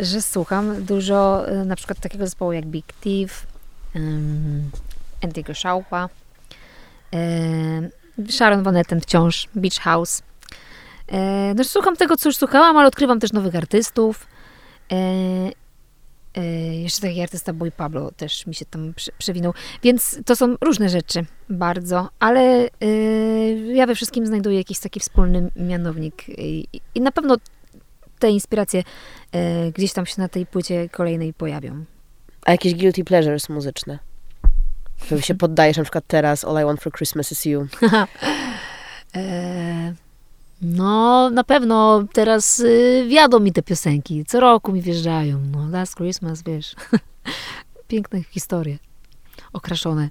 że 0.00 0.22
słucham 0.22 0.84
dużo 0.84 1.50
y, 1.52 1.64
na 1.64 1.76
przykład 1.76 2.00
takiego 2.00 2.24
zespołu 2.24 2.52
jak 2.52 2.66
Big 2.66 2.86
Thief, 3.00 3.46
um, 3.94 4.70
Antigo 5.24 5.54
Szałpa, 5.54 6.08
y, 7.14 7.18
Sharon 8.30 8.62
Van 8.62 8.76
Etten 8.76 9.00
wciąż, 9.00 9.48
Beach 9.54 9.78
House. 9.80 10.18
Y, 10.18 11.14
no, 11.54 11.64
słucham 11.64 11.96
tego, 11.96 12.16
co 12.16 12.28
już 12.28 12.36
słuchałam, 12.36 12.76
ale 12.76 12.88
odkrywam 12.88 13.20
też 13.20 13.32
nowych 13.32 13.54
artystów. 13.54 14.26
Jeszcze 16.82 17.00
taki 17.00 17.22
artysta 17.22 17.52
Boy 17.52 17.70
Pablo 17.70 18.10
też 18.16 18.46
mi 18.46 18.54
się 18.54 18.64
tam 18.64 18.94
przewinął. 19.18 19.54
Więc 19.82 20.20
to 20.26 20.36
są 20.36 20.56
różne 20.60 20.88
rzeczy 20.88 21.24
bardzo, 21.50 22.08
ale 22.18 22.68
ja 23.74 23.86
we 23.86 23.94
wszystkim 23.94 24.26
znajduję 24.26 24.58
jakiś 24.58 24.78
taki 24.78 25.00
wspólny 25.00 25.50
mianownik. 25.56 26.28
I, 26.28 26.68
i 26.94 27.00
na 27.00 27.12
pewno 27.12 27.36
te 28.18 28.30
inspiracje 28.30 28.82
e, 29.32 29.72
gdzieś 29.72 29.92
tam 29.92 30.06
się 30.06 30.14
na 30.18 30.28
tej 30.28 30.46
płycie 30.46 30.88
kolejnej 30.88 31.34
pojawią. 31.34 31.84
A 32.46 32.52
jakieś 32.52 32.74
guilty 32.74 33.04
pleasures 33.04 33.48
muzyczne? 33.48 33.98
Którym 35.00 35.22
się 35.22 35.34
poddajesz 35.34 35.76
na 35.76 35.82
przykład 35.82 36.04
teraz 36.06 36.44
All 36.44 36.62
I 36.62 36.64
Want 36.64 36.80
For 36.80 36.92
Christmas 36.92 37.32
Is 37.32 37.44
You. 37.44 37.66
e, 39.16 39.94
no, 40.62 41.30
na 41.30 41.44
pewno 41.44 42.04
teraz 42.12 42.60
y, 42.60 43.06
wiadą 43.08 43.40
mi 43.40 43.52
te 43.52 43.62
piosenki. 43.62 44.24
Co 44.24 44.40
roku 44.40 44.72
mi 44.72 44.82
wjeżdżają. 44.82 45.40
No, 45.40 45.68
Last 45.68 45.96
Christmas, 45.96 46.42
wiesz. 46.42 46.74
Piękne 47.88 48.22
historie. 48.22 48.78
Okraszone 49.52 50.08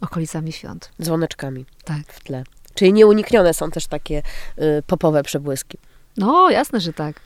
okolicami 0.00 0.52
świąt. 0.52 0.90
Dzwoneczkami. 1.02 1.66
Tak. 1.84 2.12
W 2.12 2.20
tle. 2.20 2.44
Czyli 2.74 2.92
nieuniknione 2.92 3.54
są 3.54 3.70
też 3.70 3.86
takie 3.86 4.22
y, 4.58 4.82
popowe 4.86 5.22
przebłyski. 5.22 5.78
No, 6.16 6.50
jasne, 6.50 6.80
że 6.80 6.92
tak. 6.92 7.20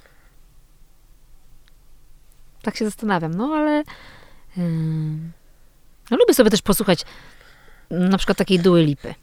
Tak 2.63 2.77
się 2.77 2.85
zastanawiam, 2.85 3.35
no 3.35 3.55
ale 3.55 3.85
yy, 4.57 4.65
no, 6.11 6.17
lubię 6.17 6.35
sobie 6.35 6.51
też 6.51 6.63
posłuchać 6.63 7.05
na 7.91 8.19
przykład 8.19 8.39
takiej 8.39 8.59
duły 8.59 8.83
lipy. 8.83 9.15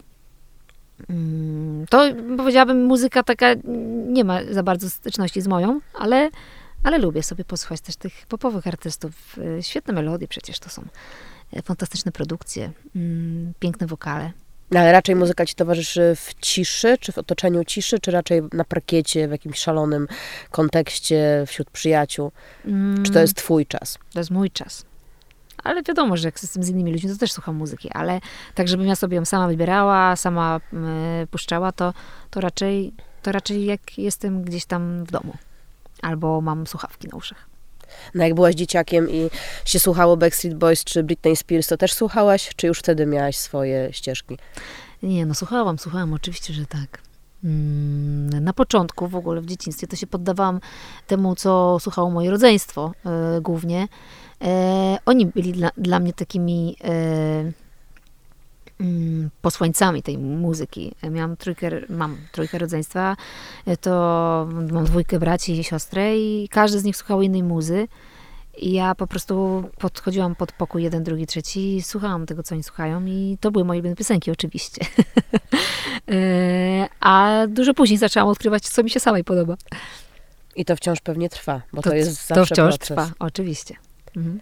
Yy, 1.00 1.88
to 1.90 2.06
powiedziałabym, 2.38 2.86
muzyka 2.86 3.24
taka 3.24 3.48
nie 4.08 4.24
ma 4.24 4.40
za 4.52 4.64
bardzo 4.64 4.90
styczności 4.90 5.42
z 5.42 5.48
moją, 5.48 5.80
ale, 5.94 6.30
ale 6.84 6.98
lubię 6.98 7.24
sobie 7.24 7.46
posłuchać 7.46 7.82
też 7.82 7.96
tych 7.96 8.26
popowych 8.26 8.68
artystów. 8.68 9.38
Yy, 9.38 9.64
świetne 9.64 9.94
melodie 9.94 10.28
przecież 10.28 10.60
to 10.60 10.70
są. 10.70 10.86
Yy, 11.54 11.62
fantastyczne 11.62 12.12
produkcje, 12.12 12.72
yy, 12.96 13.02
piękne 13.60 13.88
wokale. 13.88 14.32
No, 14.72 14.80
ale 14.80 14.92
raczej 14.92 15.16
muzyka 15.16 15.46
ci 15.46 15.56
towarzyszy 15.56 16.16
w 16.16 16.34
ciszy, 16.42 16.98
czy 17.00 17.12
w 17.12 17.18
otoczeniu 17.18 17.64
ciszy, 17.66 18.00
czy 18.00 18.12
raczej 18.12 18.42
na 18.54 18.64
parkiecie, 18.64 19.28
w 19.28 19.32
jakimś 19.32 19.60
szalonym 19.60 20.08
kontekście, 20.52 21.44
wśród 21.48 21.70
przyjaciół? 21.70 22.32
Mm. 22.66 23.04
Czy 23.04 23.12
to 23.12 23.20
jest 23.20 23.36
twój 23.36 23.66
czas? 23.66 23.98
To 24.14 24.20
jest 24.20 24.32
mój 24.32 24.52
czas. 24.52 24.86
Ale 25.68 25.84
wiadomo, 25.84 26.18
że 26.18 26.28
jak 26.28 26.42
jestem 26.42 26.64
z 26.64 26.70
innymi 26.70 26.92
ludźmi, 26.92 27.10
to 27.10 27.18
też 27.18 27.32
słucham 27.32 27.56
muzyki, 27.56 27.90
ale 27.94 28.22
tak, 28.56 28.68
żebym 28.68 28.88
ja 28.88 28.96
sobie 28.96 29.16
ją 29.16 29.26
sama 29.26 29.48
wybierała, 29.48 30.16
sama 30.16 30.60
y, 31.24 31.28
puszczała, 31.28 31.72
to, 31.72 31.94
to, 32.30 32.42
raczej, 32.42 32.94
to 33.22 33.32
raczej 33.32 33.66
jak 33.66 33.98
jestem 33.98 34.44
gdzieś 34.44 34.66
tam 34.66 35.06
w 35.06 35.12
domu. 35.12 35.34
Albo 36.02 36.42
mam 36.42 36.68
słuchawki 36.68 37.08
na 37.08 37.18
uszach. 37.18 37.50
No 38.16 38.24
jak 38.24 38.36
byłaś 38.36 38.56
dzieciakiem 38.56 39.10
i 39.10 39.30
się 39.66 39.80
słuchało 39.80 40.18
Backstreet 40.18 40.58
Boys 40.58 40.84
czy 40.84 41.04
Britney 41.04 41.36
Spears, 41.36 41.68
to 41.68 41.78
też 41.78 41.94
słuchałaś? 41.94 42.50
Czy 42.56 42.68
już 42.68 42.80
wtedy 42.80 43.06
miałaś 43.06 43.38
swoje 43.38 43.94
ścieżki? 43.94 44.38
Nie, 45.04 45.26
no 45.26 45.36
słuchałam, 45.36 45.80
słuchałam, 45.80 46.14
oczywiście, 46.14 46.54
że 46.54 46.66
tak. 46.66 47.02
Mm, 47.44 48.44
na 48.44 48.54
początku 48.54 49.08
w 49.08 49.16
ogóle 49.16 49.42
w 49.42 49.46
dzieciństwie 49.46 49.88
to 49.88 49.96
się 49.96 50.08
poddawałam 50.08 50.60
temu, 51.08 51.36
co 51.36 51.78
słuchało 51.80 52.10
moje 52.10 52.32
rodzeństwo 52.32 52.92
e, 53.06 53.42
głównie. 53.42 53.88
E, 54.42 54.98
oni 55.06 55.26
byli 55.26 55.52
dla, 55.52 55.72
dla 55.78 56.00
mnie 56.00 56.14
takimi 56.14 56.76
e, 56.84 57.52
Mm, 58.80 59.30
posłańcami 59.42 60.04
tej 60.04 60.18
muzyki. 60.18 60.96
Miałam 61.12 61.38
trójkę, 61.38 61.72
mam 61.90 62.18
trójkę 62.32 62.58
rodzeństwa, 62.58 63.16
to 63.82 63.92
mam 64.72 64.86
dwójkę 64.86 65.20
braci 65.20 65.60
i 65.60 65.64
siostrę 65.64 66.18
i 66.18 66.50
każdy 66.52 66.80
z 66.80 66.84
nich 66.84 66.98
słuchał 66.98 67.22
innej 67.22 67.44
muzy. 67.44 67.88
I 68.58 68.72
ja 68.72 68.96
po 68.96 69.08
prostu 69.08 69.64
podchodziłam 69.80 70.36
pod 70.36 70.52
pokój 70.52 70.84
jeden, 70.84 71.04
drugi, 71.04 71.28
trzeci 71.28 71.76
i 71.76 71.82
słuchałam 71.82 72.26
tego, 72.26 72.44
co 72.44 72.56
oni 72.56 72.64
słuchają 72.64 73.06
i 73.06 73.38
to 73.42 73.52
były 73.52 73.66
moje 73.66 73.78
ulubione 73.78 73.96
piosenki 73.96 74.32
oczywiście. 74.32 74.86
E, 76.12 76.88
a 77.00 77.42
dużo 77.48 77.74
później 77.74 77.98
zaczęłam 77.98 78.30
odkrywać, 78.30 78.70
co 78.70 78.84
mi 78.84 78.90
się 78.90 79.00
samej 79.00 79.24
podoba. 79.24 79.56
I 80.56 80.66
to 80.66 80.76
wciąż 80.76 81.00
pewnie 81.00 81.30
trwa, 81.30 81.62
bo 81.74 81.82
to, 81.82 81.90
to 81.90 81.96
jest 81.96 82.28
zawsze 82.28 82.36
To 82.36 82.46
wciąż 82.46 82.78
proces. 82.78 82.88
trwa, 82.88 83.12
oczywiście. 83.20 83.76
Mhm 84.18 84.40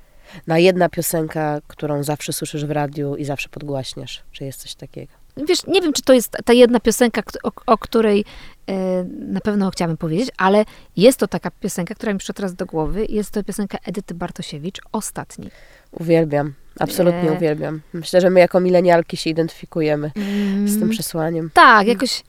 na 0.47 0.59
jedna 0.59 0.89
piosenka, 0.89 1.61
którą 1.67 2.03
zawsze 2.03 2.34
słyszysz 2.34 2.65
w 2.65 2.71
radiu 2.71 3.15
i 3.15 3.26
zawsze 3.26 3.49
podgłaśniasz? 3.49 4.23
Czy 4.32 4.45
jest 4.45 4.59
coś 4.59 4.76
takiego? 4.76 5.13
Wiesz, 5.47 5.67
nie 5.67 5.82
wiem, 5.82 5.93
czy 5.93 6.01
to 6.01 6.13
jest 6.13 6.38
ta 6.45 6.53
jedna 6.53 6.80
piosenka, 6.80 7.21
o, 7.43 7.51
o 7.65 7.78
której 7.78 8.26
e, 8.67 9.03
na 9.19 9.39
pewno 9.39 9.71
chciałabym 9.71 9.97
powiedzieć, 9.97 10.30
ale 10.38 10.65
jest 10.97 11.19
to 11.19 11.28
taka 11.28 11.51
piosenka, 11.51 11.95
która 11.95 12.13
mi 12.13 12.19
przyszła 12.19 12.34
teraz 12.34 12.55
do 12.55 12.65
głowy. 12.65 13.05
Jest 13.09 13.32
to 13.32 13.43
piosenka 13.43 13.78
Edyty 13.86 14.13
Bartosiewicz, 14.13 14.82
Ostatni. 14.91 15.49
Uwielbiam, 15.91 16.53
absolutnie 16.80 17.32
e... 17.32 17.34
uwielbiam. 17.34 17.82
Myślę, 17.93 18.21
że 18.21 18.30
my 18.30 18.39
jako 18.39 18.59
milenialki 18.59 19.17
się 19.17 19.30
identyfikujemy 19.30 20.11
mm, 20.15 20.67
z 20.67 20.73
tym 20.73 20.84
mm. 20.84 20.89
przesłaniem. 20.89 21.49
Tak, 21.53 21.88
jakoś 21.88 22.23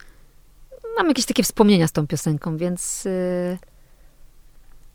mam 0.97 1.09
jakieś 1.09 1.26
takie 1.26 1.42
wspomnienia 1.42 1.88
z 1.88 1.92
tą 1.92 2.07
piosenką, 2.07 2.57
więc... 2.57 3.07
E, 3.07 3.76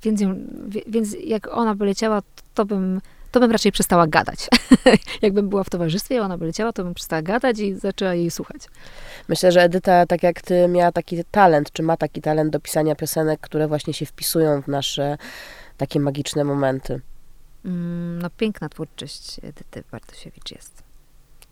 więc, 0.04 0.22
ją, 0.22 0.36
więc 0.88 1.16
jak 1.24 1.48
ona 1.48 1.76
by 1.76 1.86
leciała, 1.86 2.22
to 2.54 2.66
bym, 2.66 3.02
to 3.32 3.40
bym 3.40 3.52
raczej 3.52 3.72
przestała 3.72 4.08
gadać. 4.08 4.48
Jakbym 5.22 5.50
była 5.50 5.64
w 5.64 5.70
towarzystwie, 5.70 6.22
ona 6.22 6.38
by 6.38 6.46
leciała, 6.46 6.74
to 6.74 6.84
bym 6.84 6.94
przestała 6.94 7.22
gadać 7.22 7.60
i 7.60 7.76
zaczęła 7.76 8.14
jej 8.14 8.32
słuchać. 8.32 8.62
Myślę, 9.28 9.52
że 9.52 9.64
Edyta, 9.64 10.06
tak 10.06 10.24
jak 10.24 10.42
ty, 10.42 10.68
miała 10.68 10.92
taki 10.92 11.24
talent, 11.32 11.72
czy 11.72 11.84
ma 11.84 11.98
taki 11.98 12.22
talent 12.22 12.52
do 12.52 12.60
pisania 12.60 12.96
piosenek, 12.96 13.40
które 13.40 13.68
właśnie 13.68 13.94
się 13.94 14.06
wpisują 14.06 14.62
w 14.62 14.68
nasze 14.68 15.18
takie 15.78 16.00
magiczne 16.00 16.44
momenty. 16.44 17.02
Mm, 17.66 18.22
no 18.22 18.30
piękna 18.30 18.70
twórczość 18.70 19.40
Edyty 19.44 19.84
Bartosiewicz 19.92 20.52
jest. 20.52 20.84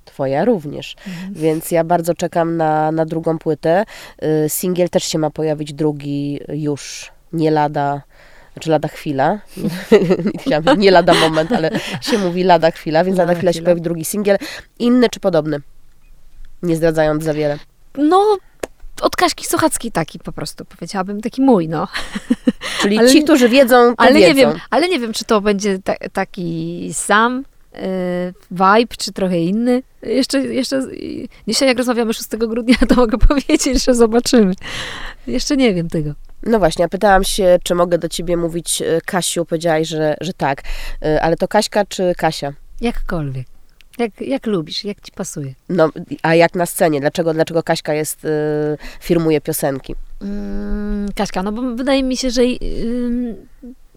Twoja 0.05 0.45
również. 0.45 0.95
Mhm. 1.07 1.33
Więc 1.33 1.71
ja 1.71 1.83
bardzo 1.83 2.13
czekam 2.13 2.57
na, 2.57 2.91
na 2.91 3.05
drugą 3.05 3.37
płytę. 3.37 3.85
Y, 4.45 4.49
singiel 4.49 4.89
też 4.89 5.03
się 5.03 5.19
ma 5.19 5.29
pojawić 5.29 5.73
drugi 5.73 6.39
już 6.47 7.11
nie 7.33 7.51
lada 7.51 8.01
znaczy 8.59 8.69
lada 8.69 8.87
chwila, 8.87 9.39
nie, 10.77 10.91
lada 10.91 11.13
moment, 11.13 11.51
ale 11.51 11.69
się 12.01 12.17
mówi 12.17 12.43
lada 12.43 12.71
chwila, 12.71 13.03
więc 13.03 13.17
lada, 13.17 13.31
lada 13.31 13.39
chwila, 13.39 13.51
chwila 13.51 13.59
się 13.59 13.63
pojawi 13.63 13.81
drugi 13.81 14.05
singiel. 14.05 14.37
Inny 14.79 15.09
czy 15.09 15.19
podobny? 15.19 15.57
Nie 16.63 16.75
zdradzając 16.75 17.23
za 17.23 17.33
wiele. 17.33 17.59
No, 17.97 18.37
od 19.01 19.15
Kaśki 19.15 19.45
Sochackiej 19.45 19.91
taki 19.91 20.19
po 20.19 20.31
prostu, 20.31 20.65
powiedziałabym, 20.65 21.21
taki 21.21 21.41
mój, 21.41 21.67
no. 21.67 21.87
Czyli 22.81 22.97
ale, 22.97 23.09
ci, 23.09 23.23
którzy 23.23 23.49
wiedzą, 23.49 23.95
to 23.95 24.01
ale 24.01 24.13
wiedzą. 24.13 24.27
Nie 24.27 24.35
wiem, 24.35 24.53
ale 24.69 24.89
nie 24.89 24.99
wiem, 24.99 25.13
czy 25.13 25.25
to 25.25 25.41
będzie 25.41 25.79
ta, 25.79 25.93
taki 26.13 26.89
sam 26.93 27.43
yy, 27.73 27.81
vibe, 28.51 28.95
czy 28.97 29.13
trochę 29.13 29.39
inny. 29.39 29.83
Jeszcze, 30.01 30.39
jeszcze 30.39 30.87
dzisiaj 31.47 31.67
jak 31.67 31.77
rozmawiamy 31.77 32.13
6 32.13 32.29
grudnia, 32.29 32.75
to 32.89 32.95
mogę 32.95 33.17
powiedzieć, 33.27 33.85
że 33.85 33.93
zobaczymy. 33.93 34.53
Jeszcze 35.27 35.57
nie 35.57 35.73
wiem 35.73 35.89
tego. 35.89 36.13
No 36.43 36.59
właśnie, 36.59 36.83
ja 36.83 36.89
pytałam 36.89 37.23
się, 37.23 37.59
czy 37.63 37.75
mogę 37.75 37.97
do 37.97 38.09
ciebie 38.09 38.37
mówić 38.37 38.81
e, 38.81 39.01
Kasiu, 39.05 39.45
powiedziałaś, 39.45 39.87
że, 39.87 40.15
że 40.21 40.33
tak. 40.33 40.61
E, 41.01 41.21
ale 41.21 41.35
to 41.35 41.47
Kaśka 41.47 41.85
czy 41.85 42.13
Kasia? 42.17 42.53
Jakkolwiek. 42.81 43.47
Jak, 43.99 44.21
jak 44.21 44.45
lubisz, 44.45 44.83
jak 44.83 45.01
ci 45.01 45.11
pasuje. 45.11 45.53
No, 45.69 45.89
a 46.23 46.35
jak 46.35 46.55
na 46.55 46.65
scenie? 46.65 46.99
Dlaczego, 46.99 47.33
dlaczego 47.33 47.63
Kaśka 47.63 47.93
jest, 47.93 48.25
y, 48.25 48.29
firmuje 48.99 49.41
piosenki? 49.41 49.95
Mm, 50.21 51.09
Kaśka, 51.15 51.43
no 51.43 51.51
bo 51.51 51.61
wydaje 51.75 52.03
mi 52.03 52.17
się, 52.17 52.31
że 52.31 52.41
y, 52.41 52.57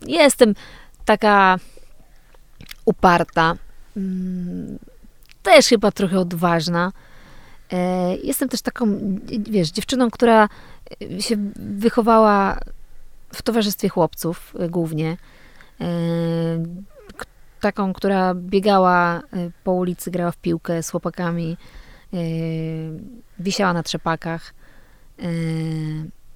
jestem 0.07 0.55
taka 1.05 1.59
uparta. 2.85 3.57
Y, 3.97 4.01
też 5.43 5.67
chyba 5.67 5.93
trochę 5.93 6.19
odważna. 6.19 6.93
Jestem 8.23 8.49
też 8.49 8.63
taką, 8.63 8.99
wiesz, 9.39 9.71
dziewczyną, 9.71 10.11
która 10.11 10.49
się 11.21 11.37
wychowała 11.57 12.59
w 13.35 13.43
towarzystwie 13.43 13.89
chłopców 13.89 14.55
e, 14.59 14.69
głównie. 14.69 15.17
E, 15.81 15.87
taką, 17.61 17.93
która 17.93 18.35
biegała 18.35 19.23
po 19.65 19.73
ulicy, 19.73 20.11
grała 20.11 20.31
w 20.31 20.37
piłkę 20.37 20.83
z 20.83 20.91
chłopakami, 20.91 21.57
wisiała 23.39 23.73
na 23.73 23.83
trzepakach. 23.83 24.55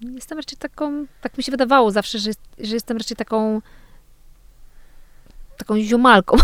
Jestem 0.00 0.38
raczej 0.38 0.58
taką, 0.58 1.06
tak 1.20 1.38
mi 1.38 1.44
się 1.44 1.50
wydawało 1.50 1.90
zawsze, 1.90 2.18
że, 2.18 2.30
że 2.58 2.74
jestem 2.74 2.96
raczej 2.96 3.16
taką 3.16 3.60
taką 5.56 5.80
ziomalką. 5.80 6.36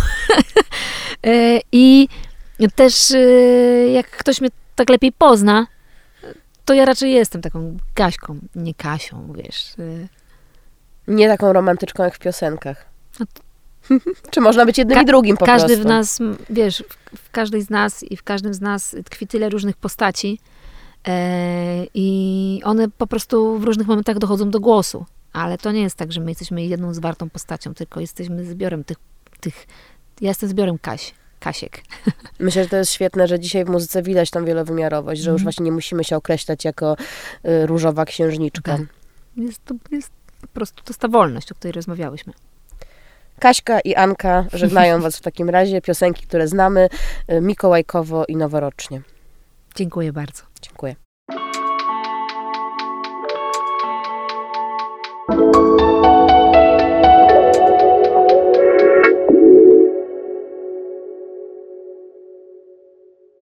I 1.72 2.08
też 2.74 3.12
jak 3.92 4.10
ktoś 4.10 4.40
mnie 4.40 4.50
tak 4.74 4.90
lepiej 4.90 5.12
pozna, 5.12 5.66
to 6.64 6.74
ja 6.74 6.84
raczej 6.84 7.12
jestem 7.12 7.42
taką 7.42 7.76
Kaśką, 7.94 8.38
nie 8.54 8.74
Kasią, 8.74 9.32
wiesz. 9.36 9.74
Y, 9.78 10.08
Nie 11.08 11.28
taką 11.28 11.52
romantyczką 11.52 12.02
jak 12.04 12.14
w 12.14 12.18
piosenkach. 12.18 12.86
No 13.20 13.26
Czy 14.30 14.40
można 14.40 14.66
być 14.66 14.78
jednym 14.78 14.96
Ka- 14.96 15.02
i 15.02 15.06
drugim 15.06 15.36
po 15.36 15.46
Każdy 15.46 15.68
prostu? 15.68 15.82
w 15.84 15.86
nas, 15.86 16.18
wiesz, 16.50 16.84
w, 17.16 17.30
każdej 17.30 17.62
z 17.62 17.70
nas 17.70 18.02
i 18.02 18.16
w 18.16 18.22
każdym 18.22 18.54
z 18.54 18.60
nas 18.60 18.96
tkwi 19.04 19.26
tyle 19.26 19.48
różnych 19.48 19.76
postaci 19.76 20.38
e, 21.08 21.86
i 21.94 22.60
one 22.64 22.88
po 22.90 23.06
prostu 23.06 23.58
w 23.58 23.64
różnych 23.64 23.86
momentach 23.86 24.18
dochodzą 24.18 24.50
do 24.50 24.60
głosu. 24.60 25.06
Ale 25.32 25.58
to 25.58 25.72
nie 25.72 25.82
jest 25.82 25.96
tak, 25.96 26.12
że 26.12 26.20
my 26.20 26.30
jesteśmy 26.30 26.64
jedną 26.64 26.94
zwartą 26.94 27.30
postacią, 27.30 27.74
tylko 27.74 28.00
jesteśmy 28.00 28.44
zbiorem 28.44 28.84
tych, 28.84 28.96
tych 29.40 29.66
ja 30.20 30.28
jestem 30.28 30.48
zbiorem 30.48 30.78
Kaś, 30.78 31.14
Kasiek. 31.42 31.82
Myślę, 32.38 32.62
że 32.64 32.68
to 32.68 32.76
jest 32.76 32.92
świetne, 32.92 33.28
że 33.28 33.40
dzisiaj 33.40 33.64
w 33.64 33.68
muzyce 33.68 34.02
widać 34.02 34.30
tą 34.30 34.44
wielowymiarowość, 34.44 35.20
że 35.20 35.30
już 35.30 35.40
Mhm. 35.40 35.44
właśnie 35.44 35.64
nie 35.64 35.72
musimy 35.72 36.04
się 36.04 36.16
określać 36.16 36.64
jako 36.64 36.96
y, 37.46 37.66
różowa 37.66 38.04
księżniczka. 38.04 38.76
Tak. 38.76 38.86
Jest 39.36 39.64
to 39.64 39.74
jest 39.90 40.10
po 40.40 40.46
prostu 40.46 40.82
to 40.82 40.90
jest 40.90 41.00
ta 41.00 41.08
wolność, 41.08 41.52
o 41.52 41.54
której 41.54 41.72
rozmawiałyśmy. 41.72 42.32
Kaśka 43.38 43.80
i 43.80 43.94
Anka 43.94 44.44
żegnają 44.52 45.00
Was 45.00 45.16
w 45.16 45.20
takim 45.20 45.50
razie. 45.50 45.80
Piosenki, 45.80 46.26
które 46.26 46.48
znamy, 46.48 46.88
y, 47.32 47.40
mikołajkowo 47.40 48.24
i 48.28 48.36
noworocznie. 48.36 49.02
Dziękuję 49.74 50.12
bardzo. 50.12 50.42
Dziękuję. 50.62 50.96